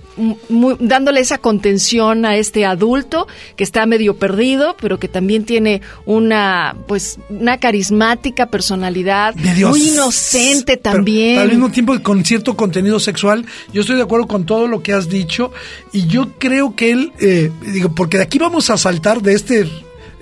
muy- 0.48 0.76
dándole 0.80 1.20
esa 1.20 1.38
contención 1.38 2.24
a 2.26 2.36
este 2.36 2.66
adulto 2.66 3.28
que 3.54 3.62
está 3.62 3.86
medio 3.86 4.16
perdido, 4.16 4.76
pero 4.80 4.98
que 4.98 5.06
también 5.06 5.44
tiene 5.44 5.80
una, 6.06 6.74
pues, 6.88 7.18
una 7.30 7.58
carismática 7.58 8.46
personalidad, 8.46 9.34
muy 9.36 9.88
inocente 9.90 10.76
pero 10.76 10.94
también. 10.96 11.38
al 11.38 11.48
mismo 11.50 11.70
tiempo 11.70 11.96
con 12.02 12.24
cierto 12.24 12.56
contenido 12.56 12.98
sexual. 12.98 13.44
Yo 13.72 13.82
estoy 13.82 13.94
de 13.96 14.02
acuerdo 14.02 14.26
con 14.26 14.44
todo 14.44 14.66
lo 14.66 14.82
que 14.82 14.92
has 14.92 15.08
dicho 15.08 15.52
y 15.92 16.06
yo 16.08 16.30
creo 16.38 16.74
que 16.74 16.90
él, 16.90 17.12
eh, 17.20 17.50
digo, 17.72 17.94
porque 17.94 18.16
de 18.16 18.24
aquí 18.24 18.38
vamos 18.38 18.70
a 18.70 18.76
saltar 18.76 19.22
de 19.22 19.34
este 19.34 19.68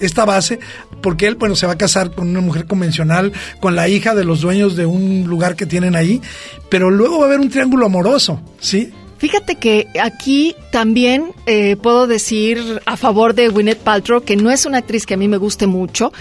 esta 0.01 0.25
base, 0.25 0.59
porque 1.03 1.27
él, 1.27 1.35
bueno, 1.37 1.57
se 1.57 1.67
va 1.67 1.75
a 1.75 1.79
casar 1.79 2.11
con 2.13 2.29
una 2.29 2.41
mujer 2.41 2.67
convencional, 2.67 3.33
con 3.61 3.77
la 3.77 3.89
hija 3.89 4.15
de 4.15 4.25
los 4.25 4.41
dueños 4.41 4.77
de 4.77 4.87
un 4.87 5.25
lugar 5.27 5.57
que 5.57 5.67
tienen 5.67 5.97
ahí, 5.97 6.21
pero 6.69 6.91
luego 6.91 7.19
va 7.19 7.25
a 7.25 7.29
haber 7.29 7.41
un 7.41 7.51
triángulo 7.51 7.87
amoroso, 7.87 8.41
¿sí? 8.61 8.93
Fíjate 9.19 9.55
que 9.55 9.87
aquí 10.03 10.55
también 10.71 11.33
eh, 11.47 11.77
puedo 11.77 12.07
decir 12.07 12.83
a 12.85 12.99
favor 12.99 13.35
de 13.35 13.49
Gwyneth 13.49 13.79
Paltrow 13.79 14.23
que 14.23 14.37
no 14.37 14.51
es 14.51 14.67
una 14.67 14.77
actriz 14.79 15.07
que 15.07 15.15
a 15.15 15.17
mí 15.17 15.27
me 15.27 15.39
guste 15.39 15.67
mucho, 15.67 16.13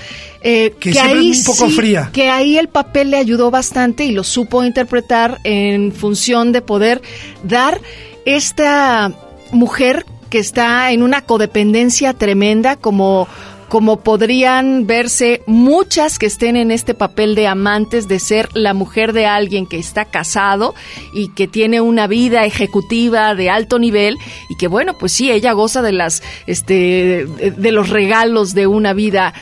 eh, 0.41 0.73
Que 0.79 0.93
siempre 0.93 1.29
es 1.29 1.39
un 1.39 1.55
poco 1.55 1.69
fría. 1.71 2.09
que 2.13 2.29
ahí 2.29 2.57
el 2.57 2.69
papel 2.69 3.11
le 3.11 3.17
ayudó 3.17 3.51
bastante 3.51 4.05
y 4.05 4.13
lo 4.13 4.23
supo 4.23 4.63
interpretar 4.63 5.41
en 5.43 5.91
función 5.91 6.53
de 6.53 6.61
poder 6.61 7.01
dar 7.43 7.81
esta 8.23 9.11
mujer 9.51 10.05
que 10.29 10.39
está 10.39 10.91
en 10.93 11.03
una 11.03 11.21
codependencia 11.21 12.13
tremenda 12.13 12.77
como 12.77 13.27
como 13.69 14.01
podrían 14.01 14.87
verse 14.87 15.41
muchas 15.47 16.19
que 16.19 16.25
estén 16.25 16.55
en 16.55 16.71
este 16.71 16.93
papel 16.93 17.35
de 17.35 17.47
amantes, 17.47 18.07
de 18.07 18.19
ser 18.19 18.49
la 18.53 18.73
mujer 18.73 19.13
de 19.13 19.25
alguien 19.25 19.65
que 19.65 19.77
está 19.77 20.05
casado 20.05 20.75
y 21.13 21.29
que 21.29 21.47
tiene 21.47 21.81
una 21.81 22.07
vida 22.07 22.45
ejecutiva 22.45 23.35
de 23.35 23.49
alto 23.49 23.79
nivel 23.79 24.17
y 24.49 24.55
que 24.57 24.67
bueno, 24.67 24.97
pues 24.97 25.11
sí, 25.11 25.31
ella 25.31 25.53
goza 25.53 25.81
de 25.81 25.91
las, 25.91 26.21
este, 26.47 27.25
de 27.25 27.71
los 27.71 27.89
regalos 27.89 28.53
de 28.53 28.67
una 28.67 28.93
vida 28.93 29.33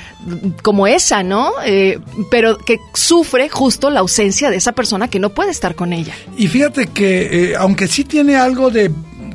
como 0.62 0.88
esa, 0.88 1.24
¿no? 1.24 1.52
Eh, 1.66 2.00
pero 2.32 2.58
que 2.58 2.80
sufre 2.94 3.50
justo 3.50 3.90
la 3.90 4.00
ausencia 4.00 4.50
de 4.50 4.58
esa 4.58 4.72
persona 4.72 5.08
que 5.08 5.20
no 5.20 5.30
puede 5.30 5.52
estar 5.52 5.76
con 5.76 5.94
ella. 5.94 6.14
Y 6.38 6.48
fíjate 6.48 6.88
que, 6.88 7.52
eh, 7.52 7.56
aunque 7.58 7.88
sí 7.88 8.04
tiene 8.04 8.36
algo 8.36 8.70
de 8.70 8.92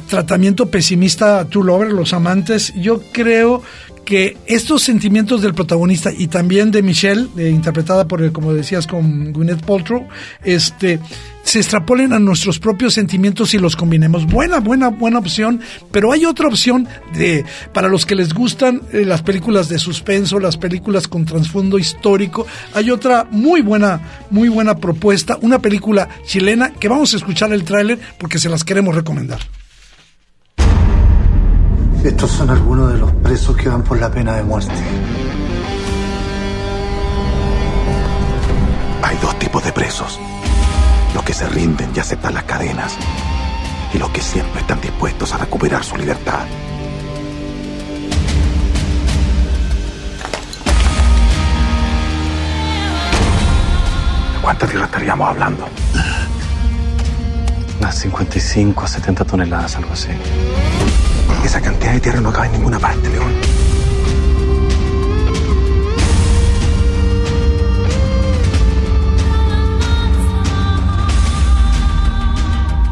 tratamiento 0.08 0.70
pesimista 0.70 1.44
True 1.48 1.66
Lover, 1.66 1.92
los 1.92 2.12
amantes, 2.12 2.72
yo 2.74 3.00
creo 3.12 3.62
que 4.08 4.38
estos 4.46 4.84
sentimientos 4.84 5.42
del 5.42 5.52
protagonista 5.52 6.10
y 6.10 6.28
también 6.28 6.70
de 6.70 6.80
Michelle, 6.80 7.28
eh, 7.36 7.50
interpretada 7.50 8.08
por, 8.08 8.22
el, 8.22 8.32
como 8.32 8.54
decías, 8.54 8.86
con 8.86 9.34
Gwyneth 9.34 9.62
Paltrow, 9.66 10.08
este, 10.42 10.98
se 11.42 11.58
extrapolen 11.58 12.14
a 12.14 12.18
nuestros 12.18 12.58
propios 12.58 12.94
sentimientos 12.94 13.52
y 13.52 13.58
los 13.58 13.76
combinemos. 13.76 14.24
Buena, 14.24 14.60
buena, 14.60 14.88
buena 14.88 15.18
opción, 15.18 15.60
pero 15.92 16.10
hay 16.10 16.24
otra 16.24 16.48
opción 16.48 16.88
de 17.12 17.44
para 17.74 17.88
los 17.88 18.06
que 18.06 18.14
les 18.14 18.32
gustan 18.32 18.80
eh, 18.94 19.04
las 19.04 19.20
películas 19.20 19.68
de 19.68 19.78
suspenso, 19.78 20.40
las 20.40 20.56
películas 20.56 21.06
con 21.06 21.26
trasfondo 21.26 21.78
histórico. 21.78 22.46
Hay 22.72 22.90
otra 22.90 23.28
muy 23.30 23.60
buena, 23.60 24.00
muy 24.30 24.48
buena 24.48 24.78
propuesta, 24.78 25.36
una 25.42 25.58
película 25.58 26.08
chilena 26.24 26.70
que 26.70 26.88
vamos 26.88 27.12
a 27.12 27.18
escuchar 27.18 27.52
el 27.52 27.62
tráiler 27.62 27.98
porque 28.16 28.38
se 28.38 28.48
las 28.48 28.64
queremos 28.64 28.94
recomendar. 28.94 29.40
Estos 32.04 32.30
son 32.30 32.48
algunos 32.48 32.92
de 32.92 32.98
los 32.98 33.10
presos 33.12 33.56
que 33.56 33.68
van 33.68 33.82
por 33.82 33.98
la 33.98 34.08
pena 34.08 34.34
de 34.34 34.44
muerte. 34.44 34.72
Hay 39.02 39.16
dos 39.18 39.36
tipos 39.40 39.64
de 39.64 39.72
presos. 39.72 40.18
Los 41.12 41.24
que 41.24 41.34
se 41.34 41.48
rinden 41.48 41.90
y 41.94 41.98
aceptan 41.98 42.34
las 42.34 42.44
cadenas. 42.44 42.96
Y 43.92 43.98
los 43.98 44.10
que 44.10 44.20
siempre 44.20 44.60
están 44.60 44.80
dispuestos 44.80 45.32
a 45.34 45.38
recuperar 45.38 45.82
su 45.82 45.96
libertad. 45.96 46.46
¿De 54.34 54.40
cuánta 54.40 54.66
tierra 54.68 54.84
estaríamos 54.84 55.28
hablando? 55.28 55.66
Unas 57.80 57.94
55 57.96 58.84
a 58.84 58.86
70 58.86 59.24
toneladas, 59.24 59.76
algo 59.76 59.92
así. 59.92 60.10
Esa 61.48 61.62
cantidad 61.62 61.94
de 61.94 62.00
tierra 62.00 62.20
no 62.20 62.30
cabe 62.30 62.48
en 62.48 62.52
ninguna 62.52 62.78
parte, 62.78 63.08
León. 63.08 63.32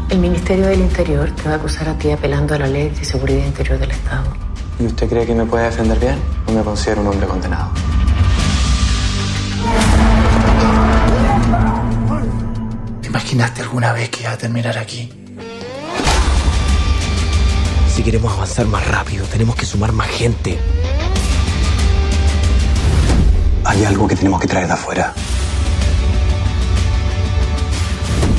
El 0.09 0.17
Ministerio 0.17 0.65
del 0.65 0.79
Interior 0.79 1.29
te 1.35 1.43
va 1.43 1.51
a 1.51 1.57
acusar 1.57 1.87
a 1.87 1.99
ti 1.99 2.09
apelando 2.09 2.55
a 2.55 2.57
la 2.57 2.65
ley 2.65 2.89
de 2.89 3.05
seguridad 3.05 3.45
interior 3.45 3.77
del 3.77 3.91
Estado. 3.91 4.25
¿Y 4.79 4.87
usted 4.87 5.07
cree 5.07 5.27
que 5.27 5.35
me 5.35 5.45
puede 5.45 5.65
defender 5.65 5.99
bien? 5.99 6.15
No 6.47 6.53
me 6.53 6.63
considero 6.63 7.01
un 7.01 7.09
hombre 7.09 7.27
condenado. 7.27 7.69
¿Te 13.03 13.07
imaginaste 13.07 13.61
alguna 13.61 13.93
vez 13.93 14.09
que 14.09 14.23
iba 14.23 14.31
a 14.31 14.37
terminar 14.39 14.79
aquí? 14.79 15.26
Si 17.97 18.03
queremos 18.03 18.31
avanzar 18.31 18.67
más 18.67 18.87
rápido, 18.87 19.25
tenemos 19.25 19.55
que 19.55 19.65
sumar 19.65 19.91
más 19.91 20.07
gente. 20.07 20.59
Hay 23.63 23.85
algo 23.85 24.07
que 24.07 24.15
tenemos 24.15 24.39
que 24.39 24.47
traer 24.47 24.67
de 24.67 24.73
afuera. 24.73 25.15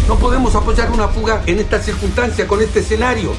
No 0.07 0.17
podemos 0.17 0.55
apoyar 0.55 0.93
una 0.93 1.09
fuga 1.09 1.43
en 1.45 1.59
esta 1.59 1.83
circunstancia, 1.83 2.47
con 2.47 2.63
este 2.63 2.79
escenario. 2.79 3.33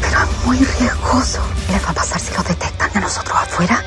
Pero 0.00 0.18
es 0.22 0.46
muy 0.46 0.56
riesgoso. 0.56 1.42
¿Qué 1.66 1.74
les 1.74 1.84
va 1.84 1.90
a 1.90 1.92
pasar 1.92 2.18
si 2.18 2.32
los 2.32 2.48
detectan 2.48 2.90
a 2.94 3.00
nosotros 3.00 3.36
afuera? 3.38 3.84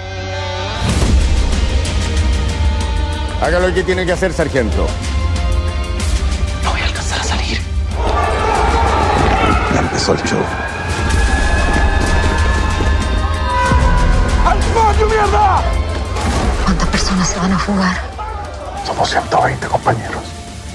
Haga 3.42 3.60
lo 3.60 3.74
que 3.74 3.82
tiene 3.82 4.06
que 4.06 4.12
hacer, 4.12 4.32
sargento. 4.32 4.86
Empezó 10.00 10.14
el 10.14 10.24
show. 10.24 10.40
¿Cuántas 16.64 16.88
personas 16.88 17.28
se 17.28 17.40
van 17.40 17.52
a 17.52 17.60
fugar? 17.60 17.98
Somos 18.86 19.10
120 19.10 19.68
compañeros. 19.68 20.24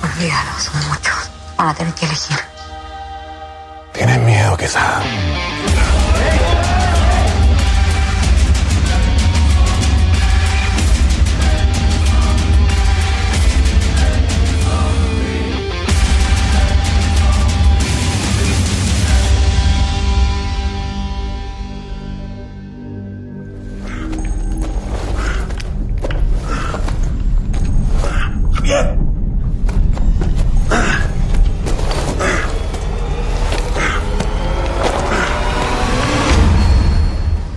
Olvídalo, 0.03 0.51
son 0.59 0.89
muchos. 0.89 1.31
Van 1.57 1.69
a 1.69 1.75
tener 1.75 1.95
que 1.95 2.05
elegir. 2.05 2.37
¿Tienes 3.93 4.19
miedo, 4.21 4.57
Quesada? 4.57 5.03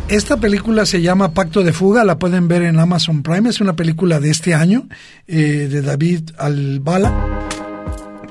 Esta 0.10 0.38
película 0.38 0.86
se 0.86 1.02
llama 1.02 1.34
Pacto 1.34 1.64
de 1.64 1.74
Fuga, 1.74 2.04
la 2.04 2.18
pueden 2.18 2.48
ver 2.48 2.62
en 2.62 2.80
Amazon 2.80 3.24
Prime, 3.24 3.50
es 3.50 3.60
una 3.60 3.76
película 3.76 4.20
de 4.20 4.30
este 4.30 4.54
año, 4.54 4.88
eh, 5.28 5.68
de 5.70 5.82
David 5.82 6.32
Albala. 6.38 7.48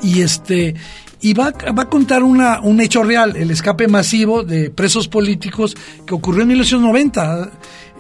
Y 0.03 0.23
este, 0.23 0.75
y 1.21 1.35
va, 1.35 1.53
va 1.77 1.83
a 1.83 1.89
contar 1.91 2.23
una, 2.23 2.61
un 2.61 2.81
hecho 2.81 3.03
real, 3.03 3.37
el 3.37 3.51
escape 3.51 3.89
masivo 3.89 4.43
de 4.43 4.71
presos 4.71 5.09
políticos 5.09 5.77
que 6.07 6.15
ocurrió 6.15 6.43
en 6.43 6.49
1990, 6.49 7.51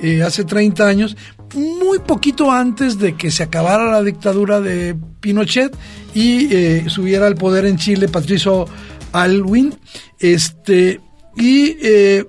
eh, 0.00 0.22
hace 0.22 0.44
30 0.44 0.86
años, 0.86 1.16
muy 1.54 1.98
poquito 1.98 2.50
antes 2.50 2.98
de 2.98 3.14
que 3.14 3.30
se 3.30 3.42
acabara 3.42 3.90
la 3.90 4.02
dictadura 4.02 4.60
de 4.60 4.96
Pinochet 5.20 5.76
y 6.14 6.52
eh, 6.54 6.84
subiera 6.88 7.26
al 7.26 7.34
poder 7.34 7.66
en 7.66 7.76
Chile 7.76 8.08
Patricio 8.08 8.66
Alwin. 9.12 9.74
Este, 10.18 11.00
y 11.36 11.76
eh, 11.82 12.24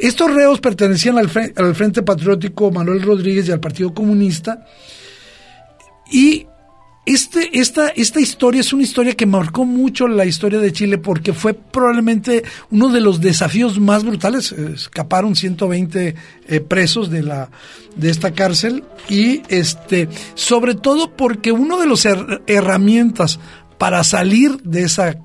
estos 0.00 0.32
reos 0.32 0.60
pertenecían 0.60 1.18
al, 1.18 1.30
al 1.56 1.74
Frente 1.74 2.02
Patriótico 2.02 2.70
Manuel 2.70 3.02
Rodríguez 3.02 3.48
y 3.48 3.52
al 3.52 3.60
Partido 3.60 3.94
Comunista. 3.94 4.66
Y 6.10 6.46
este, 7.06 7.60
esta, 7.60 7.88
esta 7.90 8.20
historia 8.20 8.60
es 8.60 8.72
una 8.72 8.82
historia 8.82 9.14
que 9.14 9.26
marcó 9.26 9.64
mucho 9.64 10.08
la 10.08 10.26
historia 10.26 10.58
de 10.58 10.72
Chile 10.72 10.98
porque 10.98 11.32
fue 11.32 11.54
probablemente 11.54 12.42
uno 12.72 12.88
de 12.88 13.00
los 13.00 13.20
desafíos 13.20 13.78
más 13.78 14.04
brutales. 14.04 14.50
Escaparon 14.50 15.36
120 15.36 16.16
eh, 16.48 16.60
presos 16.60 17.08
de, 17.08 17.22
la, 17.22 17.48
de 17.94 18.10
esta 18.10 18.32
cárcel 18.32 18.82
y 19.08 19.42
este, 19.48 20.08
sobre 20.34 20.74
todo 20.74 21.16
porque 21.16 21.52
uno 21.52 21.78
de 21.78 21.86
las 21.86 22.06
herramientas 22.48 23.38
para 23.78 24.02
salir 24.02 24.60
de 24.62 24.82
esa 24.82 25.16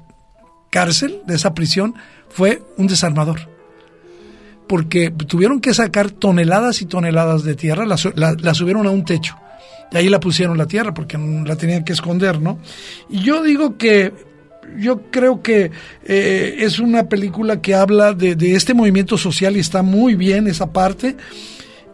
cárcel, 0.69 1.23
de 1.25 1.35
esa 1.35 1.55
prisión, 1.55 1.95
fue 2.29 2.61
un 2.77 2.85
desarmador. 2.85 3.50
Porque 4.67 5.11
tuvieron 5.11 5.59
que 5.59 5.73
sacar 5.73 6.11
toneladas 6.11 6.81
y 6.81 6.85
toneladas 6.85 7.43
de 7.43 7.55
tierra, 7.55 7.85
la, 7.85 7.97
la 8.15 8.53
subieron 8.53 8.87
a 8.87 8.91
un 8.91 9.03
techo 9.03 9.35
y 9.91 9.97
ahí 9.97 10.09
la 10.09 10.19
pusieron 10.19 10.57
la 10.57 10.65
tierra 10.65 10.93
porque 10.93 11.17
la 11.17 11.55
tenían 11.55 11.83
que 11.83 11.93
esconder, 11.93 12.41
¿no? 12.41 12.59
Y 13.09 13.21
yo 13.21 13.43
digo 13.43 13.77
que 13.77 14.13
yo 14.77 15.01
creo 15.11 15.41
que 15.41 15.71
eh, 16.05 16.55
es 16.59 16.79
una 16.79 17.09
película 17.09 17.61
que 17.61 17.75
habla 17.75 18.13
de, 18.13 18.35
este 18.55 18.73
movimiento 18.73 19.17
social 19.17 19.57
y 19.57 19.59
está 19.59 19.81
muy 19.81 20.15
bien 20.15 20.47
esa 20.47 20.71
parte. 20.71 21.17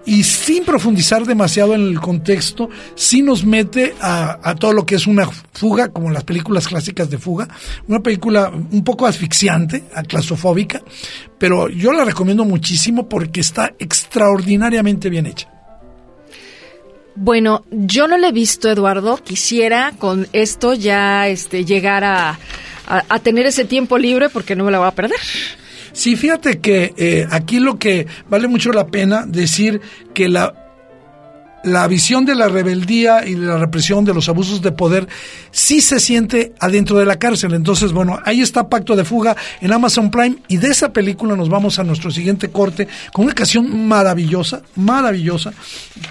Y 0.07 0.23
sin 0.23 0.65
profundizar 0.65 1.25
demasiado 1.25 1.75
en 1.75 1.81
el 1.81 1.99
contexto, 1.99 2.69
sí 2.95 3.21
nos 3.21 3.45
mete 3.45 3.93
a, 4.01 4.39
a, 4.41 4.55
todo 4.55 4.73
lo 4.73 4.85
que 4.85 4.95
es 4.95 5.05
una 5.05 5.27
fuga, 5.27 5.89
como 5.89 6.09
las 6.09 6.23
películas 6.23 6.67
clásicas 6.67 7.09
de 7.09 7.19
fuga. 7.19 7.47
Una 7.87 7.99
película 7.99 8.49
un 8.49 8.83
poco 8.83 9.05
asfixiante, 9.05 9.83
claustrofóbica, 10.07 10.81
pero 11.37 11.69
yo 11.69 11.91
la 11.91 12.05
recomiendo 12.05 12.45
muchísimo 12.45 13.07
porque 13.07 13.41
está 13.41 13.73
extraordinariamente 13.77 15.09
bien 15.09 15.27
hecha. 15.27 15.49
Bueno, 17.19 17.65
yo 17.71 18.07
no 18.07 18.15
le 18.17 18.27
he 18.27 18.31
visto, 18.31 18.69
Eduardo. 18.69 19.17
Quisiera 19.17 19.93
con 19.97 20.27
esto 20.33 20.75
ya 20.75 21.27
este, 21.27 21.65
llegar 21.65 22.03
a, 22.03 22.39
tener 23.23 23.47
ese 23.47 23.65
tiempo 23.65 23.97
libre 23.97 24.29
porque 24.29 24.55
no 24.55 24.63
me 24.63 24.71
la 24.71 24.77
voy 24.77 24.87
a 24.87 24.91
perder. 24.91 25.19
Sí, 25.97 26.15
fíjate 26.15 26.59
que 26.59 26.93
eh, 26.95 27.27
aquí 27.31 27.59
lo 27.59 27.79
que 27.79 28.05
vale 28.29 28.47
mucho 28.47 28.71
la 28.71 28.85
pena 28.85 29.25
decir 29.25 29.81
que 30.13 30.29
la 30.29 30.53
la 31.63 31.87
visión 31.87 32.23
de 32.23 32.35
la 32.35 32.49
rebeldía 32.49 33.25
y 33.25 33.33
de 33.33 33.47
la 33.47 33.57
represión 33.57 34.05
de 34.05 34.13
los 34.13 34.29
abusos 34.29 34.61
de 34.61 34.71
poder 34.71 35.07
sí 35.49 35.81
se 35.81 35.99
siente 35.99 36.53
adentro 36.59 36.99
de 36.99 37.05
la 37.07 37.17
cárcel. 37.17 37.55
Entonces, 37.55 37.93
bueno, 37.93 38.19
ahí 38.25 38.41
está 38.41 38.69
Pacto 38.69 38.95
de 38.95 39.03
Fuga 39.03 39.35
en 39.59 39.73
Amazon 39.73 40.11
Prime 40.11 40.37
y 40.47 40.57
de 40.57 40.67
esa 40.67 40.93
película 40.93 41.35
nos 41.35 41.49
vamos 41.49 41.79
a 41.79 41.83
nuestro 41.83 42.11
siguiente 42.11 42.49
corte 42.49 42.87
con 43.11 43.25
una 43.25 43.33
canción 43.33 43.87
maravillosa, 43.87 44.61
maravillosa, 44.75 45.51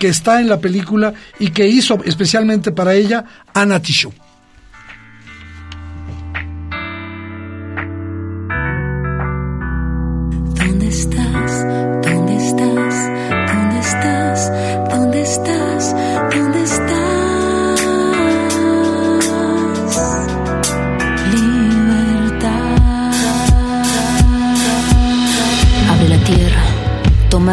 que 0.01 0.09
está 0.09 0.41
en 0.41 0.49
la 0.49 0.59
película 0.59 1.15
y 1.39 1.51
que 1.51 1.69
hizo 1.69 2.03
especialmente 2.05 2.73
para 2.73 2.93
ella 2.93 3.25
Ana 3.55 3.81
Tishu. 3.81 4.13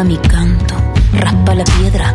Mi 0.04 0.18
canto 0.20 0.74
Raspa 1.12 1.54
la 1.54 1.62
piedra, 1.62 2.12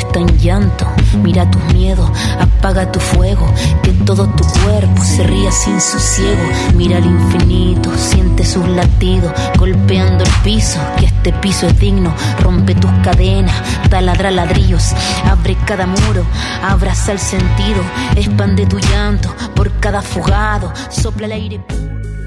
está 0.00 0.20
en 0.20 0.38
llanto. 0.38 0.86
Mira 1.22 1.50
tus 1.50 1.62
miedos, 1.74 2.10
apaga 2.38 2.90
tu 2.90 3.00
fuego. 3.00 3.46
Que 3.82 3.92
todo 3.92 4.26
tu 4.28 4.44
cuerpo 4.44 5.04
se 5.04 5.22
ría 5.24 5.52
sin 5.52 5.80
sosiego. 5.80 6.42
Mira 6.74 6.98
al 6.98 7.06
infinito, 7.06 7.90
siente 7.96 8.44
sus 8.44 8.66
latidos. 8.68 9.32
Golpeando 9.56 10.24
el 10.24 10.30
piso, 10.42 10.80
que 10.98 11.06
este 11.06 11.32
piso 11.34 11.66
es 11.66 11.78
digno. 11.78 12.14
Rompe 12.40 12.74
tus 12.74 12.90
cadenas, 13.02 13.54
taladra 13.88 14.30
ladrillos. 14.30 14.92
Abre 15.24 15.56
cada 15.66 15.86
muro, 15.86 16.24
abraza 16.62 17.12
el 17.12 17.18
sentido. 17.18 17.82
Expande 18.16 18.66
tu 18.66 18.78
llanto 18.78 19.34
por 19.54 19.70
cada 19.80 20.02
fugado. 20.02 20.72
Sopla 20.90 21.26
el 21.26 21.32
aire 21.32 21.60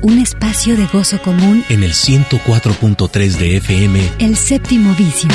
un 0.03 0.19
espacio 0.19 0.75
de 0.75 0.85
gozo 0.87 1.21
común 1.21 1.63
en 1.69 1.81
el 1.81 1.93
104.3 1.93 3.37
de 3.37 3.55
FM. 3.57 4.11
El 4.19 4.35
séptimo 4.35 4.93
vicio. 4.95 5.29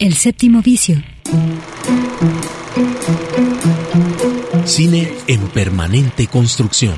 El 0.00 0.14
séptimo 0.14 0.62
vicio. 0.62 0.96
Cine 4.64 5.12
en 5.26 5.46
permanente 5.48 6.26
construcción. 6.26 6.96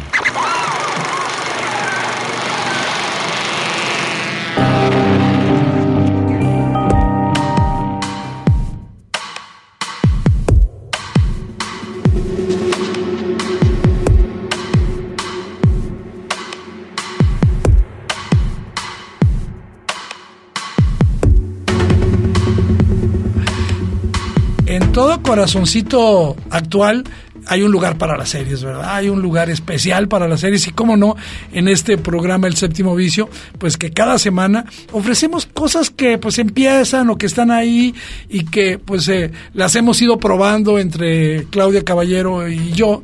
Corazoncito 24.92 26.36
actual 26.50 27.04
hay 27.46 27.62
un 27.62 27.72
lugar 27.72 27.98
para 27.98 28.16
las 28.16 28.28
series, 28.28 28.62
¿verdad? 28.62 28.94
Hay 28.94 29.08
un 29.08 29.20
lugar 29.20 29.50
especial 29.50 30.06
para 30.06 30.28
las 30.28 30.40
series 30.40 30.66
y 30.68 30.70
cómo 30.70 30.96
no, 30.96 31.16
en 31.52 31.66
este 31.66 31.98
programa 31.98 32.46
El 32.46 32.56
Séptimo 32.56 32.94
Vicio, 32.94 33.28
pues 33.58 33.76
que 33.76 33.90
cada 33.90 34.18
semana 34.18 34.64
ofrecemos 34.92 35.46
cosas 35.46 35.90
que 35.90 36.18
pues 36.18 36.38
empiezan 36.38 37.10
o 37.10 37.16
que 37.16 37.26
están 37.26 37.50
ahí 37.50 37.94
y 38.28 38.44
que 38.44 38.78
pues 38.78 39.08
eh, 39.08 39.32
las 39.54 39.74
hemos 39.74 40.00
ido 40.02 40.18
probando 40.18 40.78
entre 40.78 41.44
Claudia 41.44 41.82
Caballero 41.82 42.48
y 42.48 42.72
yo 42.72 43.02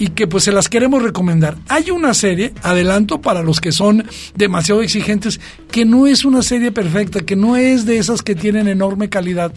y 0.00 0.08
que 0.08 0.26
pues 0.26 0.44
se 0.44 0.50
las 0.50 0.70
queremos 0.70 1.02
recomendar. 1.02 1.58
Hay 1.68 1.90
una 1.90 2.14
serie, 2.14 2.54
adelanto 2.62 3.20
para 3.20 3.42
los 3.42 3.60
que 3.60 3.70
son 3.70 4.06
demasiado 4.34 4.80
exigentes, 4.80 5.38
que 5.70 5.84
no 5.84 6.06
es 6.06 6.24
una 6.24 6.42
serie 6.42 6.72
perfecta, 6.72 7.20
que 7.20 7.36
no 7.36 7.54
es 7.56 7.84
de 7.84 7.98
esas 7.98 8.22
que 8.22 8.34
tienen 8.34 8.66
enorme 8.66 9.10
calidad. 9.10 9.52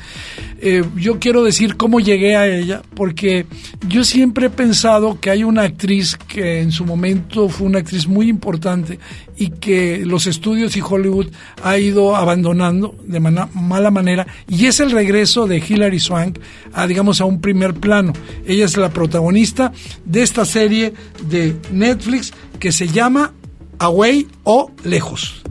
Eh, 0.60 0.84
yo 0.98 1.18
quiero 1.18 1.44
decir 1.44 1.78
cómo 1.78 2.02
llegué 2.02 2.36
a 2.36 2.46
ella, 2.46 2.82
porque 2.94 3.46
yo 3.88 4.04
siempre 4.04 4.48
he 4.48 4.50
pensado 4.50 5.18
que 5.22 5.30
hay 5.30 5.46
una 5.46 5.62
actriz 5.62 6.18
que 6.28 6.60
en 6.60 6.74
su 6.74 6.84
momento 6.84 7.48
fue 7.48 7.68
una 7.68 7.80
actriz 7.80 8.06
muy 8.06 8.28
importante 8.28 9.00
y 9.38 9.50
que 9.50 10.04
los 10.06 10.28
estudios 10.28 10.76
y 10.78 10.82
Hollywood 10.82 11.28
ha 11.64 11.78
ido 11.78 12.16
abandonando 12.16 12.96
de 13.06 13.20
mala 13.20 13.92
manera 13.92 14.28
y 14.48 14.66
es 14.66 14.80
el 14.80 14.92
regreso 14.92 15.48
de 15.48 15.58
Hilary 15.58 16.00
Swank 16.00 16.40
a 16.74 16.88
digamos 16.88 17.22
a 17.22 17.26
un 17.26 17.42
primer 17.42 17.74
plano. 17.74 18.14
Ella 18.46 18.66
es 18.66 18.78
la 18.78 18.90
protagonista 18.90 19.72
de 20.06 20.24
esta 20.24 20.46
serie 20.46 20.94
de 21.30 21.56
Netflix 21.72 22.34
que 22.60 22.72
se 22.72 22.88
llama 22.88 23.34
Away 23.80 24.28
o 24.44 24.72
Lejos. 24.84 25.44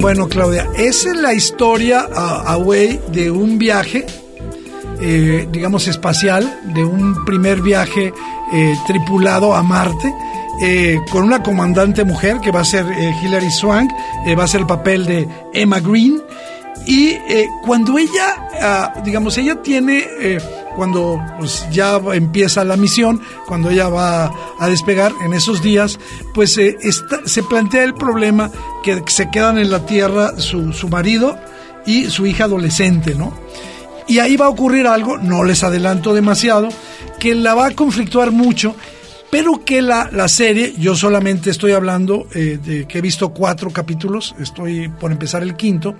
Bueno, 0.00 0.28
Claudia, 0.28 0.66
esa 0.76 1.10
es 1.10 1.16
la 1.16 1.34
historia, 1.34 2.08
uh, 2.10 2.48
away, 2.48 3.00
de 3.12 3.30
un 3.30 3.58
viaje 3.58 4.06
eh, 5.02 5.48
digamos, 5.50 5.88
espacial, 5.88 6.60
de 6.74 6.84
un 6.84 7.24
primer 7.24 7.60
viaje 7.62 8.12
eh, 8.52 8.74
tripulado 8.86 9.54
a 9.54 9.62
Marte. 9.62 10.12
eh, 10.62 10.98
con 11.10 11.22
una 11.24 11.42
comandante 11.42 12.04
mujer 12.04 12.38
que 12.40 12.50
va 12.50 12.60
a 12.60 12.64
ser 12.66 12.84
eh, 12.84 13.14
Hilary 13.22 13.50
Swank, 13.50 13.90
eh, 14.26 14.34
va 14.34 14.44
a 14.44 14.46
ser 14.48 14.60
el 14.60 14.66
papel 14.66 15.06
de 15.06 15.26
Emma 15.54 15.80
Green. 15.80 16.20
Y 16.86 17.16
cuando 17.64 17.98
ella, 17.98 18.48
ah, 18.60 18.94
digamos, 19.04 19.36
ella 19.38 19.60
tiene, 19.62 20.06
cuando 20.76 21.22
pues, 21.38 21.66
ya 21.70 22.00
empieza 22.14 22.64
la 22.64 22.76
misión, 22.76 23.20
cuando 23.46 23.68
ella 23.70 23.88
va 23.90 24.30
a 24.58 24.66
despegar 24.68 25.12
en 25.24 25.34
esos 25.34 25.62
días, 25.62 25.98
pues 26.34 26.56
está- 26.58 27.20
se 27.26 27.42
plantea 27.42 27.84
el 27.84 27.92
problema 27.94 28.50
que 28.82 29.02
se 29.06 29.30
quedan 29.30 29.58
en 29.58 29.70
la 29.70 29.86
Tierra 29.86 30.38
su, 30.38 30.72
su 30.72 30.88
marido 30.88 31.38
y 31.86 32.06
su 32.06 32.26
hija 32.26 32.44
adolescente, 32.44 33.14
¿no? 33.14 33.32
Y 34.06 34.18
ahí 34.18 34.36
va 34.36 34.46
a 34.46 34.50
ocurrir 34.50 34.86
algo, 34.86 35.18
no 35.18 35.44
les 35.44 35.62
adelanto 35.62 36.12
demasiado, 36.12 36.68
que 37.18 37.34
la 37.34 37.54
va 37.54 37.66
a 37.66 37.70
conflictuar 37.70 38.32
mucho, 38.32 38.74
pero 39.30 39.64
que 39.64 39.82
la, 39.82 40.10
la 40.12 40.26
serie, 40.26 40.74
yo 40.76 40.96
solamente 40.96 41.50
estoy 41.50 41.72
hablando 41.72 42.26
eh, 42.34 42.58
de 42.62 42.88
que 42.88 42.98
he 42.98 43.00
visto 43.00 43.28
cuatro 43.28 43.70
capítulos, 43.70 44.34
estoy 44.40 44.88
por 44.88 45.12
empezar 45.12 45.42
el 45.42 45.54
quinto, 45.54 45.94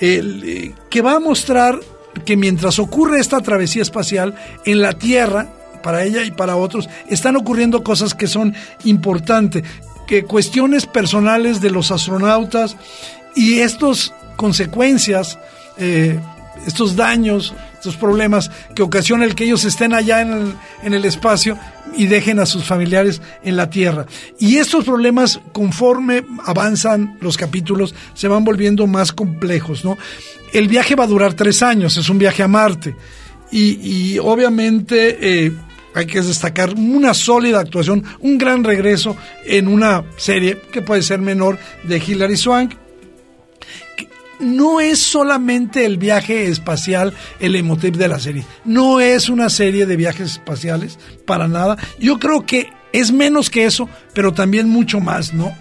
eh, 0.00 0.74
que 0.90 1.00
va 1.00 1.14
a 1.14 1.20
mostrar 1.20 1.80
que 2.24 2.36
mientras 2.36 2.78
ocurre 2.78 3.20
esta 3.20 3.40
travesía 3.40 3.82
espacial 3.82 4.34
en 4.64 4.82
la 4.82 4.92
Tierra, 4.92 5.48
para 5.82 6.04
ella 6.04 6.24
y 6.24 6.32
para 6.32 6.56
otros, 6.56 6.88
están 7.08 7.36
ocurriendo 7.36 7.82
cosas 7.82 8.12
que 8.12 8.26
son 8.26 8.54
importantes, 8.84 9.62
que 10.06 10.24
cuestiones 10.24 10.86
personales 10.86 11.60
de 11.60 11.70
los 11.70 11.90
astronautas 11.90 12.76
y 13.34 13.60
estas 13.60 14.12
consecuencias, 14.36 15.38
eh, 15.78 16.18
estos 16.66 16.96
daños, 16.96 17.54
estos 17.74 17.96
problemas 17.96 18.50
que 18.74 18.82
ocasiona 18.82 19.24
el 19.24 19.34
que 19.34 19.44
ellos 19.44 19.64
estén 19.64 19.94
allá 19.94 20.20
en 20.20 20.94
el, 20.94 21.04
espacio 21.04 21.58
y 21.96 22.06
dejen 22.06 22.40
a 22.40 22.46
sus 22.46 22.64
familiares 22.64 23.20
en 23.42 23.56
la 23.56 23.70
Tierra. 23.70 24.06
Y 24.38 24.56
estos 24.56 24.84
problemas, 24.84 25.40
conforme 25.52 26.24
avanzan 26.44 27.16
los 27.20 27.36
capítulos, 27.36 27.94
se 28.14 28.28
van 28.28 28.44
volviendo 28.44 28.86
más 28.86 29.12
complejos, 29.12 29.84
¿no? 29.84 29.96
El 30.52 30.68
viaje 30.68 30.94
va 30.94 31.04
a 31.04 31.08
durar 31.08 31.34
tres 31.34 31.62
años, 31.62 31.96
es 31.96 32.08
un 32.08 32.18
viaje 32.18 32.42
a 32.42 32.48
Marte. 32.48 32.96
Y, 33.52 34.14
y 34.14 34.18
obviamente 34.18 35.18
eh, 35.20 35.52
hay 35.96 36.06
que 36.06 36.20
destacar 36.20 36.74
una 36.74 37.14
sólida 37.14 37.58
actuación, 37.58 38.04
un 38.20 38.36
gran 38.36 38.64
regreso 38.64 39.16
en 39.46 39.66
una 39.66 40.04
serie 40.18 40.60
que 40.70 40.82
puede 40.82 41.00
ser 41.00 41.20
menor 41.20 41.58
de 41.84 41.96
Hilary 41.96 42.36
Swank. 42.36 42.74
No 44.38 44.78
es 44.82 44.98
solamente 44.98 45.86
el 45.86 45.96
viaje 45.96 46.48
espacial 46.48 47.14
el 47.40 47.56
emotiv 47.56 47.96
de 47.96 48.08
la 48.08 48.20
serie. 48.20 48.44
No 48.66 49.00
es 49.00 49.30
una 49.30 49.48
serie 49.48 49.86
de 49.86 49.96
viajes 49.96 50.32
espaciales 50.32 50.98
para 51.24 51.48
nada. 51.48 51.78
Yo 51.98 52.18
creo 52.18 52.44
que 52.44 52.68
es 52.92 53.10
menos 53.10 53.48
que 53.48 53.64
eso, 53.64 53.88
pero 54.12 54.34
también 54.34 54.68
mucho 54.68 55.00
más, 55.00 55.32
¿no? 55.32 55.54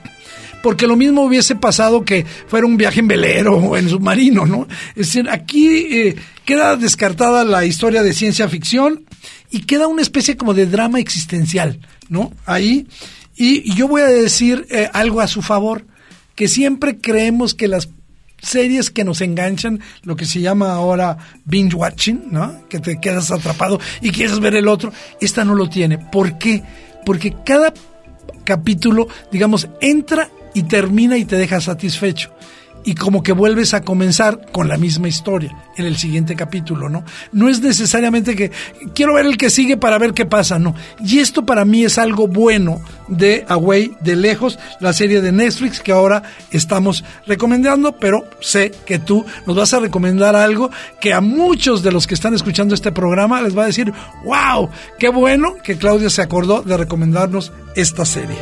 porque 0.62 0.88
lo 0.88 0.96
mismo 0.96 1.22
hubiese 1.22 1.56
pasado 1.56 2.04
que 2.04 2.26
fuera 2.48 2.66
un 2.66 2.76
viaje 2.76 3.00
en 3.00 3.08
velero 3.08 3.56
o 3.56 3.78
en 3.78 3.88
submarino, 3.88 4.48
¿no? 4.48 4.68
Es 4.96 5.14
decir, 5.14 5.30
aquí 5.30 5.68
eh, 5.68 6.16
queda 6.44 6.76
descartada 6.76 7.46
la 7.46 7.66
historia 7.66 8.02
de 8.02 8.14
ciencia 8.14 8.50
ficción 8.50 9.06
y 9.52 9.62
queda 9.62 9.88
una 9.88 10.02
especie 10.02 10.38
como 10.38 10.54
de 10.54 10.66
drama 10.66 11.00
existencial, 11.00 11.80
¿no? 12.10 12.32
Ahí. 12.46 12.88
Y, 13.36 13.74
yo 13.76 13.88
voy 13.88 14.02
a 14.02 14.08
decir 14.08 14.66
eh, 14.70 14.90
algo 14.94 15.22
a 15.22 15.28
su 15.28 15.42
favor, 15.42 15.86
que 16.36 16.48
siempre 16.48 16.98
creemos 16.98 17.54
que 17.54 17.68
las 17.68 17.90
series 18.42 18.92
que 18.92 19.04
nos 19.04 19.22
enganchan, 19.22 19.80
lo 20.04 20.16
que 20.16 20.26
se 20.26 20.42
llama 20.42 20.74
ahora 20.74 21.18
binge 21.46 21.76
watching, 21.76 22.26
¿no? 22.32 22.68
Que 22.70 22.80
te 22.80 23.00
quedas 23.00 23.32
atrapado 23.32 23.80
y 24.02 24.12
quieres 24.12 24.40
ver 24.40 24.56
el 24.56 24.68
otro, 24.68 24.94
esta 25.20 25.44
no 25.44 25.56
lo 25.56 25.70
tiene. 25.70 25.98
¿Por 25.98 26.38
qué? 26.38 26.64
Porque 27.06 27.36
cada 27.46 27.74
capítulo, 28.44 29.08
digamos, 29.32 29.68
entra 29.82 30.30
y 30.54 30.64
termina 30.64 31.18
y 31.18 31.26
te 31.26 31.38
deja 31.38 31.60
satisfecho. 31.60 32.32
Y 32.86 32.96
como 32.96 33.24
que 33.24 33.32
vuelves 33.32 33.74
a 33.74 33.82
comenzar 33.82 34.52
con 34.52 34.68
la 34.68 34.78
misma 34.78 35.08
historia 35.08 35.56
en 35.76 35.86
el 35.86 35.98
siguiente 35.98 36.36
capítulo, 36.36 36.88
¿no? 36.88 37.04
No 37.32 37.50
es 37.50 37.62
necesariamente 37.62 38.36
que 38.36 38.52
quiero 38.94 39.16
ver 39.16 39.26
el 39.26 39.38
que 39.38 39.50
sigue 39.50 39.76
para 39.76 39.98
ver 39.98 40.14
qué 40.14 40.26
pasa, 40.26 40.60
no. 40.60 40.76
Y 41.04 41.20
esto 41.20 41.46
para 41.46 41.66
mí 41.66 41.84
es 41.84 41.98
algo 41.98 42.28
bueno 42.28 42.82
de 43.08 43.46
Away 43.48 43.98
de 44.02 44.16
lejos, 44.16 44.60
la 44.80 44.94
serie 44.94 45.22
de 45.22 45.32
Netflix 45.32 45.80
que 45.80 45.92
ahora 45.92 46.24
estamos 46.52 47.04
recomendando, 47.26 47.94
pero 47.98 48.24
sé 48.40 48.72
que 48.86 49.00
tú 49.00 49.26
nos 49.46 49.56
vas 49.56 49.74
a 49.74 49.80
recomendar 49.80 50.36
algo 50.36 50.70
que 51.02 51.14
a 51.14 51.22
muchos 51.22 51.84
de 51.84 51.92
los 51.92 52.08
que 52.08 52.14
están 52.14 52.34
escuchando 52.34 52.76
este 52.76 52.92
programa 52.92 53.42
les 53.42 53.58
va 53.58 53.64
a 53.64 53.68
decir, 53.68 53.92
wow, 54.24 54.70
qué 55.00 55.10
bueno 55.10 55.56
que 55.64 55.78
Claudia 55.78 56.10
se 56.10 56.22
acordó 56.22 56.62
de 56.62 56.78
recomendarnos 56.78 57.52
esta 57.76 58.06
serie. 58.06 58.38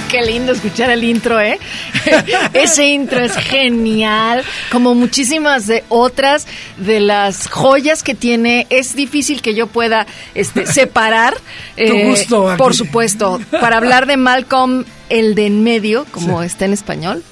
Qué 0.10 0.22
lindo 0.22 0.52
escuchar 0.52 0.90
el 0.90 1.04
intro, 1.04 1.40
¿eh? 1.40 1.58
Ese 2.52 2.86
intro 2.86 3.20
es 3.20 3.34
genial, 3.36 4.42
como 4.70 4.94
muchísimas 4.94 5.66
de 5.66 5.84
otras 5.88 6.46
de 6.76 7.00
las 7.00 7.48
joyas 7.48 8.02
que 8.02 8.14
tiene. 8.14 8.66
Es 8.70 8.94
difícil 8.94 9.42
que 9.42 9.54
yo 9.54 9.66
pueda 9.66 10.06
este, 10.34 10.66
separar. 10.72 11.34
Tu 11.76 11.98
gusto. 12.08 12.54
Por 12.56 12.74
supuesto, 12.74 13.40
para 13.50 13.76
hablar 13.78 14.06
de 14.06 14.16
Malcolm, 14.16 14.84
el 15.08 15.34
de 15.34 15.46
en 15.46 15.62
medio, 15.62 16.06
como 16.10 16.40
Sí. 16.40 16.46
está 16.46 16.64
en 16.64 16.72
español. 16.72 17.22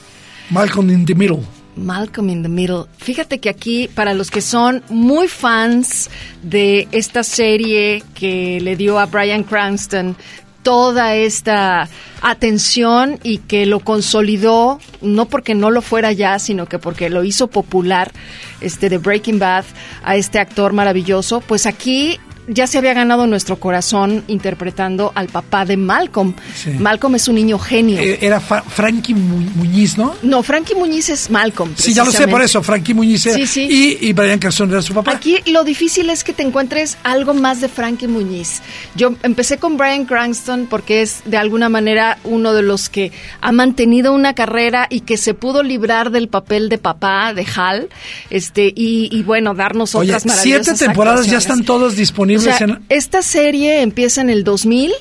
Malcolm 0.50 0.90
in 0.90 1.06
the 1.06 1.14
Middle. 1.14 1.40
Malcolm 1.76 2.28
in 2.28 2.42
the 2.42 2.48
Middle. 2.48 2.84
Fíjate 2.98 3.38
que 3.38 3.48
aquí, 3.48 3.88
para 3.94 4.12
los 4.12 4.30
que 4.30 4.40
son 4.40 4.82
muy 4.90 5.28
fans 5.28 6.10
de 6.42 6.88
esta 6.92 7.22
serie 7.22 8.02
que 8.14 8.60
le 8.60 8.76
dio 8.76 8.98
a 8.98 9.06
Brian 9.06 9.44
Cranston 9.44 10.16
toda 10.62 11.14
esta 11.14 11.88
atención 12.22 13.18
y 13.22 13.38
que 13.38 13.66
lo 13.66 13.80
consolidó, 13.80 14.78
no 15.00 15.26
porque 15.26 15.54
no 15.54 15.70
lo 15.70 15.82
fuera 15.82 16.12
ya, 16.12 16.38
sino 16.38 16.66
que 16.66 16.78
porque 16.78 17.10
lo 17.10 17.24
hizo 17.24 17.48
popular, 17.48 18.12
este 18.60 18.88
de 18.88 18.98
Breaking 18.98 19.38
Bad, 19.38 19.64
a 20.02 20.16
este 20.16 20.38
actor 20.38 20.72
maravilloso, 20.72 21.40
pues 21.40 21.66
aquí 21.66 22.18
ya 22.52 22.66
se 22.66 22.78
había 22.78 22.94
ganado 22.94 23.26
nuestro 23.26 23.56
corazón 23.58 24.24
interpretando 24.26 25.12
al 25.14 25.28
papá 25.28 25.64
de 25.64 25.76
Malcolm. 25.76 26.34
Sí. 26.54 26.70
Malcolm 26.78 27.14
es 27.14 27.28
un 27.28 27.36
niño 27.36 27.58
genio. 27.58 27.98
Eh, 27.98 28.18
Era 28.20 28.40
Fa- 28.40 28.62
Frankie 28.62 29.14
Mu- 29.14 29.50
Muñiz, 29.54 29.96
¿no? 29.96 30.14
no, 30.22 30.42
Frankie 30.42 30.74
Muñiz 30.74 31.08
es 31.08 31.30
Malcolm. 31.30 31.72
Sí, 31.76 31.92
ya 31.94 32.04
lo 32.04 32.10
sé, 32.12 32.28
por 32.28 32.42
eso, 32.42 32.62
Frankie 32.62 32.94
Muñiz 32.94 33.24
era- 33.26 33.36
Sí, 33.36 33.46
sí. 33.46 33.68
Y, 33.70 34.08
y 34.08 34.12
Brian 34.12 34.38
Cranston 34.38 34.70
era 34.70 34.82
su 34.82 34.92
papá. 34.94 35.12
Aquí 35.12 35.38
lo 35.46 35.64
difícil 35.64 36.10
es 36.10 36.24
que 36.24 36.32
te 36.32 36.42
encuentres 36.42 36.98
algo 37.02 37.34
más 37.34 37.60
de 37.60 37.68
Frankie 37.68 38.08
Muñiz. 38.08 38.62
Yo 38.94 39.14
empecé 39.22 39.58
con 39.58 39.76
Brian 39.76 40.04
Cranston 40.04 40.66
porque 40.68 41.02
es 41.02 41.20
de 41.24 41.36
alguna 41.36 41.68
manera 41.68 42.18
uno 42.24 42.52
de 42.52 42.62
los 42.62 42.88
que 42.88 43.12
ha 43.40 43.52
mantenido 43.52 44.12
una 44.12 44.34
carrera 44.34 44.86
y 44.90 45.00
que 45.00 45.16
se 45.16 45.34
pudo 45.34 45.62
librar 45.62 46.10
del 46.10 46.28
papel 46.28 46.68
de 46.68 46.78
papá 46.78 47.32
de 47.34 47.46
Hal, 47.56 47.88
este 48.30 48.72
y, 48.74 49.08
y 49.10 49.22
bueno 49.22 49.54
darnos 49.54 49.94
Oye, 49.94 50.10
otras 50.10 50.26
maravillosas 50.26 50.66
siete 50.78 50.84
temporadas 50.86 51.26
ya 51.26 51.38
están 51.38 51.64
todas 51.64 51.96
disponibles 51.96 52.39
O 52.40 52.56
sea, 52.56 52.66
en... 52.66 52.78
esta 52.88 53.22
serie 53.22 53.82
empieza 53.82 54.20
en 54.20 54.30
el 54.30 54.44
2000 54.44 54.92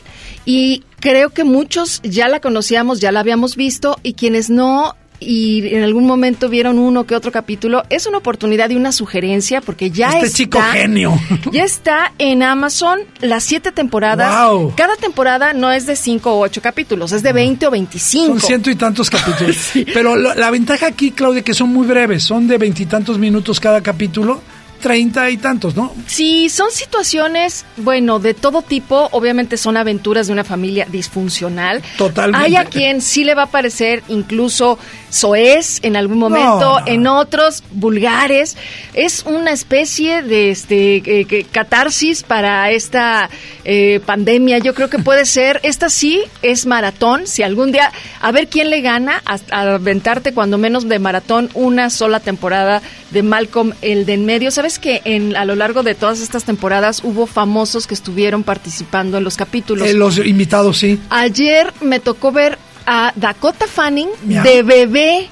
y 0.46 0.84
creo 1.00 1.30
que 1.30 1.44
muchos 1.44 2.02
ya 2.04 2.28
la 2.28 2.40
conocíamos, 2.40 3.00
ya 3.00 3.12
la 3.12 3.20
habíamos 3.22 3.56
visto 3.56 3.98
y 4.04 4.14
quienes 4.14 4.50
no 4.50 4.96
y 5.22 5.76
en 5.76 5.84
algún 5.84 6.06
momento 6.08 6.48
vieron 6.48 6.80
uno 6.80 7.06
que 7.06 7.14
otro 7.14 7.30
capítulo, 7.34 7.84
es 7.90 8.06
una 8.08 8.20
oportunidad 8.20 8.70
y 8.70 8.78
una 8.78 8.94
sugerencia 8.94 9.60
porque 9.60 9.92
ya 9.92 10.08
Este 10.12 10.28
está, 10.28 10.38
chico 10.38 10.62
genio. 10.72 11.14
Ya 11.52 11.66
está 11.66 12.14
en 12.20 12.42
Amazon 12.42 13.00
las 13.20 13.44
siete 13.44 13.74
temporadas. 13.74 14.30
Guau. 14.32 14.74
Cada 14.78 14.96
temporada 14.96 15.52
no 15.52 15.74
es 15.74 15.86
de 15.88 15.98
cinco 15.98 16.32
o 16.36 16.40
ocho 16.40 16.62
capítulos, 16.62 17.12
es 17.12 17.22
de 17.22 17.34
20 17.34 17.68
o 17.68 17.72
25. 17.72 18.28
Son 18.28 18.40
ciento 18.40 18.70
y 18.72 18.76
tantos 18.76 19.10
capítulos. 19.12 19.58
Pero 19.94 20.16
lo- 20.16 20.34
la 20.36 20.52
ventaja 20.52 20.88
aquí, 20.88 21.12
Claudia, 21.12 21.42
que 21.42 21.54
son 21.54 21.68
muy 21.68 21.86
breves, 21.86 22.24
son 22.24 22.48
de 22.48 22.58
veintitantos 22.58 23.18
minutos 23.18 23.60
cada 23.60 23.82
capítulo, 23.84 24.42
treinta 24.80 25.30
y 25.30 25.38
tantos, 25.38 25.76
¿no? 25.76 25.94
Sí, 26.08 26.50
son 26.50 26.72
situaciones, 26.72 27.66
bueno, 27.78 28.20
de 28.20 28.34
todo 28.34 28.62
tipo. 28.62 29.10
Obviamente 29.12 29.58
son 29.58 29.78
aventuras 29.78 30.28
de 30.28 30.34
una 30.34 30.44
familia 30.44 30.88
disfuncional. 30.90 31.82
Totalmente. 31.98 32.46
Hay 32.46 32.56
a 32.56 32.66
quien 32.66 33.02
sí 33.02 33.24
le 33.24 33.36
va 33.36 33.44
a 33.44 33.52
parecer 33.52 34.04
incluso 34.08 34.80
soez 35.10 35.80
en 35.84 35.96
algún 35.96 36.20
momento, 36.20 36.80
No, 36.80 36.88
en 36.88 37.08
otros 37.08 37.64
vulgares. 37.72 38.58
Es 38.94 39.24
una 39.26 39.52
especie 39.52 40.22
de 40.22 40.52
este 40.52 40.98
eh, 40.98 41.46
catarsis 41.52 42.24
para 42.24 42.72
esta 42.72 43.30
eh, 43.66 44.00
pandemia. 44.06 44.60
Yo 44.60 44.74
creo 44.74 44.90
que 44.90 45.00
puede 45.00 45.26
ser. 45.26 45.60
Esta 45.64 45.90
sí 45.90 46.22
es 46.42 46.66
maratón. 46.66 47.28
Si 47.28 47.44
algún 47.44 47.72
día, 47.72 47.92
a 48.22 48.32
ver 48.32 48.48
quién 48.48 48.70
le 48.70 48.82
gana 48.82 49.22
a, 49.26 49.40
a 49.52 49.76
aventarte 49.76 50.34
cuando 50.34 50.58
menos 50.58 50.88
de 50.88 51.00
maratón 51.00 51.50
una 51.54 51.90
sola 51.90 52.20
temporada 52.20 52.82
de 53.12 53.24
Malcolm 53.24 53.74
el 53.82 54.05
de 54.05 54.14
en 54.14 54.26
medio. 54.26 54.51
¿Sabes 54.51 54.80
que 54.80 55.01
en, 55.05 55.36
a 55.36 55.45
lo 55.45 55.55
largo 55.55 55.84
de 55.84 55.95
todas 55.95 56.20
estas 56.22 56.43
temporadas 56.43 57.01
hubo 57.03 57.26
famosos 57.26 57.88
que 57.88 57.93
estuvieron 57.93 58.43
participando 58.43 59.18
en 59.18 59.24
los 59.24 59.38
capítulos. 59.38 59.88
Eh, 59.88 59.93
los 59.93 60.18
invitados, 60.18 60.78
sí. 60.78 60.99
Ayer 61.10 61.74
me 61.82 61.99
tocó 61.99 62.32
ver 62.32 62.57
a 62.86 63.14
Dakota 63.16 63.68
Fanning 63.68 64.10
de 64.24 64.64
bebé 64.64 65.30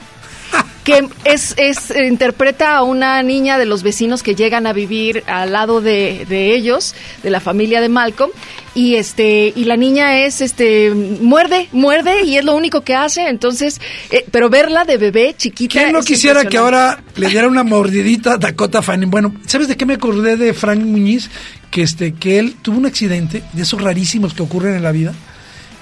que 0.87 1.05
es, 1.25 1.53
es 1.57 1.91
interpreta 1.91 2.77
a 2.77 2.83
una 2.83 3.21
niña 3.21 3.57
de 3.57 3.65
los 3.65 3.83
vecinos 3.83 4.23
que 4.23 4.35
llegan 4.35 4.65
a 4.67 4.71
vivir 4.71 5.21
al 5.27 5.51
lado 5.51 5.81
de, 5.81 6.25
de, 6.29 6.55
ellos, 6.55 6.95
de 7.23 7.29
la 7.29 7.41
familia 7.41 7.81
de 7.81 7.89
Malcolm, 7.89 8.31
y 8.73 8.95
este 8.95 9.51
y 9.53 9.65
la 9.65 9.75
niña 9.75 10.19
es 10.19 10.39
este 10.39 10.91
muerde, 10.91 11.67
muerde 11.73 12.23
y 12.23 12.37
es 12.37 12.45
lo 12.45 12.55
único 12.55 12.85
que 12.85 12.95
hace, 12.95 13.27
entonces, 13.27 13.81
eh, 14.11 14.23
pero 14.31 14.49
verla 14.49 14.85
de 14.85 14.97
bebé 14.97 15.35
chiquita. 15.37 15.77
¿Quién 15.77 15.91
no 15.91 15.99
quisiera 15.99 16.45
que 16.45 16.55
ahora 16.55 17.03
le 17.17 17.27
diera 17.27 17.49
una 17.49 17.65
mordidita 17.65 18.35
a 18.35 18.37
Dakota 18.37 18.81
Fanning? 18.81 19.11
Bueno, 19.11 19.33
¿sabes 19.45 19.67
de 19.67 19.75
qué 19.75 19.85
me 19.85 19.95
acordé 19.95 20.37
de 20.37 20.53
Frank 20.53 20.79
Muñiz? 20.79 21.29
Que 21.69 21.81
este 21.81 22.13
que 22.13 22.39
él 22.39 22.55
tuvo 22.61 22.77
un 22.77 22.85
accidente 22.85 23.43
de 23.51 23.61
esos 23.61 23.81
rarísimos 23.81 24.33
que 24.33 24.41
ocurren 24.41 24.75
en 24.75 24.83
la 24.83 24.93
vida. 24.93 25.13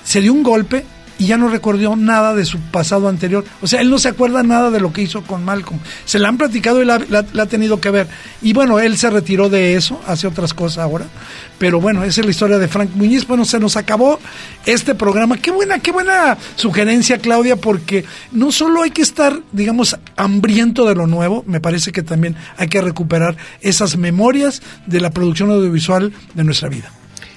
Se 0.03 0.19
dio 0.19 0.33
un 0.33 0.41
golpe 0.41 0.83
y 1.17 1.27
ya 1.27 1.37
no 1.37 1.49
recordó 1.49 1.95
nada 1.95 2.33
de 2.33 2.45
su 2.45 2.59
pasado 2.59 3.07
anterior. 3.07 3.45
O 3.61 3.67
sea, 3.67 3.81
él 3.81 3.89
no 3.89 3.99
se 3.99 4.09
acuerda 4.09 4.43
nada 4.43 4.71
de 4.71 4.79
lo 4.79 4.91
que 4.91 5.01
hizo 5.01 5.23
con 5.23 5.43
Malcolm. 5.43 5.79
Se 6.05 6.19
la 6.19 6.29
han 6.29 6.37
platicado 6.37 6.81
y 6.81 6.85
la, 6.85 6.95
ha 6.95 7.45
tenido 7.45 7.79
que 7.79 7.89
ver. 7.89 8.07
Y 8.41 8.53
bueno, 8.53 8.79
él 8.79 8.97
se 8.97 9.09
retiró 9.09 9.49
de 9.49 9.75
eso, 9.75 10.01
hace 10.07 10.27
otras 10.27 10.53
cosas 10.53 10.79
ahora. 10.79 11.05
Pero 11.57 11.79
bueno, 11.79 12.03
esa 12.03 12.21
es 12.21 12.25
la 12.25 12.31
historia 12.31 12.57
de 12.57 12.67
Frank 12.67 12.91
Muñiz. 12.95 13.25
Bueno, 13.27 13.45
se 13.45 13.59
nos 13.59 13.77
acabó 13.77 14.19
este 14.65 14.95
programa. 14.95 15.37
Qué 15.37 15.51
buena, 15.51 15.79
qué 15.79 15.91
buena 15.91 16.37
sugerencia, 16.55 17.17
Claudia, 17.19 17.55
porque 17.55 18.05
no 18.31 18.51
solo 18.51 18.83
hay 18.83 18.91
que 18.91 19.01
estar, 19.01 19.39
digamos, 19.51 19.97
hambriento 20.17 20.85
de 20.85 20.95
lo 20.95 21.07
nuevo, 21.07 21.43
me 21.47 21.61
parece 21.61 21.91
que 21.91 22.03
también 22.03 22.35
hay 22.57 22.67
que 22.67 22.81
recuperar 22.81 23.37
esas 23.61 23.97
memorias 23.97 24.61
de 24.85 24.99
la 24.99 25.11
producción 25.11 25.49
audiovisual 25.51 26.11
de 26.33 26.43
nuestra 26.43 26.69
vida. 26.69 26.91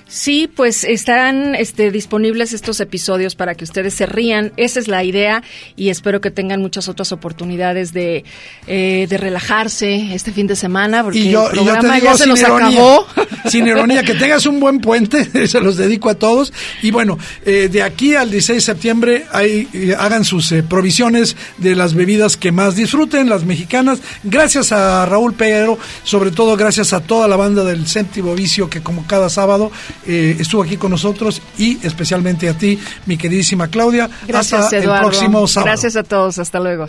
Sí, 0.09 0.50
pues 0.52 0.84
estarán 0.84 1.54
este, 1.54 1.90
disponibles 1.90 2.54
estos 2.54 2.80
episodios 2.80 3.34
para 3.34 3.54
que 3.54 3.64
ustedes 3.64 3.92
se 3.92 4.06
rían. 4.06 4.52
Esa 4.56 4.80
es 4.80 4.88
la 4.88 5.04
idea 5.04 5.42
y 5.76 5.90
espero 5.90 6.22
que 6.22 6.30
tengan 6.30 6.62
muchas 6.62 6.88
otras 6.88 7.12
oportunidades 7.12 7.92
de, 7.92 8.24
eh, 8.66 9.06
de 9.06 9.18
relajarse 9.18 10.14
este 10.14 10.32
fin 10.32 10.46
de 10.46 10.56
semana 10.56 11.02
porque 11.02 11.18
y 11.18 11.30
yo, 11.30 11.50
el 11.50 11.56
programa 11.56 11.98
ya 11.98 12.16
se 12.16 12.26
nos 12.26 12.40
ironía, 12.40 12.68
acabó. 12.68 13.06
Sin 13.50 13.66
ironía, 13.66 14.02
que 14.02 14.14
tengas 14.14 14.46
un 14.46 14.61
buen 14.61 14.80
puente, 14.80 15.46
se 15.46 15.61
los 15.61 15.76
dedico 15.76 16.09
a 16.09 16.14
todos. 16.14 16.54
Y 16.82 16.90
bueno, 16.90 17.18
eh, 17.44 17.68
de 17.70 17.82
aquí 17.82 18.14
al 18.14 18.30
16 18.30 18.56
de 18.56 18.61
septiembre 18.62 19.26
hay, 19.30 19.68
eh, 19.74 19.94
hagan 19.98 20.24
sus 20.24 20.54
provisiones 20.70 21.36
de 21.59 21.76
las 21.76 21.92
bebidas 21.92 22.38
que 22.38 22.50
más 22.50 22.76
disfruten, 22.76 23.28
las 23.28 23.44
mexicanas. 23.44 24.00
Gracias 24.24 24.72
a 24.72 25.04
Raúl 25.04 25.34
Peguero, 25.34 25.78
sobre 26.02 26.30
todo 26.30 26.56
gracias 26.56 26.94
a 26.94 27.00
toda 27.00 27.28
la 27.28 27.36
banda 27.36 27.62
del 27.62 27.86
Séptimo 27.86 28.34
Vicio 28.34 28.70
que 28.70 28.80
como 28.80 29.06
cada 29.06 29.28
sábado 29.28 29.70
eh, 30.09 30.36
estuvo 30.40 30.62
aquí 30.62 30.78
con 30.78 30.90
nosotros 30.90 31.42
y 31.59 31.78
especialmente 31.86 32.48
a 32.48 32.54
ti, 32.54 32.78
mi 33.04 33.18
queridísima 33.18 33.68
Claudia. 33.68 34.09
Gracias, 34.26 34.64
hasta 34.64 34.78
Eduardo. 34.78 35.09
el 35.09 35.11
próximo 35.11 35.46
sábado. 35.46 35.66
Gracias 35.66 35.96
a 35.96 36.02
todos, 36.02 36.38
hasta 36.38 36.59
luego. 36.61 36.86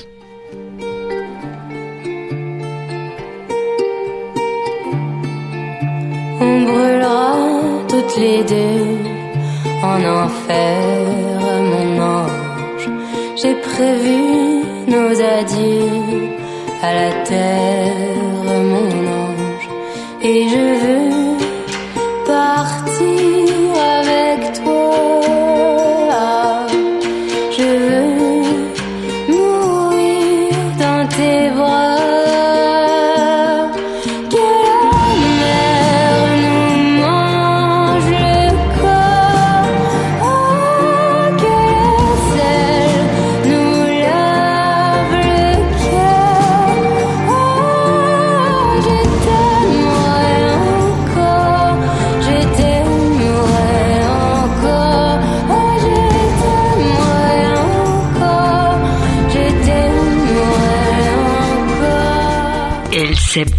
On 6.39 6.65
brûlera 6.65 7.36
toutes 7.89 8.17
les 8.17 8.43
deux 8.45 9.20
en 9.84 10.05
enfer, 10.05 10.80
mon 11.72 11.99
ange. 11.99 12.89
J'ai 13.36 13.55
prévu 13.55 14.63
nos 14.88 15.11
adieux 15.22 16.30
à 16.82 16.93
la 16.93 17.11
terre, 17.24 18.63
mon 18.72 19.07
ange. 19.07 19.70
Et 20.22 20.47
je 20.49 20.57
veux 20.86 21.18
18 22.60 23.39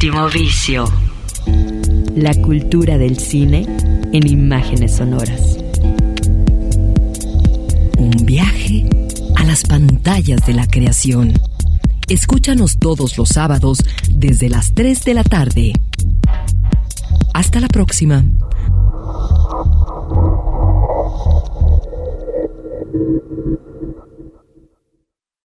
séptimo 0.01 0.30
vicio. 0.30 0.84
La 2.16 2.34
cultura 2.36 2.96
del 2.96 3.18
cine 3.18 3.66
en 4.14 4.26
imágenes 4.26 4.96
sonoras. 4.96 5.59
Un 7.98 8.11
viaje 8.24 8.88
a 9.36 9.44
las 9.44 9.62
pantallas 9.64 10.40
de 10.46 10.55
la 10.55 10.66
creación. 10.66 11.34
Escúchanos 12.09 12.78
todos 12.78 13.18
los 13.18 13.28
sábados 13.28 13.84
desde 14.11 14.48
las 14.48 14.72
3 14.72 15.05
de 15.05 15.12
la 15.12 15.22
tarde. 15.22 15.72
Hasta 17.34 17.61
la 17.61 17.68
próxima. 17.68 18.24